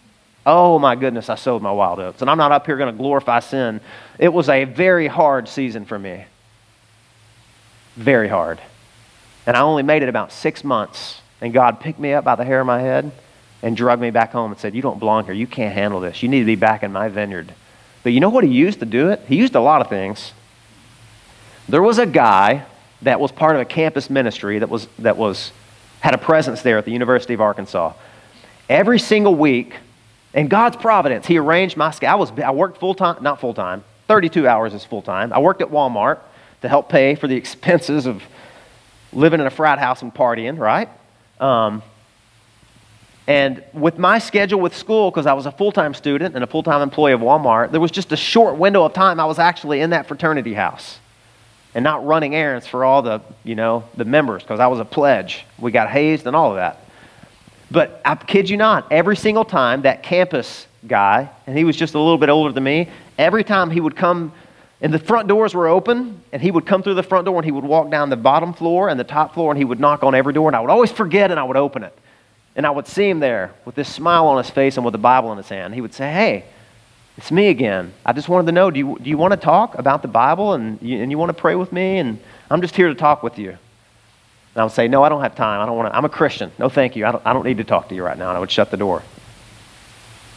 Oh 0.45 0.79
my 0.79 0.95
goodness, 0.95 1.29
I 1.29 1.35
sowed 1.35 1.61
my 1.61 1.71
wild 1.71 1.99
oats. 1.99 2.21
And 2.21 2.29
I'm 2.29 2.37
not 2.37 2.51
up 2.51 2.65
here 2.65 2.77
going 2.77 2.93
to 2.93 2.97
glorify 2.97 3.39
sin. 3.39 3.79
It 4.17 4.29
was 4.29 4.49
a 4.49 4.63
very 4.63 5.07
hard 5.07 5.47
season 5.47 5.85
for 5.85 5.99
me. 5.99 6.25
Very 7.95 8.27
hard. 8.27 8.59
And 9.45 9.55
I 9.55 9.61
only 9.61 9.83
made 9.83 10.03
it 10.03 10.09
about 10.09 10.31
six 10.31 10.63
months. 10.63 11.21
And 11.41 11.53
God 11.53 11.79
picked 11.79 11.99
me 11.99 12.13
up 12.13 12.23
by 12.23 12.35
the 12.35 12.45
hair 12.45 12.61
of 12.61 12.67
my 12.67 12.81
head 12.81 13.11
and 13.61 13.77
drugged 13.77 14.01
me 14.01 14.09
back 14.09 14.31
home 14.31 14.51
and 14.51 14.59
said, 14.59 14.73
You 14.73 14.81
don't 14.81 14.99
belong 14.99 15.25
here. 15.25 15.33
You 15.33 15.47
can't 15.47 15.73
handle 15.73 15.99
this. 15.99 16.23
You 16.23 16.29
need 16.29 16.39
to 16.39 16.45
be 16.45 16.55
back 16.55 16.83
in 16.83 16.91
my 16.91 17.09
vineyard. 17.09 17.53
But 18.03 18.13
you 18.13 18.19
know 18.19 18.29
what 18.29 18.43
he 18.43 18.49
used 18.49 18.79
to 18.79 18.85
do 18.85 19.09
it? 19.09 19.21
He 19.27 19.35
used 19.35 19.55
a 19.55 19.59
lot 19.59 19.81
of 19.81 19.89
things. 19.89 20.33
There 21.69 21.83
was 21.83 21.99
a 21.99 22.05
guy 22.05 22.65
that 23.03 23.19
was 23.19 23.31
part 23.31 23.55
of 23.55 23.61
a 23.61 23.65
campus 23.65 24.09
ministry 24.09 24.59
that 24.59 24.69
was, 24.69 24.87
that 24.99 25.17
was 25.17 25.51
had 25.99 26.13
a 26.15 26.17
presence 26.17 26.61
there 26.61 26.77
at 26.77 26.85
the 26.85 26.91
University 26.91 27.33
of 27.33 27.41
Arkansas. 27.41 27.93
Every 28.67 28.99
single 28.99 29.35
week, 29.35 29.75
in 30.33 30.47
God's 30.47 30.77
providence, 30.77 31.25
He 31.27 31.37
arranged 31.37 31.77
my 31.77 31.91
schedule. 31.91 32.13
I, 32.13 32.15
was, 32.15 32.31
I 32.39 32.51
worked 32.51 32.79
full 32.79 32.95
time, 32.95 33.21
not 33.21 33.39
full 33.39 33.53
time, 33.53 33.83
32 34.07 34.47
hours 34.47 34.73
is 34.73 34.83
full 34.83 35.01
time. 35.01 35.31
I 35.33 35.39
worked 35.39 35.61
at 35.61 35.69
Walmart 35.69 36.19
to 36.61 36.69
help 36.69 36.89
pay 36.89 37.15
for 37.15 37.27
the 37.27 37.35
expenses 37.43 38.05
of 38.05 38.23
living 39.13 39.39
in 39.39 39.47
a 39.47 39.51
frat 39.51 39.79
house 39.79 40.01
and 40.01 40.13
partying, 40.13 40.57
right? 40.57 40.89
Um, 41.39 41.81
and 43.27 43.63
with 43.73 43.97
my 43.97 44.19
schedule 44.19 44.59
with 44.59 44.75
school, 44.75 45.11
because 45.11 45.25
I 45.25 45.33
was 45.33 45.45
a 45.45 45.51
full 45.51 45.71
time 45.71 45.93
student 45.93 46.35
and 46.35 46.43
a 46.43 46.47
full 46.47 46.63
time 46.63 46.81
employee 46.81 47.13
of 47.13 47.21
Walmart, 47.21 47.71
there 47.71 47.79
was 47.79 47.91
just 47.91 48.11
a 48.11 48.17
short 48.17 48.57
window 48.57 48.83
of 48.83 48.93
time 48.93 49.19
I 49.19 49.25
was 49.25 49.39
actually 49.39 49.81
in 49.81 49.91
that 49.91 50.07
fraternity 50.07 50.53
house 50.53 50.99
and 51.73 51.83
not 51.83 52.05
running 52.05 52.35
errands 52.35 52.67
for 52.67 52.83
all 52.83 53.01
the, 53.01 53.21
you 53.43 53.55
know, 53.55 53.85
the 53.95 54.05
members 54.05 54.43
because 54.43 54.59
I 54.59 54.67
was 54.67 54.79
a 54.79 54.85
pledge. 54.85 55.45
We 55.57 55.71
got 55.71 55.89
hazed 55.89 56.27
and 56.27 56.35
all 56.35 56.51
of 56.51 56.57
that. 56.57 56.85
But 57.71 58.01
I 58.03 58.15
kid 58.15 58.49
you 58.49 58.57
not, 58.57 58.91
every 58.91 59.15
single 59.15 59.45
time 59.45 59.83
that 59.83 60.03
campus 60.03 60.67
guy, 60.85 61.29
and 61.47 61.57
he 61.57 61.63
was 61.63 61.77
just 61.77 61.93
a 61.93 61.99
little 61.99 62.17
bit 62.17 62.27
older 62.27 62.51
than 62.51 62.63
me, 62.63 62.89
every 63.17 63.45
time 63.45 63.71
he 63.71 63.79
would 63.79 63.95
come, 63.95 64.33
and 64.81 64.93
the 64.93 64.99
front 64.99 65.29
doors 65.29 65.53
were 65.53 65.67
open, 65.67 66.21
and 66.33 66.41
he 66.41 66.51
would 66.51 66.65
come 66.65 66.83
through 66.83 66.95
the 66.95 67.03
front 67.03 67.25
door 67.25 67.37
and 67.37 67.45
he 67.45 67.51
would 67.51 67.63
walk 67.63 67.89
down 67.89 68.09
the 68.09 68.17
bottom 68.17 68.53
floor 68.53 68.89
and 68.89 68.99
the 68.99 69.05
top 69.05 69.33
floor 69.33 69.51
and 69.51 69.57
he 69.57 69.63
would 69.63 69.79
knock 69.79 70.03
on 70.03 70.13
every 70.13 70.33
door, 70.33 70.49
and 70.49 70.55
I 70.55 70.59
would 70.59 70.69
always 70.69 70.91
forget 70.91 71.31
and 71.31 71.39
I 71.39 71.43
would 71.43 71.57
open 71.57 71.83
it. 71.83 71.97
And 72.57 72.65
I 72.65 72.71
would 72.71 72.87
see 72.87 73.09
him 73.09 73.21
there 73.21 73.53
with 73.63 73.75
this 73.75 73.87
smile 73.87 74.27
on 74.27 74.37
his 74.37 74.49
face 74.49 74.75
and 74.75 74.83
with 74.83 74.91
the 74.91 74.97
Bible 74.97 75.31
in 75.31 75.37
his 75.37 75.47
hand. 75.47 75.73
He 75.73 75.79
would 75.79 75.93
say, 75.93 76.11
Hey, 76.11 76.45
it's 77.17 77.31
me 77.31 77.47
again. 77.47 77.93
I 78.05 78.11
just 78.11 78.27
wanted 78.27 78.47
to 78.47 78.51
know 78.51 78.69
do 78.71 78.79
you, 78.79 78.97
do 79.01 79.09
you 79.09 79.17
want 79.17 79.31
to 79.31 79.37
talk 79.37 79.77
about 79.77 80.01
the 80.01 80.09
Bible 80.09 80.53
and 80.53 80.81
you, 80.81 81.01
and 81.01 81.09
you 81.09 81.17
want 81.17 81.29
to 81.29 81.39
pray 81.39 81.55
with 81.55 81.71
me? 81.71 81.99
And 81.99 82.19
I'm 82.49 82.61
just 82.61 82.75
here 82.75 82.89
to 82.89 82.95
talk 82.95 83.23
with 83.23 83.37
you. 83.39 83.57
And 84.53 84.61
I 84.61 84.63
would 84.63 84.73
say, 84.73 84.87
No, 84.87 85.03
I 85.03 85.09
don't 85.09 85.21
have 85.21 85.35
time. 85.35 85.61
I 85.61 85.65
don't 85.65 85.77
want 85.77 85.91
to. 85.91 85.97
I'm 85.97 86.05
a 86.05 86.09
Christian. 86.09 86.51
No, 86.59 86.69
thank 86.69 86.95
you. 86.95 87.05
I 87.05 87.11
don't, 87.11 87.25
I 87.25 87.33
don't 87.33 87.45
need 87.45 87.57
to 87.57 87.63
talk 87.63 87.89
to 87.89 87.95
you 87.95 88.03
right 88.03 88.17
now. 88.17 88.29
And 88.29 88.37
I 88.37 88.39
would 88.39 88.51
shut 88.51 88.71
the 88.71 88.77
door. 88.77 89.03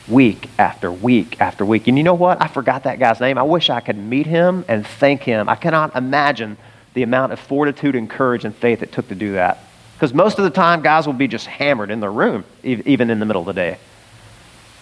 Week 0.07 0.49
after 0.59 0.93
week 0.93 1.41
after 1.41 1.65
week. 1.65 1.89
And 1.89 1.97
you 1.97 2.05
know 2.05 2.15
what? 2.15 2.41
I 2.41 2.47
forgot 2.47 2.85
that 2.85 2.99
guy's 2.99 3.21
name. 3.21 3.39
I 3.39 3.43
wish 3.43 3.71
I 3.71 3.81
could 3.81 3.97
meet 3.97 4.27
him 4.27 4.65
and 4.69 4.87
thank 4.87 5.23
him. 5.23 5.49
I 5.49 5.57
cannot 5.57 5.97
imagine 5.97 6.59
the 6.93 7.03
amount 7.03 7.33
of 7.33 7.41
fortitude 7.41 7.97
and 7.97 8.09
courage 8.09 8.45
and 8.45 8.55
faith 8.55 8.83
it 8.83 8.93
took 8.93 9.09
to 9.09 9.15
do 9.15 9.33
that. 9.33 9.59
Because 9.95 10.13
most 10.13 10.39
of 10.39 10.45
the 10.45 10.51
time, 10.51 10.83
guys 10.83 11.07
will 11.07 11.15
be 11.15 11.29
just 11.29 11.47
hammered 11.47 11.91
in 11.91 12.01
their 12.01 12.13
room, 12.13 12.45
even 12.63 13.11
in 13.11 13.19
the 13.19 13.27
middle 13.27 13.43
of 13.43 13.47
the 13.47 13.53
day. 13.53 13.79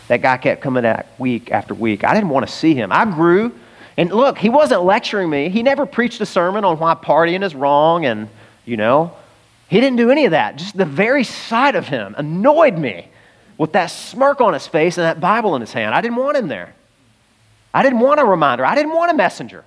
That 0.08 0.22
guy 0.22 0.36
kept 0.36 0.60
coming 0.60 0.82
back 0.82 1.06
week 1.18 1.50
after 1.50 1.74
week. 1.74 2.04
I 2.04 2.14
didn't 2.14 2.30
want 2.30 2.46
to 2.46 2.52
see 2.52 2.74
him. 2.74 2.90
I 2.92 3.04
grew. 3.04 3.52
And 3.96 4.10
look, 4.10 4.38
he 4.38 4.48
wasn't 4.48 4.82
lecturing 4.82 5.30
me. 5.30 5.48
He 5.48 5.62
never 5.62 5.86
preached 5.86 6.20
a 6.20 6.26
sermon 6.26 6.64
on 6.64 6.78
why 6.78 6.94
partying 6.94 7.44
is 7.44 7.54
wrong 7.54 8.04
and, 8.06 8.28
you 8.64 8.76
know, 8.76 9.14
he 9.72 9.80
didn't 9.80 9.96
do 9.96 10.10
any 10.10 10.26
of 10.26 10.32
that. 10.32 10.56
Just 10.56 10.76
the 10.76 10.84
very 10.84 11.24
sight 11.24 11.76
of 11.76 11.88
him 11.88 12.14
annoyed 12.18 12.76
me 12.76 13.08
with 13.56 13.72
that 13.72 13.86
smirk 13.86 14.42
on 14.42 14.52
his 14.52 14.66
face 14.66 14.98
and 14.98 15.04
that 15.06 15.18
Bible 15.18 15.54
in 15.54 15.62
his 15.62 15.72
hand. 15.72 15.94
I 15.94 16.02
didn't 16.02 16.18
want 16.18 16.36
him 16.36 16.46
there. 16.46 16.74
I 17.72 17.82
didn't 17.82 18.00
want 18.00 18.20
a 18.20 18.24
reminder. 18.26 18.66
I 18.66 18.74
didn't 18.74 18.92
want 18.92 19.10
a 19.10 19.14
messenger. 19.14 19.64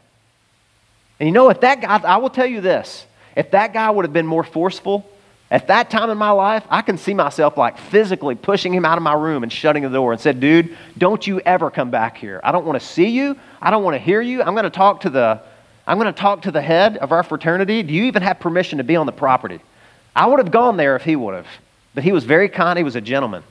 And 1.19 1.27
you 1.27 1.33
know, 1.33 1.49
if 1.49 1.61
that 1.61 1.81
guy, 1.81 1.97
I 1.97 2.17
will 2.17 2.29
tell 2.29 2.45
you 2.45 2.61
this 2.61 3.03
if 3.35 3.49
that 3.49 3.73
guy 3.73 3.89
would 3.89 4.05
have 4.05 4.13
been 4.13 4.27
more 4.27 4.43
forceful, 4.43 5.09
at 5.49 5.69
that 5.69 5.89
time 5.89 6.11
in 6.11 6.19
my 6.19 6.29
life, 6.29 6.63
I 6.69 6.83
can 6.83 6.99
see 6.99 7.15
myself 7.15 7.57
like 7.57 7.79
physically 7.79 8.35
pushing 8.35 8.75
him 8.75 8.85
out 8.85 8.99
of 8.99 9.03
my 9.03 9.13
room 9.13 9.41
and 9.41 9.51
shutting 9.51 9.81
the 9.81 9.89
door 9.89 10.11
and 10.11 10.21
said, 10.21 10.39
dude, 10.39 10.77
don't 10.99 11.25
you 11.25 11.39
ever 11.39 11.71
come 11.71 11.89
back 11.89 12.15
here. 12.15 12.39
I 12.43 12.51
don't 12.51 12.67
want 12.67 12.79
to 12.79 12.85
see 12.85 13.09
you. 13.09 13.37
I 13.59 13.71
don't 13.71 13.83
want 13.83 13.95
to 13.95 13.99
hear 13.99 14.21
you. 14.21 14.43
I'm 14.43 14.53
going 14.53 14.65
to 14.65 14.69
talk 14.69 15.01
to 15.01 15.09
the 15.09 15.41
I'm 15.87 15.97
going 15.97 16.13
to 16.13 16.19
talk 16.19 16.43
to 16.43 16.51
the 16.51 16.61
head 16.61 16.97
of 16.97 17.11
our 17.11 17.23
fraternity. 17.23 17.81
Do 17.81 17.91
you 17.91 18.03
even 18.03 18.21
have 18.21 18.39
permission 18.39 18.77
to 18.77 18.83
be 18.83 18.95
on 18.95 19.07
the 19.07 19.11
property? 19.11 19.61
I 20.15 20.27
would 20.27 20.39
have 20.39 20.51
gone 20.51 20.77
there 20.77 20.95
if 20.95 21.03
he 21.03 21.15
would 21.15 21.35
have. 21.35 21.47
but 21.93 22.03
he 22.03 22.11
was 22.11 22.23
very 22.23 22.49
kind. 22.49 22.77
He 22.77 22.83
was 22.83 22.95
a 22.95 23.01
gentleman. 23.01 23.43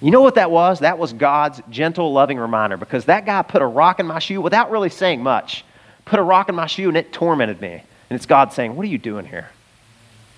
You 0.00 0.10
know 0.10 0.22
what 0.22 0.34
that 0.34 0.50
was? 0.50 0.80
That 0.80 0.98
was 0.98 1.12
God's 1.12 1.60
gentle, 1.70 2.12
loving 2.12 2.38
reminder 2.38 2.76
because 2.76 3.04
that 3.04 3.24
guy 3.24 3.42
put 3.42 3.62
a 3.62 3.66
rock 3.66 4.00
in 4.00 4.06
my 4.06 4.18
shoe 4.18 4.40
without 4.40 4.70
really 4.70 4.88
saying 4.88 5.22
much. 5.22 5.64
Put 6.04 6.18
a 6.18 6.22
rock 6.22 6.48
in 6.48 6.54
my 6.54 6.66
shoe 6.66 6.88
and 6.88 6.96
it 6.96 7.12
tormented 7.12 7.60
me. 7.60 7.72
And 7.72 8.16
it's 8.16 8.26
God 8.26 8.52
saying, 8.52 8.74
What 8.74 8.84
are 8.84 8.88
you 8.88 8.98
doing 8.98 9.24
here? 9.24 9.48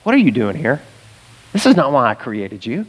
What 0.03 0.15
are 0.15 0.19
you 0.19 0.31
doing 0.31 0.57
here? 0.57 0.83
This 1.53 1.65
is 1.65 1.77
not 1.77 1.93
why 1.93 2.11
I 2.11 2.15
created 2.15 2.67
you. 2.67 2.85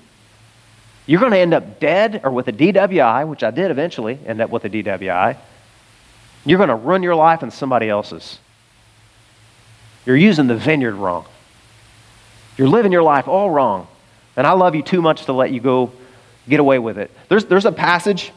You're 1.06 1.20
going 1.20 1.32
to 1.32 1.38
end 1.38 1.54
up 1.54 1.80
dead 1.80 2.22
or 2.24 2.32
with 2.32 2.48
a 2.48 2.54
DWI, 2.54 3.28
which 3.28 3.44
I 3.44 3.52
did 3.52 3.72
eventually 3.72 4.20
end 4.26 4.42
up 4.42 4.50
with 4.50 4.66
a 4.66 4.70
DWI. 4.70 5.38
You're 6.46 6.58
going 6.58 6.70
to 6.70 6.76
run 6.76 7.04
your 7.04 7.16
life 7.16 7.42
in 7.42 7.52
somebody 7.52 7.90
else's. 7.90 8.40
You're 10.06 10.18
using 10.18 10.48
the 10.48 10.56
vineyard 10.56 10.96
wrong. 10.96 11.26
You're 12.58 12.70
living 12.70 12.92
your 12.92 13.04
life 13.04 13.28
all 13.28 13.50
wrong. 13.50 13.88
And 14.36 14.46
I 14.46 14.52
love 14.52 14.76
you 14.76 14.82
too 14.82 15.02
much 15.02 15.26
to 15.26 15.34
let 15.34 15.52
you 15.52 15.60
go 15.60 15.92
get 16.48 16.60
away 16.60 16.80
with 16.80 16.98
it. 16.98 17.12
There's, 17.30 17.46
there's 17.46 17.66
a 17.66 17.72
passage 17.72 18.32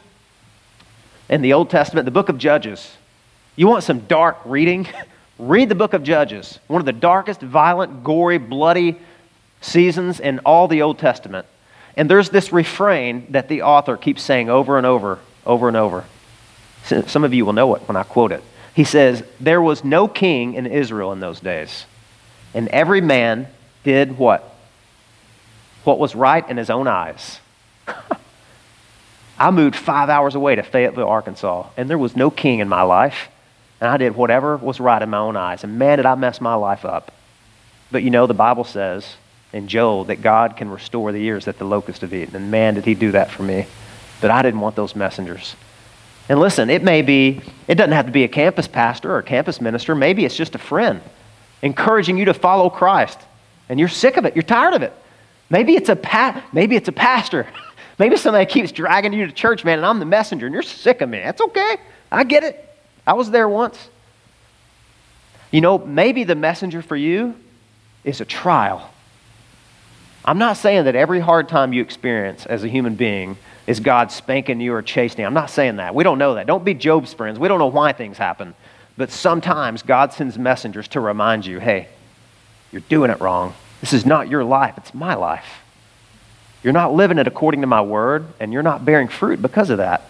in 1.29 1.41
the 1.41 1.53
Old 1.53 1.69
Testament, 1.69 2.05
the 2.05 2.11
book 2.11 2.29
of 2.29 2.37
Judges. 2.37 2.95
You 3.55 3.67
want 3.67 3.83
some 3.83 3.99
dark 4.01 4.39
reading? 4.45 4.87
Read 5.39 5.69
the 5.69 5.75
book 5.75 5.93
of 5.93 6.03
Judges, 6.03 6.59
one 6.67 6.81
of 6.81 6.85
the 6.85 6.93
darkest, 6.93 7.41
violent, 7.41 8.03
gory, 8.03 8.37
bloody 8.37 8.99
seasons 9.61 10.19
in 10.19 10.39
all 10.39 10.67
the 10.67 10.81
Old 10.81 10.99
Testament. 10.99 11.45
And 11.95 12.09
there's 12.09 12.29
this 12.29 12.51
refrain 12.51 13.27
that 13.29 13.47
the 13.47 13.61
author 13.61 13.95
keeps 13.97 14.21
saying 14.21 14.49
over 14.49 14.77
and 14.77 14.85
over, 14.85 15.19
over 15.45 15.67
and 15.67 15.77
over. 15.77 16.05
Some 16.83 17.23
of 17.23 17.33
you 17.33 17.45
will 17.45 17.53
know 17.53 17.75
it 17.75 17.81
when 17.87 17.95
I 17.95 18.03
quote 18.03 18.31
it. 18.31 18.43
He 18.73 18.83
says, 18.83 19.23
There 19.39 19.61
was 19.61 19.83
no 19.83 20.07
king 20.07 20.53
in 20.53 20.65
Israel 20.65 21.11
in 21.11 21.19
those 21.19 21.39
days, 21.39 21.85
and 22.53 22.67
every 22.69 23.01
man 23.01 23.47
did 23.89 24.19
what? 24.19 24.43
What 25.83 25.97
was 25.97 26.13
right 26.13 26.47
in 26.47 26.57
his 26.57 26.69
own 26.69 26.87
eyes. 26.87 27.39
I 29.39 29.49
moved 29.49 29.75
five 29.75 30.09
hours 30.09 30.35
away 30.35 30.53
to 30.55 30.61
Fayetteville, 30.61 31.07
Arkansas, 31.07 31.67
and 31.75 31.89
there 31.89 31.97
was 31.97 32.15
no 32.15 32.29
king 32.29 32.59
in 32.59 32.69
my 32.69 32.83
life. 32.83 33.29
And 33.81 33.89
I 33.89 33.97
did 33.97 34.15
whatever 34.15 34.57
was 34.57 34.79
right 34.79 35.01
in 35.01 35.09
my 35.09 35.17
own 35.17 35.35
eyes. 35.35 35.63
And 35.63 35.79
man, 35.79 35.97
did 35.97 36.05
I 36.05 36.13
mess 36.13 36.39
my 36.39 36.53
life 36.53 36.85
up. 36.85 37.11
But 37.91 38.03
you 38.03 38.11
know, 38.11 38.27
the 38.27 38.33
Bible 38.35 38.63
says 38.63 39.15
in 39.51 39.67
Joel 39.67 40.03
that 40.05 40.21
God 40.21 40.55
can 40.55 40.69
restore 40.69 41.11
the 41.11 41.19
years 41.19 41.45
that 41.45 41.57
the 41.57 41.65
locusts 41.65 42.01
have 42.01 42.13
eaten. 42.13 42.35
And 42.35 42.51
man, 42.51 42.75
did 42.75 42.85
he 42.85 42.93
do 42.93 43.11
that 43.13 43.31
for 43.31 43.41
me. 43.41 43.65
But 44.21 44.29
I 44.29 44.43
didn't 44.43 44.59
want 44.59 44.75
those 44.75 44.95
messengers. 44.95 45.55
And 46.27 46.39
listen, 46.39 46.69
it 46.69 46.83
may 46.83 47.01
be, 47.01 47.41
it 47.67 47.75
doesn't 47.75 47.93
have 47.93 48.05
to 48.05 48.11
be 48.11 48.23
a 48.23 48.27
campus 48.27 48.67
pastor 48.67 49.11
or 49.11 49.17
a 49.17 49.23
campus 49.23 49.59
minister. 49.59 49.95
Maybe 49.95 50.25
it's 50.25 50.35
just 50.35 50.53
a 50.53 50.59
friend 50.59 51.01
encouraging 51.63 52.17
you 52.17 52.25
to 52.25 52.33
follow 52.33 52.69
Christ. 52.69 53.19
And 53.69 53.79
you're 53.79 53.87
sick 53.87 54.17
of 54.17 54.25
it. 54.25 54.35
You're 54.35 54.43
tired 54.43 54.73
of 54.73 54.81
it. 54.81 54.93
Maybe 55.49 55.75
it's 55.75 55.89
a, 55.89 55.95
pa- 55.95 56.43
maybe 56.51 56.75
it's 56.75 56.87
a 56.87 56.91
pastor. 56.91 57.47
maybe 57.99 58.17
somebody 58.17 58.45
keeps 58.45 58.71
dragging 58.71 59.13
you 59.13 59.25
to 59.25 59.31
church, 59.31 59.63
man, 59.63 59.79
and 59.79 59.85
I'm 59.85 59.99
the 59.99 60.05
messenger, 60.05 60.45
and 60.45 60.53
you're 60.53 60.63
sick 60.63 61.01
of 61.01 61.09
me. 61.09 61.19
That's 61.19 61.41
okay. 61.41 61.77
I 62.11 62.23
get 62.23 62.43
it. 62.43 62.65
I 63.05 63.13
was 63.13 63.31
there 63.31 63.47
once. 63.47 63.89
You 65.51 65.61
know, 65.61 65.77
maybe 65.77 66.23
the 66.23 66.35
messenger 66.35 66.81
for 66.81 66.95
you 66.95 67.35
is 68.03 68.21
a 68.21 68.25
trial. 68.25 68.89
I'm 70.25 70.37
not 70.37 70.57
saying 70.57 70.85
that 70.85 70.95
every 70.95 71.19
hard 71.19 71.49
time 71.49 71.73
you 71.73 71.81
experience 71.81 72.45
as 72.45 72.63
a 72.63 72.67
human 72.67 72.95
being 72.95 73.37
is 73.65 73.79
God 73.79 74.11
spanking 74.11 74.59
you 74.59 74.73
or 74.73 74.81
chastening. 74.81 75.25
I'm 75.25 75.33
not 75.33 75.49
saying 75.49 75.77
that. 75.77 75.95
We 75.95 76.03
don't 76.03 76.17
know 76.17 76.35
that. 76.35 76.45
Don't 76.45 76.63
be 76.63 76.73
Job's 76.73 77.13
friends. 77.13 77.39
We 77.39 77.47
don't 77.47 77.59
know 77.59 77.67
why 77.67 77.93
things 77.93 78.17
happen. 78.17 78.53
But 78.97 79.11
sometimes 79.11 79.81
God 79.81 80.11
sends 80.11 80.37
messengers 80.37 80.87
to 80.89 80.99
remind 80.99 81.45
you 81.45 81.59
hey, 81.59 81.87
you're 82.71 82.81
doing 82.89 83.11
it 83.11 83.19
wrong. 83.19 83.53
This 83.81 83.93
is 83.93 84.05
not 84.05 84.29
your 84.29 84.43
life, 84.43 84.75
it's 84.77 84.93
my 84.93 85.15
life. 85.15 85.45
You're 86.63 86.73
not 86.73 86.93
living 86.93 87.17
it 87.17 87.27
according 87.27 87.61
to 87.61 87.67
my 87.67 87.81
word, 87.81 88.25
and 88.39 88.51
you're 88.51 88.63
not 88.63 88.83
bearing 88.83 89.07
fruit 89.07 89.41
because 89.41 89.69
of 89.69 89.77
that. 89.77 90.01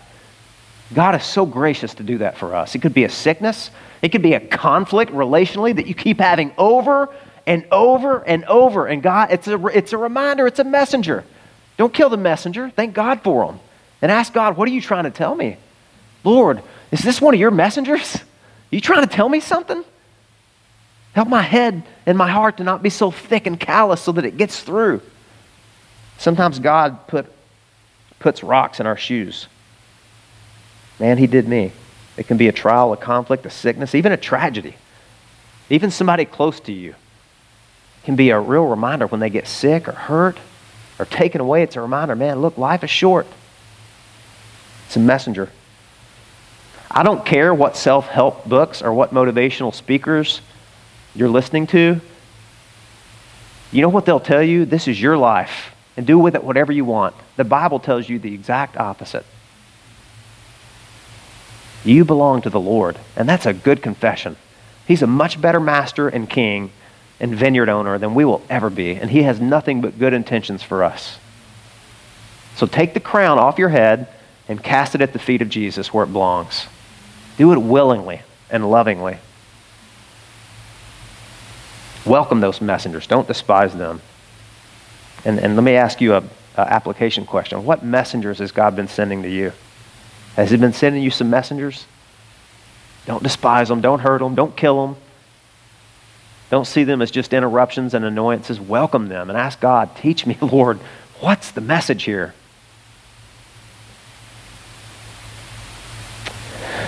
God 0.94 1.14
is 1.14 1.24
so 1.24 1.46
gracious 1.46 1.94
to 1.96 2.04
do 2.04 2.18
that 2.20 2.38
for 2.38 2.56
us. 2.56 2.74
It 2.74 2.82
could 2.82 2.94
be 2.94 3.04
a 3.04 3.10
sickness, 3.10 3.70
it 4.02 4.10
could 4.10 4.24
be 4.24 4.34
a 4.34 4.40
conflict 4.40 5.12
relationally 5.12 5.76
that 5.76 5.86
you 5.88 5.94
keep 5.94 6.20
having 6.20 6.52
over 6.58 7.10
and 7.46 7.66
over 7.72 8.24
and 8.24 8.46
over. 8.46 8.88
And 8.88 9.04
God, 9.04 9.32
it's 9.32 9.48
a, 9.48 9.64
it's 9.68 9.94
a 9.94 9.98
reminder, 9.98 10.48
it's 10.48 10.60
a 10.60 10.64
messenger. 10.64 11.24
Don't 11.78 11.94
kill 11.94 12.10
the 12.10 12.18
messenger. 12.18 12.70
Thank 12.70 12.94
God 12.94 13.22
for 13.22 13.46
him. 13.46 13.60
And 14.02 14.12
ask 14.12 14.34
God, 14.34 14.58
what 14.58 14.68
are 14.68 14.72
you 14.72 14.82
trying 14.82 15.06
to 15.06 15.12
tell 15.12 15.36
me? 15.36 15.58
Lord, 16.24 16.62
is 16.92 17.02
this 17.02 17.22
one 17.22 17.34
of 17.34 17.40
your 17.40 17.52
messengers? 17.52 18.16
Are 18.16 18.76
you 18.76 18.82
trying 18.82 19.08
to 19.08 19.14
tell 19.14 19.30
me 19.30 19.40
something? 19.40 19.84
Help 21.14 21.28
my 21.28 21.42
head 21.42 21.84
and 22.06 22.18
my 22.18 22.30
heart 22.30 22.58
to 22.58 22.64
not 22.64 22.84
be 22.84 22.90
so 22.90 23.12
thick 23.12 23.48
and 23.48 23.60
callous 23.60 24.02
so 24.02 24.12
that 24.12 24.26
it 24.26 24.38
gets 24.38 24.62
through. 24.62 25.02
Sometimes 26.18 26.60
God 26.60 27.08
put, 27.08 27.26
puts 28.20 28.44
rocks 28.44 28.80
in 28.80 28.86
our 28.86 28.98
shoes. 28.98 29.48
Man, 31.00 31.18
He 31.18 31.28
did 31.28 31.48
me. 31.48 31.72
It 32.18 32.28
can 32.28 32.38
be 32.38 32.48
a 32.48 32.52
trial, 32.52 32.92
a 32.94 32.98
conflict, 32.98 33.46
a 33.46 33.50
sickness, 33.50 33.96
even 33.96 34.12
a 34.12 34.18
tragedy. 34.18 34.76
Even 35.70 35.92
somebody 35.92 36.26
close 36.26 36.60
to 36.62 36.74
you 36.74 36.96
can 38.04 38.16
be 38.16 38.30
a 38.32 38.40
real 38.40 38.66
reminder 38.66 39.08
when 39.08 39.20
they 39.20 39.30
get 39.30 39.48
sick 39.48 39.88
or 39.88 39.94
hurt 39.94 40.38
or 40.98 41.06
taken 41.06 41.42
away. 41.42 41.64
It's 41.64 41.76
a 41.76 41.82
reminder, 41.82 42.16
man, 42.16 42.42
look, 42.42 42.58
life 42.58 42.84
is 42.84 42.90
short. 42.90 43.28
It's 44.88 44.96
a 44.96 45.00
messenger. 45.00 45.50
I 46.92 47.04
don't 47.04 47.26
care 47.26 47.54
what 47.54 47.78
self 47.78 48.08
help 48.08 48.46
books 48.46 48.82
or 48.82 48.92
what 48.94 49.14
motivational 49.14 49.74
speakers 49.74 50.42
you're 51.16 51.30
listening 51.30 51.68
to, 51.68 52.00
you 53.72 53.82
know 53.82 53.90
what 53.90 54.06
they'll 54.06 54.20
tell 54.20 54.44
you? 54.44 54.66
This 54.66 54.88
is 54.88 55.02
your 55.02 55.18
life, 55.18 55.76
and 55.96 56.06
do 56.08 56.18
with 56.18 56.36
it 56.36 56.44
whatever 56.44 56.72
you 56.72 56.86
want. 56.86 57.16
The 57.36 57.44
Bible 57.44 57.80
tells 57.80 58.10
you 58.10 58.20
the 58.20 58.34
exact 58.34 58.78
opposite. 58.78 59.26
You 61.86 62.04
belong 62.04 62.42
to 62.42 62.50
the 62.50 62.60
Lord, 62.60 62.98
and 63.16 63.30
that's 63.30 63.46
a 63.46 63.54
good 63.54 63.82
confession. 63.82 64.36
He's 64.88 65.02
a 65.02 65.08
much 65.08 65.40
better 65.40 65.60
master 65.60 66.10
and 66.10 66.30
king 66.30 66.72
and 67.20 67.36
vineyard 67.36 67.70
owner 67.70 67.98
than 67.98 68.16
we 68.16 68.26
will 68.26 68.42
ever 68.50 68.70
be, 68.70 68.96
and 68.96 69.10
he 69.10 69.24
has 69.24 69.40
nothing 69.40 69.82
but 69.82 70.00
good 70.00 70.14
intentions 70.14 70.64
for 70.64 70.84
us. 70.84 71.18
So 72.56 72.66
take 72.66 72.94
the 72.94 73.00
crown 73.00 73.38
off 73.38 73.58
your 73.58 73.70
head 73.70 74.08
and 74.48 74.62
cast 74.62 74.96
it 74.96 75.02
at 75.02 75.14
the 75.14 75.20
feet 75.20 75.42
of 75.42 75.50
Jesus 75.50 75.94
where 75.94 76.04
it 76.04 76.12
belongs. 76.12 76.66
Do 77.38 77.54
it 77.54 77.60
willingly 77.60 78.22
and 78.50 78.70
lovingly. 78.70 79.18
Welcome 82.06 82.40
those 82.40 82.62
messengers. 82.62 83.08
Don't 83.08 83.28
despise 83.28 83.76
them. 83.76 84.02
And, 85.26 85.40
and 85.40 85.56
let 85.56 85.64
me 85.64 85.76
ask 85.76 86.00
you 86.00 86.16
an 86.16 86.30
application 86.58 87.26
question. 87.26 87.64
What 87.66 87.84
messengers 87.84 88.40
has 88.40 88.52
God 88.52 88.76
been 88.76 88.88
sending 88.88 89.24
to 89.24 89.30
you? 89.30 89.52
Has 90.36 90.52
He 90.52 90.58
been 90.58 90.74
sending 90.74 91.04
you 91.04 91.12
some 91.12 91.30
messengers? 91.30 91.86
Don't 93.06 93.24
despise 93.24 93.68
them. 93.68 93.82
Don't 93.82 94.00
hurt 94.00 94.20
them. 94.20 94.36
Don't 94.36 94.56
kill 94.56 94.88
them. 94.88 94.96
Don't 96.50 96.66
see 96.66 96.84
them 96.84 97.02
as 97.02 97.12
just 97.12 97.34
interruptions 97.34 97.94
and 97.94 98.04
annoyances. 98.04 98.60
Welcome 98.60 99.08
them 99.08 99.30
and 99.30 99.38
ask 99.38 99.60
God, 99.60 99.96
teach 99.96 100.26
me, 100.26 100.38
Lord, 100.42 100.80
what's 101.20 101.52
the 101.52 101.62
message 101.62 102.04
here? 102.04 102.34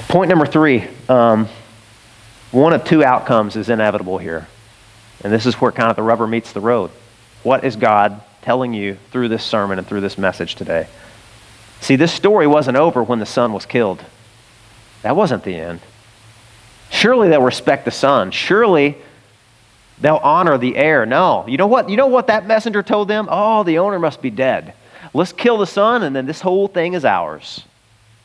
Point 0.08 0.30
number 0.30 0.46
three 0.46 0.88
um, 1.08 1.48
one 2.52 2.74
of 2.74 2.84
two 2.84 3.04
outcomes 3.04 3.56
is 3.56 3.70
inevitable 3.70 4.18
here. 4.18 4.48
And 5.24 5.32
this 5.32 5.46
is 5.46 5.56
where 5.56 5.72
kind 5.72 5.90
of 5.90 5.96
the 5.96 6.04
rubber 6.04 6.28
meets 6.28 6.52
the 6.52 6.62
road. 6.62 6.92
What 7.44 7.64
is 7.64 7.76
God 7.76 8.22
telling 8.42 8.74
you 8.74 8.98
through 9.12 9.30
this 9.30 9.44
sermon 9.44 9.78
and 9.78 9.88
through 9.88 10.02
this 10.02 10.18
message 10.18 10.56
today? 10.56 10.88
See, 11.80 11.96
this 11.96 12.12
story 12.12 12.48
wasn't 12.48 12.78
over 12.78 13.04
when 13.04 13.20
the 13.20 13.26
son 13.26 13.54
was 13.54 13.66
killed. 13.66 14.04
That 15.02 15.16
wasn't 15.16 15.44
the 15.44 15.56
end. 15.56 15.80
Surely 16.90 17.30
they'll 17.30 17.42
respect 17.42 17.86
the 17.86 17.92
son. 17.92 18.32
Surely 18.32 18.98
they'll 20.00 20.18
honor 20.18 20.58
the 20.58 20.76
heir. 20.76 21.06
No. 21.06 21.46
You 21.48 21.58
know 21.58 21.68
what? 21.68 21.90
You 21.90 21.98
know 21.98 22.08
what 22.08 22.28
that 22.28 22.46
messenger 22.46 22.84
told 22.84 23.08
them? 23.08 23.28
Oh, 23.32 23.64
the 23.64 23.80
owner 23.80 23.98
must 23.98 24.22
be 24.22 24.30
dead. 24.30 24.74
Let's 25.14 25.34
kill 25.34 25.58
the 25.58 25.68
son, 25.68 26.04
and 26.04 26.16
then 26.16 26.26
this 26.26 26.42
whole 26.42 26.68
thing 26.68 26.94
is 26.94 27.04
ours. 27.04 27.64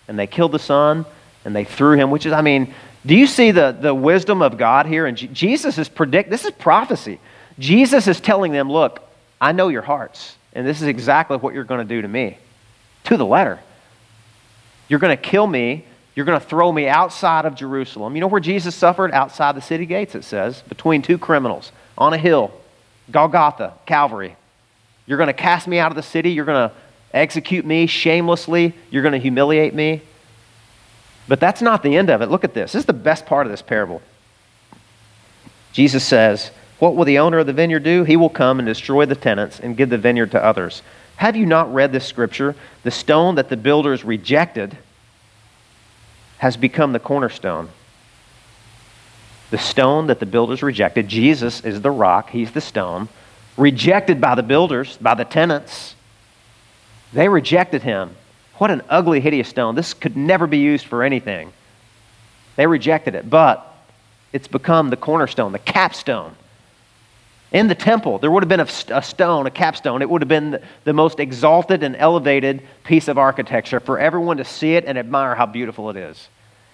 And 0.09 0.19
they 0.19 0.27
killed 0.27 0.53
the 0.53 0.59
son, 0.59 1.07
and 1.45 1.57
they 1.57 1.65
threw 1.65 1.97
him, 1.97 2.11
which 2.11 2.27
is, 2.27 2.33
I 2.33 2.43
mean, 2.43 2.75
do 3.07 3.15
you 3.15 3.27
see 3.29 3.53
the, 3.53 3.71
the 3.73 3.95
wisdom 3.95 4.43
of 4.43 4.59
God 4.59 4.87
here? 4.87 5.07
And 5.07 5.17
Jesus 5.17 5.79
is 5.79 5.89
predict. 5.89 6.29
This 6.29 6.45
is 6.45 6.51
prophecy. 6.51 7.21
Jesus 7.59 8.09
is 8.09 8.21
telling 8.21 8.53
them, 8.53 8.71
look, 8.71 9.01
I 9.41 9.53
know 9.53 9.69
your 9.69 9.83
hearts, 9.83 10.37
and 10.53 10.67
this 10.67 10.83
is 10.83 10.89
exactly 10.89 11.37
what 11.37 11.55
you're 11.55 11.65
going 11.65 11.87
to 11.87 11.95
do 11.95 12.03
to 12.03 12.09
me, 12.09 12.39
to 13.05 13.17
the 13.17 13.25
letter. 13.25 13.61
You're 14.89 14.99
going 14.99 15.17
to 15.17 15.23
kill 15.23 15.47
me. 15.47 15.85
You're 16.15 16.27
going 16.27 16.41
to 16.41 16.47
throw 16.47 16.73
me 16.73 16.89
outside 16.89 17.45
of 17.45 17.55
Jerusalem. 17.55 18.15
You 18.15 18.21
know 18.23 18.27
where 18.27 18.41
Jesus 18.41 18.75
suffered? 18.75 19.13
Outside 19.13 19.55
the 19.55 19.61
city 19.61 19.87
gates, 19.87 20.15
it 20.15 20.25
says, 20.25 20.63
between 20.63 21.03
two 21.03 21.19
criminals 21.19 21.73
on 21.97 22.13
a 22.13 22.19
hill, 22.19 22.53
Golgotha, 23.11 23.75
Calvary. 23.85 24.35
You're 25.07 25.19
going 25.19 25.29
to 25.29 25.35
cast 25.35 25.69
me 25.69 25.79
out 25.79 25.93
of 25.93 25.97
the 25.97 26.03
city. 26.03 26.31
You're 26.31 26.47
going 26.47 26.71
to 26.71 26.75
execute 27.13 27.65
me 27.65 27.87
shamelessly. 27.87 28.75
You're 28.91 29.03
going 29.03 29.13
to 29.13 29.19
humiliate 29.19 29.75
me. 29.75 30.03
But 31.29 31.41
that's 31.41 31.63
not 31.63 31.83
the 31.83 31.97
end 31.97 32.11
of 32.11 32.23
it. 32.23 32.31
Look 32.31 32.45
at 32.45 32.55
this. 32.55 32.73
This 32.73 32.81
is 32.81 32.87
the 32.87 32.93
best 32.93 33.27
part 33.27 33.47
of 33.47 33.51
this 33.51 33.63
parable. 33.63 34.01
Jesus 35.73 36.05
says, 36.05 36.51
What 36.79 36.95
will 36.95 37.05
the 37.05 37.19
owner 37.19 37.39
of 37.39 37.47
the 37.47 37.53
vineyard 37.53 37.83
do? 37.83 38.05
He 38.05 38.17
will 38.17 38.31
come 38.31 38.59
and 38.59 38.67
destroy 38.67 39.07
the 39.07 39.17
tenants 39.17 39.59
and 39.61 39.77
give 39.77 39.91
the 39.91 39.99
vineyard 39.99 40.31
to 40.33 40.45
others. 40.45 40.83
Have 41.17 41.37
you 41.37 41.47
not 41.47 41.73
read 41.73 41.93
this 41.93 42.07
scripture? 42.07 42.55
The 42.83 42.91
stone 42.91 43.37
that 43.37 43.49
the 43.49 43.57
builders 43.57 44.05
rejected 44.05 44.79
has 46.39 46.57
become 46.57 46.93
the 46.93 47.01
cornerstone. 47.01 47.71
The 49.51 49.59
stone 49.59 50.09
that 50.09 50.21
the 50.21 50.27
builders 50.27 50.63
rejected, 50.63 51.09
Jesus 51.09 51.61
is 51.63 51.81
the 51.81 51.91
rock, 51.91 52.31
he's 52.31 52.53
the 52.53 52.61
stone, 52.61 53.09
rejected 53.57 54.21
by 54.21 54.35
the 54.35 54.43
builders, 54.43 54.97
by 54.99 55.15
the 55.15 55.25
tenants. 55.25 55.95
They 57.13 57.29
rejected 57.29 57.83
him. 57.83 58.17
What 58.59 58.71
an 58.71 58.83
ugly, 58.89 59.21
hideous 59.21 59.49
stone. 59.49 59.75
This 59.75 59.95
could 59.95 60.17
never 60.17 60.47
be 60.47 60.59
used 60.59 60.87
for 60.87 61.03
anything. 61.03 61.53
They 62.57 62.67
rejected 62.67 63.15
it, 63.15 63.29
but 63.29 63.75
it's 64.33 64.49
become 64.49 64.91
the 64.91 64.97
cornerstone, 64.97 65.53
the 65.53 65.59
capstone. 65.59 66.35
In 67.53 67.69
the 67.69 67.75
temple, 67.75 68.19
there 68.19 68.31
would 68.31 68.43
have 68.43 68.49
been 68.49 68.61
a, 68.61 69.03
stone, 69.03 69.47
a 69.47 69.51
capstone. 69.51 70.03
It 70.03 70.11
would 70.11 70.21
have 70.21 70.29
been 70.29 70.61
the 70.85 70.93
most 70.93 71.21
exalted 71.21 71.83
and 71.83 71.95
elevated 71.97 72.63
piece 72.83 73.09
of 73.09 73.19
architecture 73.19 73.79
for 73.79 73.99
everyone 73.99 74.39
to 74.39 74.45
see 74.45 74.75
it 74.75 74.85
and 74.85 74.99
admire 74.99 75.35
how 75.35 75.47
beautiful 75.47 75.89
it 75.91 75.97
is. 75.97 76.29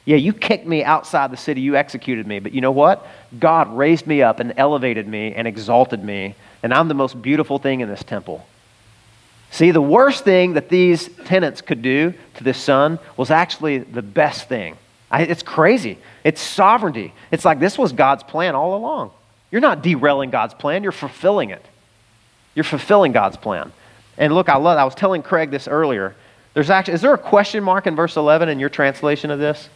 Yeah, 0.05 0.17
you 0.17 0.33
kicked 0.33 0.67
me 0.67 0.83
outside 0.83 1.31
the 1.31 1.37
city, 1.37 1.61
you 1.61 1.77
executed 1.77 2.27
me, 2.27 2.41
but 2.41 2.53
you 2.53 2.61
know 2.61 2.73
what? 2.73 3.07
God 3.39 3.77
raised 3.77 4.07
me 4.07 4.23
up 4.23 4.41
and 4.41 4.55
elevated 4.57 5.07
me 5.07 5.35
and 5.35 5.47
exalted 5.47 6.03
me, 6.03 6.35
and 6.63 6.75
I'm 6.75 6.89
the 6.89 6.95
most 6.95 7.21
beautiful 7.21 7.59
thing 7.59 7.81
in 7.81 7.89
this 7.89 8.03
temple. 8.03 8.45
See, 9.53 9.71
the 9.71 9.83
worst 9.83 10.25
thing 10.25 10.55
that 10.55 10.71
these 10.71 11.09
tenants 11.27 11.61
could 11.61 11.83
do 11.83 12.15
to 12.35 12.45
this 12.45 12.57
son 12.57 12.99
was 13.19 13.31
actually 13.31 13.79
the 13.79 14.01
best 14.01 14.49
thing. 14.49 14.79
I, 15.11 15.25
it's 15.25 15.43
crazy. 15.43 15.99
It's 16.25 16.41
sovereignty. 16.41 17.13
It's 17.31 17.45
like 17.45 17.61
this 17.61 17.77
was 17.77 17.93
God's 17.93 18.23
plan 18.23 18.55
all 18.55 18.75
along. 18.75 19.11
You're 19.51 19.61
not 19.61 19.83
derailing 19.83 20.31
God's 20.31 20.55
plan, 20.55 20.83
you're 20.83 20.91
fulfilling 20.91 21.51
it. 21.51 21.65
You're 22.55 22.65
fulfilling 22.65 23.13
God's 23.13 23.37
plan. 23.37 23.73
And 24.17 24.35
look, 24.35 24.49
I 24.49 24.57
love 24.57 24.79
I 24.79 24.85
was 24.85 24.95
telling 24.95 25.23
Craig 25.23 25.51
this 25.51 25.69
earlier. 25.69 26.17
There's 26.55 26.71
actually 26.71 26.95
is 26.95 27.03
there 27.03 27.13
a 27.13 27.19
question 27.19 27.63
mark 27.63 27.87
in 27.87 27.95
verse 27.95 28.17
11 28.17 28.49
in 28.49 28.59
your 28.59 28.71
translation 28.71 29.31
of 29.31 29.39
this? 29.39 29.69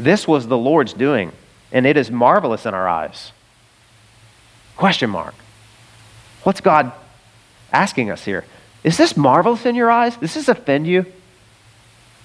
This 0.00 0.26
was 0.26 0.48
the 0.48 0.58
Lord's 0.58 0.92
doing, 0.92 1.30
and 1.70 1.86
it 1.86 1.96
is 1.96 2.10
marvelous 2.10 2.66
in 2.66 2.74
our 2.74 2.88
eyes. 2.88 3.30
Question 4.76 5.10
mark. 5.10 5.34
What's 6.42 6.60
God 6.60 6.90
asking 7.72 8.10
us 8.10 8.24
here? 8.24 8.44
Is 8.84 8.96
this 8.96 9.16
marvelous 9.16 9.66
in 9.66 9.74
your 9.74 9.90
eyes? 9.90 10.16
Does 10.16 10.34
this 10.34 10.48
offend 10.48 10.86
you? 10.86 11.06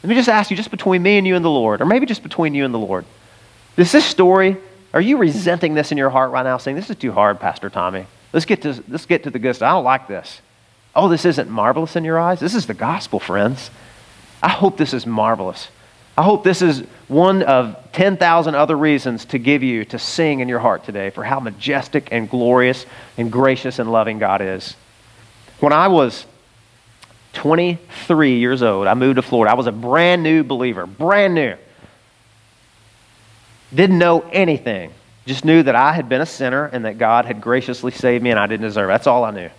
Let 0.04 0.10
me 0.10 0.16
just 0.16 0.30
ask 0.30 0.52
you, 0.52 0.58
just 0.58 0.72
between 0.72 1.02
me 1.02 1.18
and 1.18 1.26
you 1.26 1.36
and 1.36 1.43
the 1.43 1.50
Lord, 1.50 1.82
or 1.82 1.86
maybe 1.86 2.06
just 2.06 2.24
between 2.24 2.54
you 2.54 2.66
and 2.66 2.74
the 2.74 2.80
Lord. 2.80 3.06
Does 3.76 3.91
this 3.91 4.06
story, 4.06 4.58
are 4.93 5.02
you 5.02 5.18
resenting 5.18 5.74
this 5.74 5.91
in 5.91 5.98
your 5.98 6.10
heart 6.10 6.32
right 6.32 6.43
now, 6.43 6.58
saying, 6.58 6.76
This 6.76 6.89
is 6.89 6.95
too 6.95 7.12
hard, 7.12 7.39
Pastor 7.39 7.70
Tommy? 7.70 8.06
Let's 8.34 8.45
get 8.45 8.62
to, 8.64 8.84
let's 8.88 9.06
get 9.06 9.24
to 9.24 9.30
the 9.30 9.39
good 9.39 9.56
stuff. 9.56 9.68
I 9.68 9.72
don't 9.72 9.84
like 9.84 10.08
this. 10.08 10.41
Oh, 10.95 11.10
this 11.10 11.26
isn't 11.26 11.50
marvelous 11.50 11.95
in 11.95 12.04
your 12.04 12.20
eyes? 12.20 12.39
This 12.39 12.56
is 12.56 12.66
the 12.66 12.74
gospel, 12.74 13.20
friends. 13.20 13.70
I 14.41 14.50
hope 14.50 14.78
this 14.78 14.93
is 14.93 15.06
marvelous. 15.06 15.70
I 16.18 16.24
hope 16.24 16.43
this 16.43 16.64
is 16.64 16.82
one 17.08 17.43
of 17.43 17.78
10,000 17.91 18.56
other 18.56 18.76
reasons 18.76 19.26
to 19.26 19.38
give 19.38 19.62
you 19.62 19.86
to 19.86 20.00
sing 20.00 20.39
in 20.39 20.50
your 20.50 20.60
heart 20.60 20.84
today 20.84 21.12
for 21.12 21.24
how 21.24 21.39
majestic 21.39 22.10
and 22.12 22.28
glorious 22.28 22.88
and 23.18 23.32
gracious 23.32 23.78
and 23.78 23.91
loving 23.91 24.18
God 24.18 24.41
is. 24.41 24.76
When 25.60 25.74
I 25.74 25.88
was 25.88 26.26
23 27.34 28.38
years 28.38 28.62
old, 28.62 28.88
I 28.88 28.93
moved 28.93 29.16
to 29.16 29.22
Florida. 29.22 29.51
I 29.51 29.55
was 29.55 29.68
a 29.68 29.72
brand 29.72 30.24
new 30.24 30.43
believer, 30.43 30.86
brand 30.86 31.34
new. 31.34 31.55
Didn't 33.74 33.97
know 33.97 34.22
anything. 34.32 34.91
Just 35.26 35.43
knew 35.43 35.62
that 35.64 35.76
I 35.76 35.91
had 35.91 36.08
been 36.08 36.22
a 36.22 36.26
sinner 36.26 36.66
and 36.66 36.86
that 36.86 36.97
God 36.97 37.26
had 37.26 37.41
graciously 37.41 37.91
saved 37.91 38.24
me 38.24 38.30
and 38.30 38.39
I 38.39 38.47
didn't 38.47 38.64
deserve 38.64 38.89
it. 38.89 38.93
That's 38.93 39.08
all 39.08 39.24
I 39.24 39.32
knew. 39.32 39.49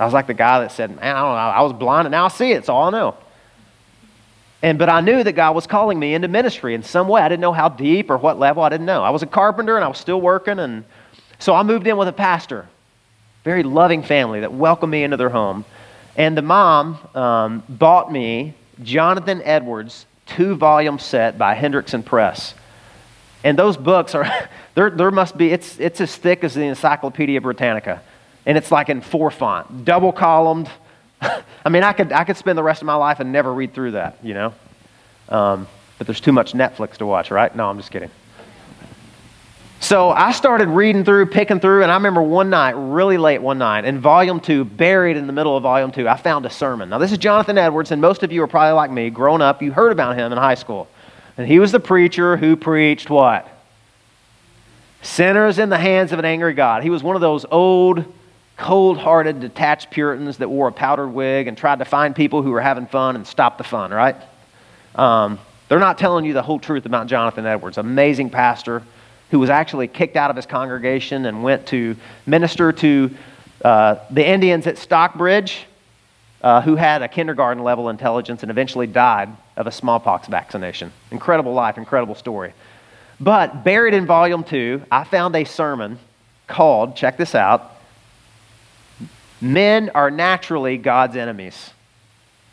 I 0.00 0.04
was 0.04 0.14
like 0.14 0.26
the 0.26 0.34
guy 0.34 0.60
that 0.60 0.72
said, 0.72 0.90
Man, 0.90 1.14
I 1.14 1.20
don't 1.20 1.34
know, 1.34 1.36
I 1.36 1.62
was 1.62 1.72
blind 1.72 2.06
and 2.06 2.12
now 2.12 2.24
I 2.24 2.28
see 2.28 2.50
it. 2.50 2.58
It's 2.58 2.68
all 2.68 2.88
I 2.88 2.90
know. 2.90 3.16
And 4.62 4.78
but 4.78 4.88
I 4.88 5.00
knew 5.00 5.22
that 5.22 5.32
God 5.32 5.54
was 5.54 5.66
calling 5.66 5.98
me 5.98 6.14
into 6.14 6.28
ministry 6.28 6.74
in 6.74 6.82
some 6.82 7.06
way. 7.06 7.20
I 7.20 7.28
didn't 7.28 7.42
know 7.42 7.52
how 7.52 7.68
deep 7.68 8.10
or 8.10 8.16
what 8.16 8.38
level. 8.38 8.62
I 8.62 8.68
didn't 8.68 8.86
know. 8.86 9.02
I 9.02 9.10
was 9.10 9.22
a 9.22 9.26
carpenter 9.26 9.76
and 9.76 9.84
I 9.84 9.88
was 9.88 9.98
still 9.98 10.20
working, 10.20 10.58
and 10.58 10.84
so 11.38 11.54
I 11.54 11.62
moved 11.62 11.86
in 11.86 11.96
with 11.96 12.08
a 12.08 12.12
pastor 12.12 12.68
very 13.44 13.62
loving 13.62 14.02
family 14.02 14.40
that 14.40 14.52
welcomed 14.52 14.90
me 14.90 15.02
into 15.04 15.16
their 15.16 15.28
home. 15.28 15.64
And 16.16 16.36
the 16.36 16.42
mom 16.42 16.98
um, 17.14 17.62
bought 17.68 18.12
me 18.12 18.54
Jonathan 18.82 19.42
Edwards' 19.42 20.06
two 20.26 20.54
volume 20.54 20.98
set 20.98 21.38
by 21.38 21.54
Hendrickson 21.54 22.04
Press. 22.04 22.54
And 23.44 23.58
those 23.58 23.76
books 23.76 24.14
are, 24.14 24.26
there, 24.74 25.10
must 25.10 25.36
be, 25.36 25.50
it's, 25.50 25.78
it's 25.80 26.00
as 26.00 26.14
thick 26.14 26.44
as 26.44 26.54
the 26.54 26.62
Encyclopedia 26.62 27.40
Britannica. 27.40 28.02
And 28.46 28.58
it's 28.58 28.70
like 28.70 28.88
in 28.88 29.00
four 29.00 29.30
font, 29.30 29.84
double 29.84 30.12
columned. 30.12 30.70
I 31.20 31.68
mean, 31.68 31.82
I 31.82 31.92
could, 31.92 32.12
I 32.12 32.24
could 32.24 32.36
spend 32.36 32.58
the 32.58 32.62
rest 32.62 32.82
of 32.82 32.86
my 32.86 32.94
life 32.94 33.20
and 33.20 33.32
never 33.32 33.52
read 33.52 33.74
through 33.74 33.92
that, 33.92 34.18
you 34.22 34.34
know? 34.34 34.54
Um, 35.28 35.68
but 35.98 36.06
there's 36.06 36.20
too 36.20 36.32
much 36.32 36.52
Netflix 36.52 36.96
to 36.98 37.06
watch, 37.06 37.30
right? 37.30 37.54
No, 37.54 37.68
I'm 37.68 37.76
just 37.76 37.90
kidding. 37.90 38.10
So 39.82 40.10
I 40.10 40.30
started 40.30 40.68
reading 40.68 41.04
through, 41.04 41.26
picking 41.26 41.58
through, 41.58 41.82
and 41.82 41.90
I 41.90 41.96
remember 41.96 42.22
one 42.22 42.50
night, 42.50 42.70
really 42.70 43.18
late 43.18 43.42
one 43.42 43.58
night, 43.58 43.84
in 43.84 43.98
volume 43.98 44.38
two, 44.38 44.64
buried 44.64 45.16
in 45.16 45.26
the 45.26 45.32
middle 45.32 45.56
of 45.56 45.64
volume 45.64 45.90
two, 45.90 46.08
I 46.08 46.16
found 46.16 46.46
a 46.46 46.50
sermon. 46.50 46.88
Now, 46.88 46.98
this 46.98 47.10
is 47.10 47.18
Jonathan 47.18 47.58
Edwards, 47.58 47.90
and 47.90 48.00
most 48.00 48.22
of 48.22 48.30
you 48.30 48.44
are 48.44 48.46
probably 48.46 48.74
like 48.74 48.92
me. 48.92 49.10
Growing 49.10 49.42
up, 49.42 49.60
you 49.60 49.72
heard 49.72 49.90
about 49.90 50.16
him 50.16 50.30
in 50.30 50.38
high 50.38 50.54
school. 50.54 50.86
And 51.36 51.48
he 51.48 51.58
was 51.58 51.72
the 51.72 51.80
preacher 51.80 52.36
who 52.36 52.54
preached 52.54 53.10
what? 53.10 53.48
Sinners 55.02 55.58
in 55.58 55.68
the 55.68 55.78
hands 55.78 56.12
of 56.12 56.20
an 56.20 56.24
angry 56.24 56.54
God. 56.54 56.84
He 56.84 56.90
was 56.90 57.02
one 57.02 57.16
of 57.16 57.20
those 57.20 57.44
old, 57.50 58.04
cold 58.56 58.98
hearted, 58.98 59.40
detached 59.40 59.90
Puritans 59.90 60.38
that 60.38 60.48
wore 60.48 60.68
a 60.68 60.72
powdered 60.72 61.08
wig 61.08 61.48
and 61.48 61.58
tried 61.58 61.80
to 61.80 61.84
find 61.84 62.14
people 62.14 62.40
who 62.42 62.52
were 62.52 62.60
having 62.60 62.86
fun 62.86 63.16
and 63.16 63.26
stop 63.26 63.58
the 63.58 63.64
fun, 63.64 63.90
right? 63.90 64.14
Um, 64.94 65.40
they're 65.68 65.80
not 65.80 65.98
telling 65.98 66.24
you 66.24 66.34
the 66.34 66.42
whole 66.42 66.60
truth 66.60 66.86
about 66.86 67.08
Jonathan 67.08 67.46
Edwards. 67.46 67.78
Amazing 67.78 68.30
pastor 68.30 68.84
who 69.32 69.38
was 69.38 69.48
actually 69.48 69.88
kicked 69.88 70.14
out 70.14 70.28
of 70.28 70.36
his 70.36 70.44
congregation 70.44 71.24
and 71.24 71.42
went 71.42 71.66
to 71.66 71.96
minister 72.26 72.70
to 72.70 73.10
uh, 73.64 73.96
the 74.10 74.24
Indians 74.24 74.66
at 74.66 74.76
Stockbridge, 74.76 75.64
uh, 76.42 76.60
who 76.60 76.76
had 76.76 77.00
a 77.00 77.08
kindergarten 77.08 77.64
level 77.64 77.88
intelligence 77.88 78.42
and 78.42 78.50
eventually 78.50 78.86
died 78.86 79.30
of 79.56 79.66
a 79.66 79.72
smallpox 79.72 80.28
vaccination. 80.28 80.92
Incredible 81.10 81.54
life, 81.54 81.78
incredible 81.78 82.14
story. 82.14 82.52
But 83.18 83.64
buried 83.64 83.94
in 83.94 84.04
volume 84.04 84.44
two, 84.44 84.82
I 84.92 85.04
found 85.04 85.34
a 85.34 85.44
sermon 85.44 85.98
called, 86.46 86.94
check 86.94 87.16
this 87.16 87.34
out, 87.34 87.74
Men 89.40 89.90
Are 89.94 90.10
Naturally 90.10 90.76
God's 90.76 91.16
Enemies. 91.16 91.70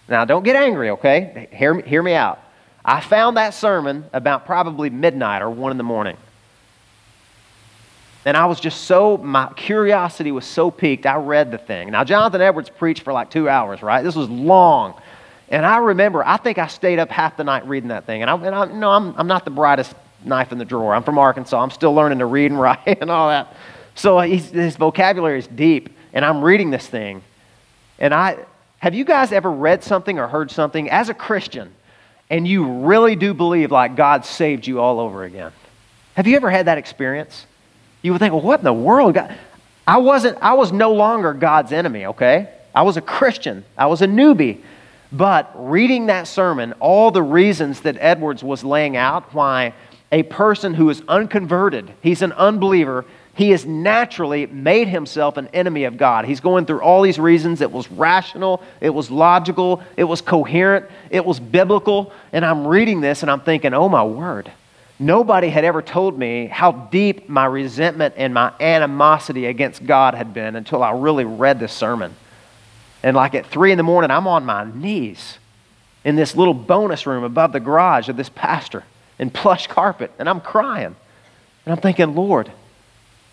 Now, 0.08 0.24
don't 0.24 0.44
get 0.44 0.56
angry, 0.56 0.92
okay? 0.92 1.50
Hear, 1.52 1.82
hear 1.82 2.02
me 2.02 2.14
out. 2.14 2.40
I 2.86 3.02
found 3.02 3.36
that 3.36 3.54
sermon 3.54 4.06
about 4.14 4.46
probably 4.46 4.90
midnight 4.90 5.42
or 5.42 5.50
one 5.50 5.72
in 5.72 5.78
the 5.78 5.84
morning. 5.84 6.16
And 8.26 8.36
I 8.36 8.46
was 8.46 8.60
just 8.60 8.82
so, 8.84 9.18
my 9.18 9.52
curiosity 9.54 10.32
was 10.32 10.46
so 10.46 10.70
piqued, 10.72 11.06
I 11.06 11.16
read 11.16 11.52
the 11.52 11.58
thing. 11.58 11.92
Now, 11.92 12.04
Jonathan 12.04 12.42
Edwards 12.42 12.70
preached 12.70 13.04
for 13.04 13.14
like 13.14 13.30
two 13.30 13.48
hours, 13.48 13.82
right? 13.82 14.04
This 14.04 14.16
was 14.16 14.30
long. 14.30 15.00
And 15.48 15.66
I 15.66 15.78
remember, 15.78 16.26
I 16.26 16.38
think 16.38 16.58
I 16.58 16.68
stayed 16.68 17.00
up 17.00 17.10
half 17.10 17.38
the 17.38 17.44
night 17.44 17.66
reading 17.68 17.90
that 17.90 18.06
thing. 18.06 18.22
And 18.22 18.30
I, 18.30 18.36
and 18.36 18.56
I 18.56 18.66
know, 18.66 18.92
I'm, 18.92 19.16
I'm 19.18 19.28
not 19.28 19.46
the 19.46 19.52
brightest 19.52 19.96
knife 20.24 20.52
in 20.52 20.58
the 20.58 20.66
drawer. 20.66 20.94
I'm 20.94 21.04
from 21.04 21.18
Arkansas. 21.18 21.62
I'm 21.62 21.72
still 21.72 21.94
learning 21.94 22.20
to 22.20 22.26
read 22.26 22.52
and 22.52 22.60
write 22.62 23.02
and 23.02 23.10
all 23.10 23.30
that. 23.30 23.56
So 23.96 24.20
uh, 24.20 24.24
his 24.24 24.76
vocabulary 24.76 25.40
is 25.40 25.48
deep. 25.48 25.90
And 26.14 26.26
I'm 26.26 26.44
reading 26.44 26.70
this 26.72 26.88
thing. 26.88 27.24
And 28.00 28.14
I, 28.14 28.38
have 28.80 28.94
you 28.94 29.06
guys 29.06 29.32
ever 29.32 29.52
read 29.52 29.84
something 29.84 30.20
or 30.20 30.28
heard 30.28 30.52
something 30.52 30.90
as 30.90 31.10
a 31.10 31.14
Christian 31.14 31.74
and 32.30 32.48
you 32.48 32.66
really 32.66 33.16
do 33.16 33.34
believe 33.34 33.72
like 33.72 33.96
God 33.96 34.26
saved 34.26 34.68
you 34.68 34.80
all 34.80 35.00
over 35.00 35.24
again? 35.24 35.52
Have 36.16 36.28
you 36.28 36.36
ever 36.36 36.50
had 36.50 36.68
that 36.68 36.78
experience? 36.78 37.46
You 38.02 38.12
would 38.14 38.20
think, 38.20 38.34
well, 38.34 38.42
what 38.42 38.60
in 38.60 38.64
the 38.64 38.74
world? 38.74 39.16
God? 39.16 39.36
I 39.86 39.98
wasn't, 39.98 40.38
I 40.42 40.54
was 40.54 40.72
no 40.72 40.94
longer 40.94 41.34
God's 41.34 41.72
enemy, 41.72 42.06
okay? 42.06 42.50
I 42.74 42.84
was 42.84 42.98
a 42.98 43.02
Christian. 43.02 43.66
I 43.78 43.88
was 43.88 44.02
a 44.02 44.08
newbie. 44.08 44.62
But 45.12 45.52
reading 45.56 46.06
that 46.06 46.28
sermon, 46.28 46.74
all 46.74 47.12
the 47.12 47.24
reasons 47.24 47.82
that 47.82 47.98
Edwards 48.00 48.44
was 48.44 48.64
laying 48.64 48.96
out 48.96 49.34
why 49.34 49.74
a 50.12 50.24
person 50.24 50.74
who 50.74 50.90
is 50.90 51.02
unconverted, 51.08 51.92
he's 52.02 52.22
an 52.22 52.32
unbeliever, 52.34 53.06
he 53.34 53.52
has 53.52 53.66
naturally 53.66 54.48
made 54.48 54.88
himself 54.88 55.38
an 55.38 55.48
enemy 55.54 55.86
of 55.86 55.98
God. 55.98 56.26
He's 56.26 56.42
going 56.42 56.66
through 56.66 56.82
all 56.82 57.02
these 57.02 57.18
reasons. 57.18 57.62
It 57.62 57.72
was 57.72 57.90
rational, 57.90 58.62
it 58.82 58.90
was 58.90 59.10
logical, 59.10 59.82
it 59.96 60.04
was 60.04 60.22
coherent, 60.22 60.86
it 61.10 61.26
was 61.26 61.40
biblical. 61.40 62.12
And 62.34 62.44
I'm 62.44 62.68
reading 62.68 63.02
this 63.02 63.22
and 63.22 63.32
I'm 63.32 63.42
thinking, 63.42 63.74
oh 63.74 63.88
my 63.88 64.04
word. 64.04 64.52
Nobody 65.00 65.48
had 65.48 65.64
ever 65.64 65.82
told 65.82 66.20
me 66.20 66.48
how 66.48 66.74
deep 66.74 67.30
my 67.30 67.46
resentment 67.46 68.16
and 68.18 68.34
my 68.34 68.52
animosity 68.60 69.46
against 69.46 69.86
God 69.86 70.14
had 70.14 70.34
been 70.34 70.58
until 70.58 70.84
I 70.84 70.92
really 70.92 71.24
read 71.24 71.58
this 71.58 71.72
sermon. 71.72 72.14
And 73.02 73.16
like 73.16 73.34
at 73.34 73.46
three 73.46 73.72
in 73.72 73.78
the 73.78 73.84
morning, 73.84 74.12
I'm 74.12 74.28
on 74.28 74.46
my 74.46 74.70
knees 74.70 75.38
in 76.04 76.18
this 76.18 76.36
little 76.36 76.54
bonus 76.54 77.08
room 77.08 77.24
above 77.24 77.54
the 77.54 77.62
garage 77.62 78.10
of 78.10 78.18
this 78.18 78.30
pastor 78.30 78.84
in 79.18 79.30
plush 79.30 79.68
carpet, 79.68 80.12
and 80.20 80.28
I'm 80.28 80.42
crying. 80.42 80.96
And 81.66 81.74
I'm 81.74 81.82
thinking, 81.82 82.14
Lord, 82.14 82.52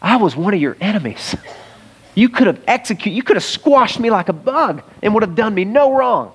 I 0.01 0.17
was 0.17 0.37
one 0.37 0.55
of 0.55 0.61
your 0.61 0.77
enemies. 0.81 1.35
You 2.15 2.29
could 2.29 2.47
have 2.47 2.61
executed, 2.67 3.17
you 3.17 3.23
could 3.23 3.37
have 3.37 3.45
squashed 3.45 3.99
me 3.99 4.11
like 4.11 4.29
a 4.29 4.33
bug 4.33 4.83
and 5.03 5.15
would 5.15 5.23
have 5.23 5.35
done 5.35 5.55
me 5.55 5.65
no 5.65 5.97
wrong. 5.97 6.33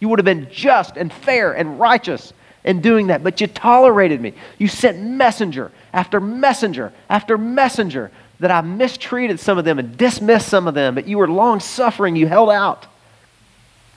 You 0.00 0.08
would 0.08 0.18
have 0.18 0.24
been 0.24 0.48
just 0.50 0.96
and 0.96 1.12
fair 1.12 1.52
and 1.52 1.80
righteous 1.80 2.32
in 2.64 2.80
doing 2.80 3.08
that, 3.08 3.22
but 3.22 3.40
you 3.40 3.46
tolerated 3.46 4.20
me. 4.20 4.34
You 4.58 4.68
sent 4.68 4.98
messenger 5.00 5.70
after 5.92 6.18
messenger 6.20 6.92
after 7.08 7.36
messenger 7.36 8.10
that 8.40 8.50
I 8.50 8.62
mistreated 8.62 9.38
some 9.38 9.58
of 9.58 9.64
them 9.64 9.78
and 9.78 9.96
dismissed 9.96 10.48
some 10.48 10.66
of 10.66 10.74
them, 10.74 10.94
but 10.94 11.06
you 11.06 11.18
were 11.18 11.28
long 11.28 11.60
suffering, 11.60 12.16
you 12.16 12.26
held 12.26 12.50
out. 12.50 12.86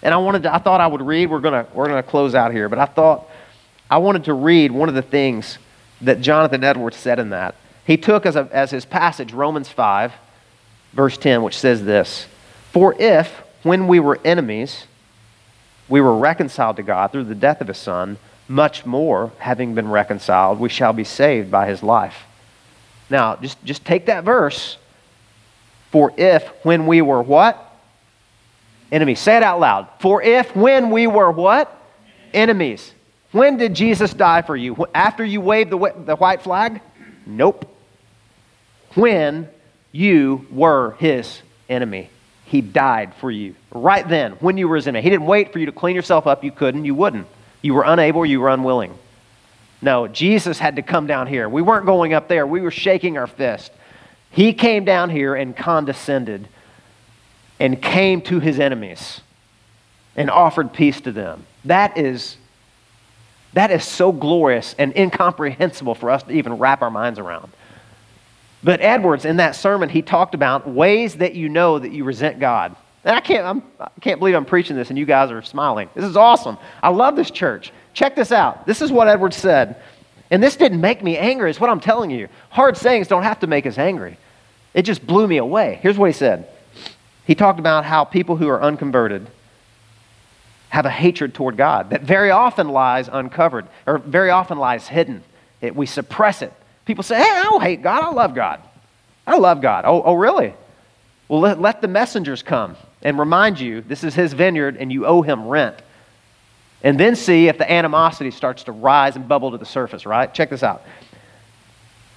And 0.03 0.13
I 0.13 0.17
wanted 0.17 0.43
to, 0.43 0.53
I 0.53 0.59
thought 0.59 0.79
I 0.79 0.87
would 0.87 1.01
read, 1.01 1.29
we're 1.29 1.39
gonna 1.39 1.65
we're 1.73 1.87
gonna 1.87 2.03
close 2.03 2.35
out 2.35 2.51
here, 2.51 2.69
but 2.69 2.77
I 2.77 2.85
thought 2.85 3.29
I 3.89 3.97
wanted 3.97 4.25
to 4.25 4.33
read 4.33 4.71
one 4.71 4.89
of 4.89 4.95
the 4.95 5.01
things 5.01 5.57
that 6.01 6.21
Jonathan 6.21 6.63
Edwards 6.63 6.97
said 6.97 7.19
in 7.19 7.29
that. 7.29 7.55
He 7.85 7.97
took 7.97 8.25
as, 8.25 8.35
a, 8.35 8.49
as 8.51 8.69
his 8.69 8.85
passage 8.85 9.31
Romans 9.33 9.69
5, 9.69 10.11
verse 10.93 11.17
10, 11.17 11.41
which 11.41 11.57
says 11.57 11.85
this 11.85 12.27
For 12.71 12.93
if, 12.99 13.41
when 13.63 13.87
we 13.87 13.99
were 13.99 14.19
enemies, 14.25 14.85
we 15.87 16.01
were 16.01 16.17
reconciled 16.17 16.75
to 16.75 16.83
God 16.83 17.11
through 17.11 17.23
the 17.23 17.35
death 17.35 17.61
of 17.61 17.69
his 17.69 17.77
Son, 17.77 18.17
much 18.47 18.85
more, 18.85 19.31
having 19.39 19.75
been 19.75 19.89
reconciled, 19.89 20.59
we 20.59 20.69
shall 20.69 20.93
be 20.93 21.03
saved 21.03 21.51
by 21.51 21.67
his 21.67 21.83
life. 21.83 22.23
Now, 23.09 23.35
just, 23.35 23.63
just 23.63 23.85
take 23.85 24.07
that 24.07 24.23
verse. 24.23 24.77
For 25.91 26.13
if, 26.17 26.47
when 26.63 26.87
we 26.87 27.01
were 27.01 27.21
what? 27.21 27.63
Enemies. 28.91 29.19
Say 29.19 29.37
it 29.37 29.43
out 29.43 29.59
loud. 29.59 29.87
For 29.99 30.21
if, 30.21 30.55
when 30.55 30.91
we 30.91 31.07
were 31.07 31.31
what? 31.31 31.73
Enemies. 32.33 32.93
When 33.31 33.57
did 33.57 33.73
Jesus 33.73 34.13
die 34.13 34.41
for 34.41 34.55
you? 34.55 34.87
After 34.93 35.23
you 35.23 35.41
waved 35.41 35.71
the, 35.71 35.93
the 36.05 36.15
white 36.15 36.41
flag? 36.41 36.81
Nope. 37.25 37.73
When 38.95 39.49
you 39.91 40.45
were 40.51 40.91
his 40.99 41.41
enemy. 41.69 42.09
He 42.45 42.61
died 42.61 43.13
for 43.15 43.29
you. 43.29 43.55
Right 43.71 44.07
then, 44.07 44.33
when 44.33 44.57
you 44.57 44.69
were 44.69 44.77
his 44.77 44.87
enemy. 44.87 45.03
He 45.03 45.09
didn't 45.09 45.25
wait 45.25 45.51
for 45.51 45.59
you 45.59 45.65
to 45.65 45.73
clean 45.73 45.95
yourself 45.95 46.27
up. 46.27 46.43
You 46.45 46.51
couldn't. 46.51 46.85
You 46.85 46.95
wouldn't. 46.95 47.27
You 47.61 47.73
were 47.73 47.83
unable. 47.85 48.25
You 48.25 48.39
were 48.41 48.49
unwilling. 48.49 48.97
No, 49.81 50.07
Jesus 50.07 50.59
had 50.59 50.77
to 50.77 50.81
come 50.81 51.07
down 51.07 51.27
here. 51.27 51.47
We 51.47 51.61
weren't 51.61 51.85
going 51.85 52.13
up 52.13 52.27
there. 52.27 52.47
We 52.47 52.61
were 52.61 52.71
shaking 52.71 53.17
our 53.17 53.27
fist. 53.27 53.71
He 54.31 54.53
came 54.53 54.85
down 54.85 55.09
here 55.09 55.35
and 55.35 55.55
condescended 55.55 56.47
and 57.59 57.81
came 57.81 58.21
to 58.23 58.39
his 58.39 58.59
enemies 58.59 59.21
and 60.15 60.29
offered 60.29 60.73
peace 60.73 61.01
to 61.01 61.11
them. 61.11 61.45
That 61.65 61.97
is 61.97 62.37
that 63.53 63.71
is 63.71 63.83
so 63.83 64.11
glorious 64.11 64.75
and 64.77 64.95
incomprehensible 64.95 65.95
for 65.95 66.11
us 66.11 66.21
to 66.23 66.31
even 66.31 66.59
wrap 66.59 66.81
our 66.81 66.91
minds 66.91 67.17
around. 67.17 67.51
But 68.63 68.81
Edwards, 68.81 69.25
in 69.25 69.37
that 69.37 69.55
sermon, 69.55 69.89
he 69.89 70.01
talked 70.01 70.35
about 70.35 70.67
ways 70.67 71.15
that 71.15 71.33
you 71.33 71.49
know 71.49 71.79
that 71.79 71.91
you 71.91 72.03
resent 72.03 72.39
God. 72.39 72.75
And 73.07 73.15
I 73.15 73.21
can't, 73.21 73.45
I'm, 73.45 73.63
I 73.79 73.87
can 74.01 74.11
not 74.11 74.19
believe 74.19 74.35
I'm 74.35 74.43
preaching 74.43 74.75
this 74.75 74.89
and 74.89 74.99
you 74.99 75.05
guys 75.05 75.31
are 75.31 75.41
smiling. 75.41 75.89
This 75.95 76.03
is 76.03 76.17
awesome. 76.17 76.57
I 76.83 76.89
love 76.89 77.15
this 77.15 77.31
church. 77.31 77.71
Check 77.93 78.17
this 78.17 78.33
out. 78.33 78.67
This 78.67 78.81
is 78.81 78.91
what 78.91 79.07
Edwards 79.07 79.37
said. 79.37 79.81
And 80.29 80.43
this 80.43 80.57
didn't 80.57 80.81
make 80.81 81.01
me 81.01 81.17
angry, 81.17 81.49
it's 81.49 81.57
what 81.57 81.69
I'm 81.69 81.79
telling 81.79 82.11
you. 82.11 82.27
Hard 82.49 82.75
sayings 82.75 83.07
don't 83.07 83.23
have 83.23 83.39
to 83.39 83.47
make 83.47 83.65
us 83.65 83.77
angry. 83.77 84.17
It 84.73 84.81
just 84.81 85.07
blew 85.07 85.25
me 85.25 85.37
away. 85.37 85.79
Here's 85.81 85.97
what 85.97 86.07
he 86.07 86.13
said 86.13 86.49
He 87.25 87.33
talked 87.33 87.59
about 87.59 87.85
how 87.85 88.03
people 88.03 88.35
who 88.35 88.49
are 88.49 88.61
unconverted 88.61 89.25
have 90.67 90.85
a 90.85 90.89
hatred 90.89 91.33
toward 91.33 91.55
God 91.55 91.91
that 91.91 92.01
very 92.01 92.31
often 92.31 92.67
lies 92.67 93.07
uncovered 93.09 93.67
or 93.85 93.99
very 93.99 94.31
often 94.31 94.57
lies 94.57 94.85
hidden. 94.85 95.23
It, 95.61 95.73
we 95.73 95.85
suppress 95.85 96.41
it. 96.41 96.51
People 96.83 97.05
say, 97.05 97.15
hey, 97.15 97.29
I 97.29 97.43
don't 97.43 97.63
hate 97.63 97.81
God. 97.81 98.03
I 98.03 98.11
love 98.11 98.35
God. 98.35 98.59
I 99.25 99.37
love 99.37 99.61
God. 99.61 99.85
Oh, 99.87 100.03
oh 100.03 100.15
really? 100.15 100.53
Well, 101.29 101.39
let, 101.39 101.61
let 101.61 101.81
the 101.81 101.87
messengers 101.87 102.43
come 102.43 102.75
and 103.01 103.19
remind 103.19 103.59
you 103.59 103.81
this 103.81 104.03
is 104.03 104.15
his 104.15 104.33
vineyard 104.33 104.77
and 104.77 104.91
you 104.91 105.05
owe 105.05 105.21
him 105.21 105.47
rent. 105.47 105.77
And 106.83 106.99
then 106.99 107.15
see 107.15 107.47
if 107.47 107.57
the 107.57 107.69
animosity 107.69 108.31
starts 108.31 108.63
to 108.63 108.71
rise 108.71 109.15
and 109.15 109.27
bubble 109.27 109.51
to 109.51 109.57
the 109.57 109.65
surface, 109.65 110.05
right? 110.05 110.31
Check 110.33 110.49
this 110.49 110.63
out. 110.63 110.83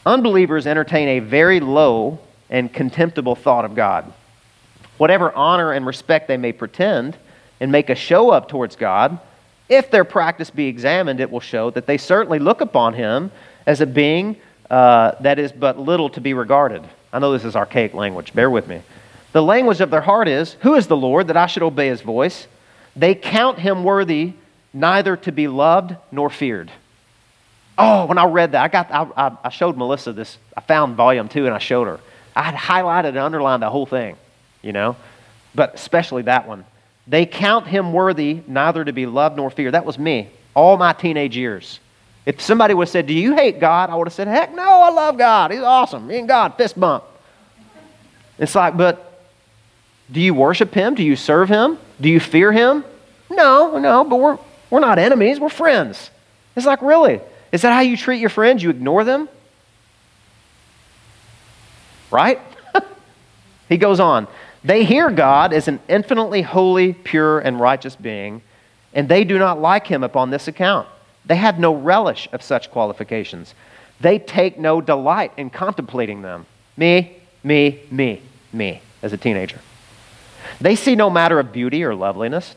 Unbelievers 0.05 0.67
entertain 0.67 1.09
a 1.09 1.19
very 1.21 1.61
low 1.61 2.19
and 2.49 2.73
contemptible 2.73 3.37
thought 3.37 3.65
of 3.65 3.75
God. 3.75 4.13
Whatever 4.99 5.33
honor 5.33 5.73
and 5.73 5.87
respect 5.87 6.29
they 6.29 6.37
may 6.37 6.53
pretend 6.53 7.17
and 7.59 7.73
make 7.73 7.91
a 7.91 7.95
show 7.95 8.31
up 8.31 8.49
towards 8.49 8.77
God, 8.77 9.19
if 9.69 9.91
their 9.91 10.05
practice 10.05 10.51
be 10.51 10.67
examined, 10.67 11.21
it 11.21 11.31
will 11.31 11.41
show 11.41 11.71
that 11.71 11.87
they 11.87 11.97
certainly 11.97 12.39
look 12.39 12.61
upon 12.61 12.95
him 12.95 13.31
as 13.67 13.81
a 13.81 13.87
being 13.87 14.37
uh, 14.69 15.13
that 15.21 15.39
is 15.39 15.53
but 15.53 15.79
little 15.79 16.09
to 16.11 16.21
be 16.21 16.35
regarded. 16.35 16.83
I 17.13 17.19
know 17.19 17.33
this 17.33 17.45
is 17.45 17.57
archaic 17.57 17.93
language, 17.93 18.33
bear 18.35 18.51
with 18.51 18.69
me. 18.69 18.83
The 19.33 19.43
language 19.43 19.81
of 19.81 19.91
their 19.91 20.01
heart 20.01 20.29
is, 20.29 20.55
Who 20.61 20.75
is 20.75 20.87
the 20.87 20.97
Lord 20.97 21.29
that 21.29 21.37
I 21.37 21.47
should 21.47 21.63
obey 21.63 21.89
his 21.89 22.01
voice? 22.01 22.47
They 22.97 23.15
count 23.15 23.59
him 23.59 23.85
worthy 23.85 24.35
neither 24.73 25.17
to 25.19 25.33
be 25.33 25.49
loved 25.49 25.95
nor 26.11 26.31
feared. 26.31 26.71
Oh, 27.79 28.07
when 28.07 28.19
I 28.19 28.25
read 28.25 28.53
that, 28.53 28.63
I, 28.63 28.69
got, 28.69 28.91
I, 29.17 29.37
I 29.43 29.49
showed 29.49 29.77
Melissa 29.77 30.13
this. 30.13 30.37
I 30.57 30.61
found 30.61 30.97
volume 30.97 31.29
two 31.29 31.47
and 31.47 31.55
I 31.55 31.59
showed 31.59 31.87
her. 31.87 32.01
I 32.37 32.43
had 32.43 32.55
highlighted 32.55 33.11
and 33.11 33.19
underlined 33.19 33.63
the 33.63 33.71
whole 33.71 33.87
thing, 33.87 34.17
you 34.63 34.73
know, 34.73 34.97
but 35.55 35.75
especially 35.75 36.23
that 36.23 36.47
one. 36.47 36.65
They 37.07 37.27
count 37.27 37.67
him 37.67 37.93
worthy 37.93 38.43
neither 38.47 38.85
to 38.85 38.93
be 38.93 39.07
loved 39.07 39.37
nor 39.37 39.51
feared. 39.51 39.75
That 39.75 39.85
was 39.85 39.99
me, 39.99 40.29
all 40.55 40.77
my 40.77 40.93
teenage 40.93 41.37
years. 41.37 41.81
If 42.27 42.41
somebody 42.41 42.75
would 42.75 42.85
have 42.85 42.93
said, 42.93 43.07
Do 43.07 43.15
you 43.15 43.35
hate 43.35 43.59
God? 43.59 43.91
I 43.91 43.97
would 43.97 44.07
have 44.07 44.15
said, 44.15 44.29
Heck 44.29 44.55
no, 44.55 44.63
I 44.63 44.91
love 44.91 45.17
God. 45.17 45.51
He's 45.51 45.63
awesome. 45.63 46.07
Me 46.07 46.19
and 46.19 46.29
God, 46.29 46.55
fist 46.57 46.79
bump. 46.79 47.05
It's 48.39 48.55
like, 48.55 48.77
but 48.77 49.10
do 50.13 50.21
you 50.21 50.35
worship 50.35 50.75
him? 50.75 50.95
Do 50.95 51.03
you 51.03 51.17
serve 51.17 51.49
him? 51.49 51.79
Do 52.01 52.09
you 52.09 52.21
fear 52.21 52.53
him? 52.53 52.85
No, 53.31 53.79
no, 53.79 54.05
but 54.05 54.17
we're, 54.17 54.39
we're 54.69 54.81
not 54.81 54.99
enemies, 54.99 55.39
we're 55.39 55.49
friends. 55.49 56.11
It's 56.57 56.67
like, 56.67 56.83
really? 56.83 57.21
Is 57.53 57.63
that 57.63 57.73
how 57.73 57.81
you 57.81 57.97
treat 57.97 58.21
your 58.21 58.31
friends? 58.31 58.63
You 58.63 58.71
ignore 58.71 59.05
them? 59.05 59.29
Right? 62.11 62.41
he 63.69 63.77
goes 63.77 64.01
on. 64.01 64.27
They 64.65 64.85
hear 64.85 65.11
God 65.11 65.53
as 65.53 65.69
an 65.69 65.81
infinitely 65.89 66.43
holy, 66.43 66.93
pure, 66.93 67.39
and 67.39 67.61
righteous 67.61 67.97
being, 67.97 68.43
and 68.93 69.09
they 69.09 69.25
do 69.25 69.39
not 69.39 69.61
like 69.61 69.87
him 69.87 70.03
upon 70.03 70.31
this 70.31 70.49
account. 70.49 70.89
They 71.25 71.37
have 71.37 71.59
no 71.59 71.75
relish 71.75 72.29
of 72.33 72.43
such 72.43 72.71
qualifications. 72.71 73.55
They 74.01 74.19
take 74.19 74.59
no 74.59 74.81
delight 74.81 75.33
in 75.37 75.51
contemplating 75.51 76.23
them. 76.23 76.47
Me, 76.77 77.17
me, 77.45 77.81
me, 77.91 78.23
me, 78.53 78.83
as 79.03 79.13
a 79.13 79.17
teenager. 79.17 79.61
They 80.61 80.77
see 80.77 80.95
no 80.95 81.11
matter 81.11 81.39
of 81.39 81.53
beauty 81.53 81.85
or 81.85 81.95
loveliness, 81.95 82.55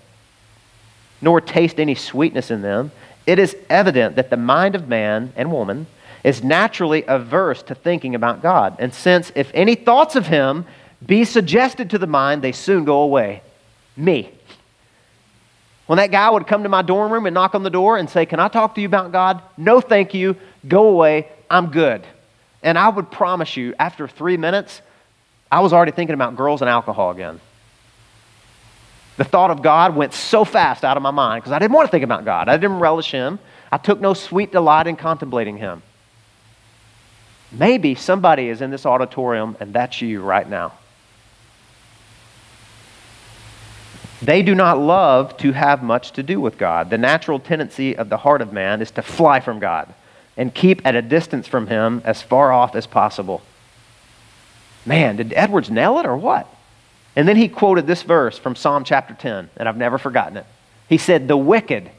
nor 1.21 1.39
taste 1.39 1.79
any 1.79 1.95
sweetness 1.95 2.51
in 2.51 2.61
them. 2.61 2.91
It 3.25 3.39
is 3.39 3.55
evident 3.69 4.17
that 4.17 4.29
the 4.29 4.37
mind 4.37 4.75
of 4.75 4.87
man 4.87 5.31
and 5.35 5.51
woman 5.51 5.87
is 6.23 6.43
naturally 6.43 7.03
averse 7.07 7.63
to 7.63 7.75
thinking 7.75 8.15
about 8.15 8.41
God. 8.41 8.75
And 8.79 8.93
since 8.93 9.31
if 9.35 9.51
any 9.53 9.75
thoughts 9.75 10.15
of 10.15 10.27
him 10.27 10.65
be 11.05 11.25
suggested 11.25 11.89
to 11.91 11.97
the 11.97 12.07
mind, 12.07 12.41
they 12.41 12.51
soon 12.51 12.85
go 12.85 13.01
away. 13.01 13.41
Me. 13.95 14.31
When 15.85 15.97
that 15.97 16.11
guy 16.11 16.29
would 16.29 16.47
come 16.47 16.63
to 16.63 16.69
my 16.69 16.81
dorm 16.81 17.11
room 17.11 17.25
and 17.25 17.33
knock 17.33 17.55
on 17.55 17.63
the 17.63 17.69
door 17.69 17.97
and 17.97 18.09
say, 18.09 18.25
Can 18.25 18.39
I 18.39 18.47
talk 18.47 18.75
to 18.75 18.81
you 18.81 18.87
about 18.87 19.11
God? 19.11 19.41
No, 19.57 19.81
thank 19.81 20.13
you. 20.13 20.37
Go 20.67 20.87
away. 20.87 21.27
I'm 21.49 21.71
good. 21.71 22.03
And 22.61 22.77
I 22.77 22.87
would 22.87 23.11
promise 23.11 23.57
you, 23.57 23.75
after 23.77 24.07
three 24.07 24.37
minutes, 24.37 24.81
I 25.51 25.59
was 25.59 25.73
already 25.73 25.91
thinking 25.91 26.13
about 26.13 26.37
girls 26.37 26.61
and 26.61 26.69
alcohol 26.69 27.11
again. 27.11 27.41
The 29.17 29.23
thought 29.23 29.51
of 29.51 29.61
God 29.61 29.95
went 29.95 30.13
so 30.13 30.43
fast 30.43 30.83
out 30.83 30.97
of 30.97 31.03
my 31.03 31.11
mind 31.11 31.43
because 31.43 31.51
I 31.51 31.59
didn't 31.59 31.73
want 31.73 31.87
to 31.87 31.91
think 31.91 32.03
about 32.03 32.25
God. 32.25 32.49
I 32.49 32.57
didn't 32.57 32.79
relish 32.79 33.11
Him. 33.11 33.39
I 33.71 33.77
took 33.77 33.99
no 34.01 34.13
sweet 34.13 34.51
delight 34.51 34.87
in 34.87 34.95
contemplating 34.95 35.57
Him. 35.57 35.83
Maybe 37.51 37.93
somebody 37.93 38.49
is 38.49 38.61
in 38.61 38.71
this 38.71 38.85
auditorium 38.85 39.55
and 39.59 39.73
that's 39.73 40.01
you 40.01 40.21
right 40.21 40.49
now. 40.49 40.73
They 44.23 44.41
do 44.41 44.55
not 44.55 44.79
love 44.79 45.35
to 45.37 45.51
have 45.51 45.83
much 45.83 46.11
to 46.13 46.23
do 46.23 46.39
with 46.39 46.57
God. 46.57 46.89
The 46.89 46.97
natural 46.97 47.39
tendency 47.39 47.95
of 47.95 48.09
the 48.09 48.17
heart 48.17 48.41
of 48.41 48.53
man 48.53 48.81
is 48.81 48.89
to 48.91 49.01
fly 49.01 49.41
from 49.41 49.59
God 49.59 49.93
and 50.37 50.53
keep 50.53 50.85
at 50.85 50.95
a 50.95 51.01
distance 51.01 51.47
from 51.47 51.67
Him 51.67 52.01
as 52.05 52.21
far 52.21 52.51
off 52.51 52.73
as 52.73 52.87
possible. 52.87 53.41
Man, 54.85 55.17
did 55.17 55.33
Edwards 55.35 55.69
nail 55.69 55.99
it 55.99 56.05
or 56.05 56.17
what? 56.17 56.47
And 57.15 57.27
then 57.27 57.35
he 57.35 57.47
quoted 57.47 57.85
this 57.85 58.01
verse 58.01 58.37
from 58.37 58.55
Psalm 58.55 58.83
chapter 58.83 59.13
10, 59.13 59.49
and 59.57 59.69
I've 59.69 59.77
never 59.77 59.97
forgotten 59.97 60.37
it. 60.37 60.45
He 60.89 60.97
said, 60.97 61.27
The 61.27 61.37
wicked 61.37 61.89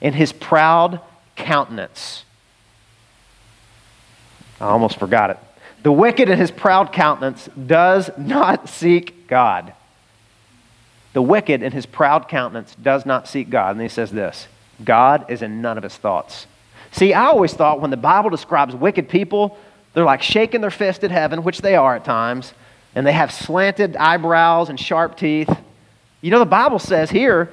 in 0.00 0.12
his 0.12 0.32
proud 0.32 1.00
countenance. 1.36 2.24
I 4.60 4.66
almost 4.66 4.98
forgot 4.98 5.30
it. 5.30 5.38
The 5.82 5.92
wicked 5.92 6.28
in 6.28 6.38
his 6.38 6.50
proud 6.50 6.92
countenance 6.92 7.48
does 7.66 8.10
not 8.18 8.68
seek 8.68 9.28
God. 9.28 9.72
The 11.12 11.22
wicked 11.22 11.62
in 11.62 11.72
his 11.72 11.86
proud 11.86 12.28
countenance 12.28 12.74
does 12.74 13.06
not 13.06 13.28
seek 13.28 13.48
God. 13.48 13.72
And 13.72 13.80
he 13.80 13.88
says 13.88 14.10
this 14.10 14.48
God 14.84 15.30
is 15.30 15.42
in 15.42 15.62
none 15.62 15.78
of 15.78 15.84
his 15.84 15.96
thoughts. 15.96 16.46
See, 16.90 17.12
I 17.12 17.26
always 17.26 17.54
thought 17.54 17.80
when 17.80 17.90
the 17.90 17.96
Bible 17.96 18.30
describes 18.30 18.74
wicked 18.74 19.08
people, 19.08 19.56
They're 19.94 20.04
like 20.04 20.22
shaking 20.22 20.60
their 20.60 20.70
fist 20.70 21.04
at 21.04 21.10
heaven, 21.10 21.44
which 21.44 21.60
they 21.60 21.76
are 21.76 21.96
at 21.96 22.04
times, 22.04 22.52
and 22.98 23.06
they 23.06 23.12
have 23.12 23.32
slanted 23.32 23.94
eyebrows 23.94 24.70
and 24.70 24.80
sharp 24.80 25.16
teeth. 25.16 25.48
You 26.20 26.32
know, 26.32 26.40
the 26.40 26.46
Bible 26.46 26.80
says 26.80 27.08
here, 27.08 27.48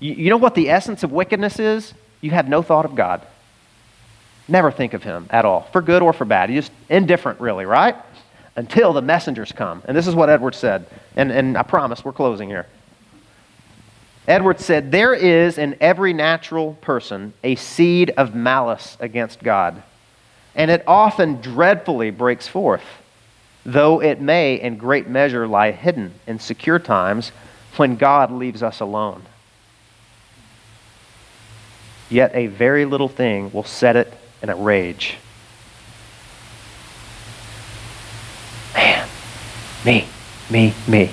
you, 0.00 0.28
know 0.28 0.36
what 0.36 0.56
the 0.56 0.68
essence 0.68 1.04
of 1.04 1.12
wickedness 1.12 1.60
is? 1.60 1.94
You 2.20 2.32
have 2.32 2.48
no 2.48 2.60
thought 2.60 2.84
of 2.84 2.96
God. 2.96 3.24
Never 4.48 4.72
think 4.72 4.92
of 4.92 5.04
him 5.04 5.28
at 5.30 5.44
all, 5.44 5.60
for 5.72 5.80
good 5.80 6.02
or 6.02 6.12
for 6.12 6.24
bad. 6.24 6.50
You're 6.50 6.62
just 6.62 6.72
indifferent, 6.88 7.38
really, 7.38 7.64
right? 7.64 7.94
Until 8.56 8.92
the 8.92 9.00
messengers 9.00 9.52
come. 9.52 9.80
And 9.84 9.96
this 9.96 10.08
is 10.08 10.16
what 10.16 10.28
Edwards 10.28 10.58
said. 10.58 10.86
And, 11.14 11.30
and 11.30 11.56
I 11.56 11.62
promise 11.62 12.04
we're 12.04 12.12
closing 12.12 12.48
here. 12.48 12.66
Edwards 14.26 14.64
said, 14.64 14.90
There 14.90 15.14
is 15.14 15.56
in 15.56 15.76
every 15.80 16.12
natural 16.12 16.74
person 16.80 17.32
a 17.44 17.54
seed 17.54 18.10
of 18.16 18.34
malice 18.34 18.96
against 18.98 19.40
God, 19.40 19.84
and 20.56 20.68
it 20.68 20.82
often 20.88 21.40
dreadfully 21.40 22.10
breaks 22.10 22.48
forth, 22.48 22.82
though 23.64 24.00
it 24.00 24.20
may 24.20 24.60
in 24.60 24.76
great 24.76 25.08
measure 25.08 25.46
lie 25.46 25.70
hidden 25.70 26.14
in 26.26 26.38
secure 26.38 26.78
times 26.78 27.32
when 27.76 27.96
God 27.96 28.30
leaves 28.30 28.62
us 28.62 28.80
alone. 28.80 29.22
Yet 32.10 32.32
a 32.34 32.46
very 32.46 32.84
little 32.84 33.08
thing 33.08 33.50
will 33.52 33.64
set 33.64 33.96
it 33.96 34.12
in 34.42 34.50
a 34.50 34.56
rage. 34.56 35.16
Man, 38.74 39.08
me, 39.84 40.06
me, 40.50 40.74
me. 40.86 41.10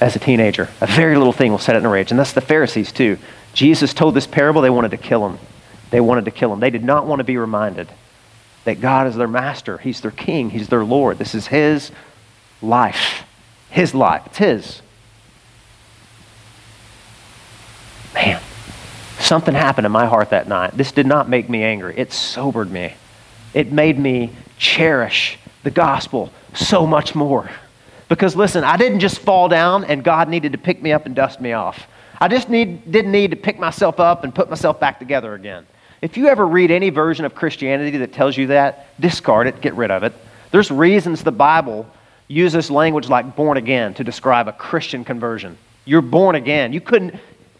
As 0.00 0.16
a 0.16 0.18
teenager, 0.18 0.70
a 0.80 0.86
very 0.86 1.16
little 1.16 1.32
thing 1.32 1.50
will 1.50 1.58
set 1.58 1.76
it 1.76 1.78
in 1.78 1.84
a 1.84 1.90
rage. 1.90 2.10
And 2.10 2.18
that's 2.18 2.32
the 2.32 2.40
Pharisees, 2.40 2.90
too. 2.90 3.18
Jesus 3.52 3.94
told 3.94 4.14
this 4.14 4.26
parable, 4.26 4.62
they 4.62 4.70
wanted 4.70 4.90
to 4.90 4.96
kill 4.96 5.28
him. 5.28 5.38
They 5.90 6.00
wanted 6.00 6.24
to 6.24 6.30
kill 6.30 6.52
him. 6.52 6.60
They 6.60 6.70
did 6.70 6.82
not 6.82 7.06
want 7.06 7.20
to 7.20 7.24
be 7.24 7.36
reminded 7.36 7.88
that 8.64 8.80
God 8.80 9.06
is 9.06 9.16
their 9.16 9.28
master. 9.28 9.78
He's 9.78 10.00
their 10.00 10.10
king. 10.10 10.50
He's 10.50 10.68
their 10.68 10.84
Lord. 10.84 11.18
This 11.18 11.34
is 11.34 11.46
His 11.46 11.90
life. 12.62 13.24
His 13.70 13.94
life. 13.94 14.22
It's 14.26 14.38
His. 14.38 14.82
Man. 18.14 18.40
Something 19.18 19.54
happened 19.54 19.86
in 19.86 19.92
my 19.92 20.06
heart 20.06 20.30
that 20.30 20.48
night. 20.48 20.76
This 20.76 20.92
did 20.92 21.06
not 21.06 21.28
make 21.28 21.48
me 21.48 21.62
angry, 21.62 21.94
it 21.96 22.12
sobered 22.12 22.70
me. 22.70 22.94
It 23.54 23.70
made 23.72 23.98
me 23.98 24.32
cherish 24.58 25.38
the 25.62 25.70
gospel 25.70 26.32
so 26.54 26.86
much 26.86 27.14
more. 27.14 27.48
Because 28.08 28.36
listen, 28.36 28.64
I 28.64 28.76
didn't 28.76 29.00
just 29.00 29.20
fall 29.20 29.48
down 29.48 29.84
and 29.84 30.04
God 30.04 30.28
needed 30.28 30.52
to 30.52 30.58
pick 30.58 30.82
me 30.82 30.92
up 30.92 31.06
and 31.06 31.14
dust 31.14 31.40
me 31.40 31.52
off. 31.52 31.86
I 32.20 32.28
just 32.28 32.48
need, 32.48 32.90
didn't 32.90 33.12
need 33.12 33.30
to 33.30 33.36
pick 33.36 33.58
myself 33.58 33.98
up 33.98 34.24
and 34.24 34.34
put 34.34 34.50
myself 34.50 34.78
back 34.78 34.98
together 34.98 35.34
again. 35.34 35.66
If 36.04 36.18
you 36.18 36.28
ever 36.28 36.46
read 36.46 36.70
any 36.70 36.90
version 36.90 37.24
of 37.24 37.34
Christianity 37.34 37.96
that 37.96 38.12
tells 38.12 38.36
you 38.36 38.48
that, 38.48 38.88
discard 39.00 39.46
it, 39.46 39.62
get 39.62 39.72
rid 39.72 39.90
of 39.90 40.02
it. 40.02 40.12
There's 40.50 40.70
reasons 40.70 41.24
the 41.24 41.32
Bible 41.32 41.88
uses 42.28 42.70
language 42.70 43.08
like 43.08 43.34
born 43.34 43.56
again 43.56 43.94
to 43.94 44.04
describe 44.04 44.46
a 44.46 44.52
Christian 44.52 45.02
conversion. 45.06 45.56
You're 45.86 46.02
born 46.02 46.34
again. 46.34 46.74
You 46.74 46.82
couldn't, 46.82 47.14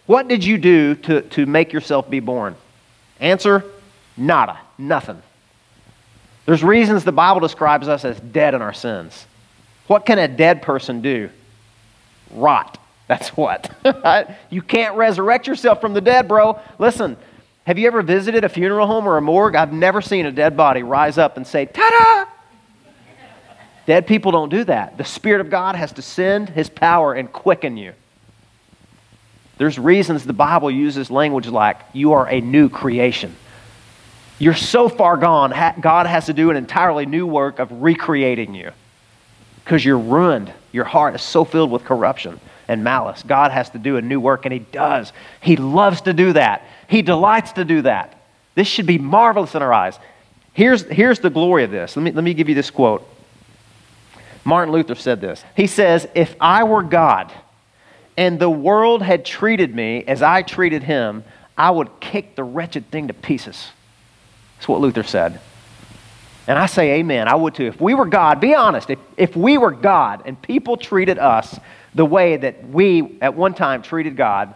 what 0.04 0.28
did 0.28 0.44
you 0.44 0.58
do 0.58 0.94
to, 0.94 1.22
to 1.22 1.46
make 1.46 1.72
yourself 1.72 2.10
be 2.10 2.20
born? 2.20 2.54
Answer 3.18 3.64
nada, 4.14 4.60
nothing. 4.76 5.22
There's 6.44 6.62
reasons 6.62 7.02
the 7.02 7.12
Bible 7.12 7.40
describes 7.40 7.88
us 7.88 8.04
as 8.04 8.20
dead 8.20 8.52
in 8.52 8.60
our 8.60 8.74
sins. 8.74 9.26
What 9.86 10.04
can 10.04 10.18
a 10.18 10.28
dead 10.28 10.60
person 10.60 11.00
do? 11.00 11.30
Rot. 12.30 12.78
That's 13.08 13.30
what. 13.30 13.74
you 14.50 14.60
can't 14.60 14.98
resurrect 14.98 15.46
yourself 15.46 15.80
from 15.80 15.94
the 15.94 16.02
dead, 16.02 16.28
bro. 16.28 16.60
Listen, 16.78 17.16
have 17.66 17.78
you 17.78 17.86
ever 17.86 18.02
visited 18.02 18.44
a 18.44 18.48
funeral 18.48 18.86
home 18.86 19.06
or 19.06 19.16
a 19.16 19.22
morgue? 19.22 19.56
I've 19.56 19.72
never 19.72 20.02
seen 20.02 20.26
a 20.26 20.32
dead 20.32 20.56
body 20.56 20.82
rise 20.82 21.18
up 21.18 21.36
and 21.36 21.46
say, 21.46 21.66
ta 21.66 21.90
da! 21.90 22.30
Dead 23.86 24.06
people 24.06 24.32
don't 24.32 24.48
do 24.48 24.64
that. 24.64 24.96
The 24.96 25.04
Spirit 25.04 25.40
of 25.40 25.50
God 25.50 25.76
has 25.76 25.92
to 25.92 26.02
send 26.02 26.48
His 26.48 26.70
power 26.70 27.12
and 27.12 27.30
quicken 27.30 27.76
you. 27.76 27.92
There's 29.56 29.78
reasons 29.78 30.24
the 30.24 30.32
Bible 30.32 30.70
uses 30.70 31.10
language 31.10 31.46
like, 31.46 31.78
you 31.92 32.12
are 32.14 32.28
a 32.28 32.40
new 32.40 32.68
creation. 32.68 33.36
You're 34.38 34.54
so 34.54 34.88
far 34.88 35.16
gone, 35.16 35.50
God 35.80 36.06
has 36.06 36.26
to 36.26 36.32
do 36.32 36.50
an 36.50 36.56
entirely 36.56 37.06
new 37.06 37.26
work 37.26 37.60
of 37.60 37.70
recreating 37.82 38.54
you 38.54 38.72
because 39.64 39.84
you're 39.84 39.98
ruined. 39.98 40.52
Your 40.72 40.84
heart 40.84 41.14
is 41.14 41.22
so 41.22 41.44
filled 41.44 41.70
with 41.70 41.84
corruption 41.84 42.40
and 42.66 42.82
malice. 42.82 43.22
God 43.22 43.52
has 43.52 43.70
to 43.70 43.78
do 43.78 43.96
a 43.96 44.02
new 44.02 44.18
work, 44.18 44.44
and 44.44 44.52
He 44.52 44.58
does. 44.58 45.12
He 45.40 45.56
loves 45.56 46.00
to 46.02 46.12
do 46.12 46.32
that, 46.32 46.66
He 46.88 47.02
delights 47.02 47.52
to 47.52 47.64
do 47.64 47.82
that. 47.82 48.20
This 48.54 48.68
should 48.68 48.86
be 48.86 48.98
marvelous 48.98 49.54
in 49.54 49.62
our 49.62 49.72
eyes. 49.72 49.98
Here's, 50.52 50.82
here's 50.82 51.18
the 51.18 51.30
glory 51.30 51.64
of 51.64 51.70
this. 51.70 51.96
Let 51.96 52.02
me, 52.02 52.12
let 52.12 52.24
me 52.24 52.34
give 52.34 52.48
you 52.48 52.54
this 52.54 52.70
quote. 52.70 53.08
Martin 54.44 54.72
Luther 54.72 54.94
said 54.94 55.20
this. 55.20 55.44
He 55.56 55.66
says, 55.66 56.06
If 56.14 56.36
I 56.40 56.64
were 56.64 56.82
God, 56.82 57.32
and 58.16 58.38
the 58.38 58.50
world 58.50 59.02
had 59.02 59.24
treated 59.24 59.74
me 59.74 60.04
as 60.04 60.22
I 60.22 60.42
treated 60.42 60.82
him, 60.82 61.24
I 61.56 61.70
would 61.70 62.00
kick 62.00 62.36
the 62.36 62.44
wretched 62.44 62.90
thing 62.90 63.08
to 63.08 63.14
pieces. 63.14 63.70
That's 64.56 64.68
what 64.68 64.80
Luther 64.80 65.02
said. 65.02 65.40
And 66.46 66.58
I 66.58 66.66
say 66.66 67.00
amen. 67.00 67.26
I 67.26 67.34
would 67.34 67.54
too. 67.54 67.66
If 67.66 67.80
we 67.80 67.94
were 67.94 68.06
God, 68.06 68.40
be 68.40 68.54
honest, 68.54 68.90
if, 68.90 68.98
if 69.16 69.34
we 69.34 69.56
were 69.56 69.70
God 69.70 70.22
and 70.26 70.40
people 70.40 70.76
treated 70.76 71.18
us 71.18 71.58
the 71.94 72.04
way 72.04 72.36
that 72.36 72.68
we 72.68 73.18
at 73.20 73.34
one 73.34 73.54
time 73.54 73.82
treated 73.82 74.16
God, 74.16 74.54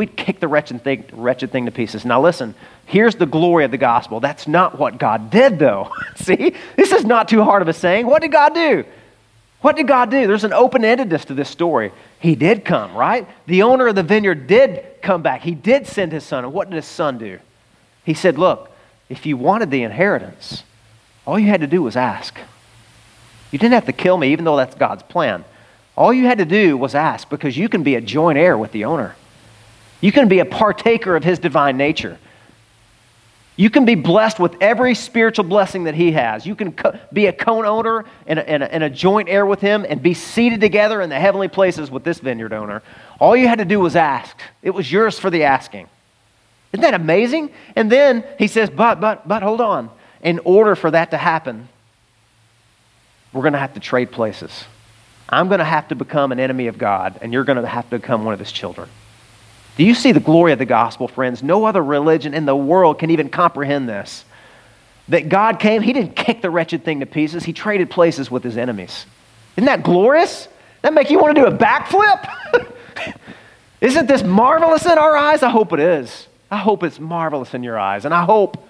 we'd 0.00 0.16
kick 0.16 0.40
the 0.40 0.48
wretched 0.48 0.82
thing, 0.82 1.04
wretched 1.12 1.52
thing 1.52 1.66
to 1.66 1.70
pieces. 1.70 2.06
Now, 2.06 2.22
listen, 2.22 2.54
here's 2.86 3.16
the 3.16 3.26
glory 3.26 3.66
of 3.66 3.70
the 3.70 3.76
gospel. 3.76 4.18
That's 4.18 4.48
not 4.48 4.78
what 4.78 4.96
God 4.96 5.28
did, 5.28 5.58
though. 5.58 5.92
See, 6.16 6.54
this 6.74 6.92
is 6.92 7.04
not 7.04 7.28
too 7.28 7.44
hard 7.44 7.60
of 7.60 7.68
a 7.68 7.74
saying. 7.74 8.06
What 8.06 8.22
did 8.22 8.32
God 8.32 8.54
do? 8.54 8.84
What 9.60 9.76
did 9.76 9.86
God 9.86 10.10
do? 10.10 10.26
There's 10.26 10.44
an 10.44 10.54
open 10.54 10.80
endedness 10.80 11.26
to 11.26 11.34
this 11.34 11.50
story. 11.50 11.92
He 12.18 12.34
did 12.34 12.64
come, 12.64 12.94
right? 12.94 13.28
The 13.44 13.62
owner 13.62 13.88
of 13.88 13.94
the 13.94 14.02
vineyard 14.02 14.46
did 14.46 15.02
come 15.02 15.20
back. 15.20 15.42
He 15.42 15.54
did 15.54 15.86
send 15.86 16.12
his 16.12 16.24
son. 16.24 16.44
And 16.44 16.54
what 16.54 16.70
did 16.70 16.76
his 16.76 16.86
son 16.86 17.18
do? 17.18 17.38
He 18.02 18.14
said, 18.14 18.38
Look, 18.38 18.70
if 19.10 19.26
you 19.26 19.36
wanted 19.36 19.70
the 19.70 19.82
inheritance, 19.82 20.62
all 21.26 21.38
you 21.38 21.48
had 21.48 21.60
to 21.60 21.66
do 21.66 21.82
was 21.82 21.94
ask. 21.94 22.38
You 23.50 23.58
didn't 23.58 23.74
have 23.74 23.84
to 23.84 23.92
kill 23.92 24.16
me, 24.16 24.32
even 24.32 24.46
though 24.46 24.56
that's 24.56 24.74
God's 24.74 25.02
plan. 25.02 25.44
All 25.94 26.10
you 26.10 26.24
had 26.24 26.38
to 26.38 26.46
do 26.46 26.78
was 26.78 26.94
ask 26.94 27.28
because 27.28 27.58
you 27.58 27.68
can 27.68 27.82
be 27.82 27.96
a 27.96 28.00
joint 28.00 28.38
heir 28.38 28.56
with 28.56 28.72
the 28.72 28.86
owner. 28.86 29.14
You 30.00 30.12
can 30.12 30.28
be 30.28 30.38
a 30.38 30.44
partaker 30.44 31.16
of 31.16 31.24
his 31.24 31.38
divine 31.38 31.76
nature. 31.76 32.18
You 33.60 33.68
can 33.68 33.84
be 33.84 33.94
blessed 33.94 34.38
with 34.40 34.56
every 34.62 34.94
spiritual 34.94 35.44
blessing 35.44 35.84
that 35.84 35.94
He 35.94 36.12
has. 36.12 36.46
You 36.46 36.54
can 36.54 36.72
co- 36.72 36.98
be 37.12 37.26
a 37.26 37.32
co 37.34 37.62
owner 37.62 38.06
and 38.26 38.38
a, 38.38 38.48
and, 38.48 38.62
a, 38.62 38.74
and 38.74 38.82
a 38.82 38.88
joint 38.88 39.28
heir 39.28 39.44
with 39.44 39.60
Him 39.60 39.84
and 39.86 40.02
be 40.02 40.14
seated 40.14 40.62
together 40.62 41.02
in 41.02 41.10
the 41.10 41.20
heavenly 41.20 41.48
places 41.48 41.90
with 41.90 42.02
this 42.02 42.20
vineyard 42.20 42.54
owner. 42.54 42.82
All 43.18 43.36
you 43.36 43.48
had 43.48 43.58
to 43.58 43.66
do 43.66 43.78
was 43.78 43.96
ask, 43.96 44.34
it 44.62 44.70
was 44.70 44.90
yours 44.90 45.18
for 45.18 45.28
the 45.28 45.44
asking. 45.44 45.90
Isn't 46.72 46.80
that 46.80 46.94
amazing? 46.94 47.50
And 47.76 47.92
then 47.92 48.24
He 48.38 48.46
says, 48.46 48.70
but, 48.70 48.98
but, 48.98 49.28
but, 49.28 49.42
hold 49.42 49.60
on. 49.60 49.90
In 50.22 50.38
order 50.38 50.74
for 50.74 50.90
that 50.90 51.10
to 51.10 51.18
happen, 51.18 51.68
we're 53.34 53.42
going 53.42 53.52
to 53.52 53.58
have 53.58 53.74
to 53.74 53.80
trade 53.80 54.10
places. 54.10 54.64
I'm 55.28 55.48
going 55.48 55.58
to 55.58 55.66
have 55.66 55.88
to 55.88 55.94
become 55.94 56.32
an 56.32 56.40
enemy 56.40 56.68
of 56.68 56.78
God, 56.78 57.18
and 57.20 57.30
you're 57.30 57.44
going 57.44 57.60
to 57.60 57.68
have 57.68 57.90
to 57.90 57.98
become 57.98 58.24
one 58.24 58.32
of 58.32 58.40
His 58.40 58.52
children. 58.52 58.88
Do 59.80 59.86
you 59.86 59.94
see 59.94 60.12
the 60.12 60.20
glory 60.20 60.52
of 60.52 60.58
the 60.58 60.66
gospel, 60.66 61.08
friends? 61.08 61.42
No 61.42 61.64
other 61.64 61.82
religion 61.82 62.34
in 62.34 62.44
the 62.44 62.54
world 62.54 62.98
can 62.98 63.08
even 63.08 63.30
comprehend 63.30 63.88
this. 63.88 64.26
That 65.08 65.30
God 65.30 65.58
came, 65.58 65.80
He 65.80 65.94
didn't 65.94 66.16
kick 66.16 66.42
the 66.42 66.50
wretched 66.50 66.84
thing 66.84 67.00
to 67.00 67.06
pieces, 67.06 67.44
He 67.44 67.54
traded 67.54 67.88
places 67.88 68.30
with 68.30 68.44
His 68.44 68.58
enemies. 68.58 69.06
Isn't 69.56 69.64
that 69.64 69.82
glorious? 69.82 70.48
That 70.82 70.92
make 70.92 71.08
you 71.08 71.18
want 71.18 71.34
to 71.34 71.40
do 71.40 71.46
a 71.46 71.56
backflip? 71.56 72.30
Isn't 73.80 74.06
this 74.06 74.22
marvelous 74.22 74.84
in 74.84 74.98
our 74.98 75.16
eyes? 75.16 75.42
I 75.42 75.48
hope 75.48 75.72
it 75.72 75.80
is. 75.80 76.26
I 76.50 76.58
hope 76.58 76.82
it's 76.82 77.00
marvelous 77.00 77.54
in 77.54 77.62
your 77.62 77.78
eyes. 77.78 78.04
And 78.04 78.12
I 78.12 78.26
hope 78.26 78.62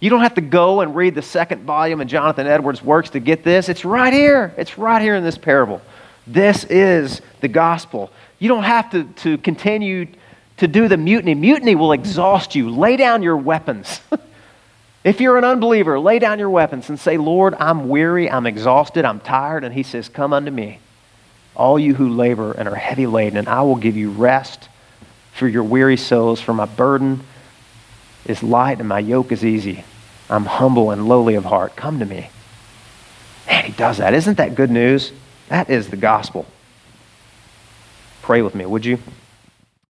you 0.00 0.08
don't 0.08 0.22
have 0.22 0.36
to 0.36 0.40
go 0.40 0.80
and 0.80 0.96
read 0.96 1.14
the 1.14 1.20
second 1.20 1.64
volume 1.64 2.00
of 2.00 2.06
Jonathan 2.06 2.46
Edwards' 2.46 2.82
works 2.82 3.10
to 3.10 3.20
get 3.20 3.44
this. 3.44 3.68
It's 3.68 3.84
right 3.84 4.14
here. 4.14 4.54
It's 4.56 4.78
right 4.78 5.02
here 5.02 5.14
in 5.14 5.24
this 5.24 5.36
parable. 5.36 5.82
This 6.26 6.64
is 6.64 7.20
the 7.42 7.48
gospel. 7.48 8.10
You 8.38 8.48
don't 8.48 8.64
have 8.64 8.88
to, 8.92 9.04
to 9.04 9.36
continue 9.36 10.06
to 10.58 10.68
do 10.68 10.88
the 10.88 10.96
mutiny. 10.96 11.34
Mutiny 11.34 11.74
will 11.74 11.92
exhaust 11.92 12.54
you. 12.54 12.70
Lay 12.70 12.96
down 12.96 13.22
your 13.22 13.36
weapons. 13.36 14.00
if 15.04 15.20
you're 15.20 15.38
an 15.38 15.44
unbeliever, 15.44 15.98
lay 15.98 16.18
down 16.18 16.38
your 16.38 16.50
weapons 16.50 16.88
and 16.88 16.98
say, 16.98 17.16
Lord, 17.16 17.54
I'm 17.58 17.88
weary, 17.88 18.30
I'm 18.30 18.46
exhausted, 18.46 19.04
I'm 19.04 19.20
tired. 19.20 19.64
And 19.64 19.74
he 19.74 19.82
says, 19.82 20.08
Come 20.08 20.32
unto 20.32 20.50
me, 20.50 20.78
all 21.54 21.78
you 21.78 21.94
who 21.94 22.08
labor 22.08 22.52
and 22.52 22.68
are 22.68 22.74
heavy 22.74 23.06
laden, 23.06 23.38
and 23.38 23.48
I 23.48 23.62
will 23.62 23.76
give 23.76 23.96
you 23.96 24.10
rest 24.10 24.68
for 25.32 25.48
your 25.48 25.64
weary 25.64 25.96
souls, 25.96 26.40
for 26.40 26.54
my 26.54 26.66
burden 26.66 27.24
is 28.24 28.42
light 28.42 28.78
and 28.78 28.88
my 28.88 29.00
yoke 29.00 29.32
is 29.32 29.44
easy. 29.44 29.84
I'm 30.30 30.46
humble 30.46 30.90
and 30.90 31.08
lowly 31.08 31.34
of 31.34 31.44
heart. 31.44 31.76
Come 31.76 31.98
to 31.98 32.06
me. 32.06 32.30
Man, 33.46 33.64
he 33.64 33.72
does 33.72 33.98
that. 33.98 34.14
Isn't 34.14 34.38
that 34.38 34.54
good 34.54 34.70
news? 34.70 35.12
That 35.48 35.68
is 35.68 35.88
the 35.88 35.96
gospel. 35.96 36.46
Pray 38.22 38.40
with 38.40 38.54
me, 38.54 38.64
would 38.64 38.86
you? 38.86 38.98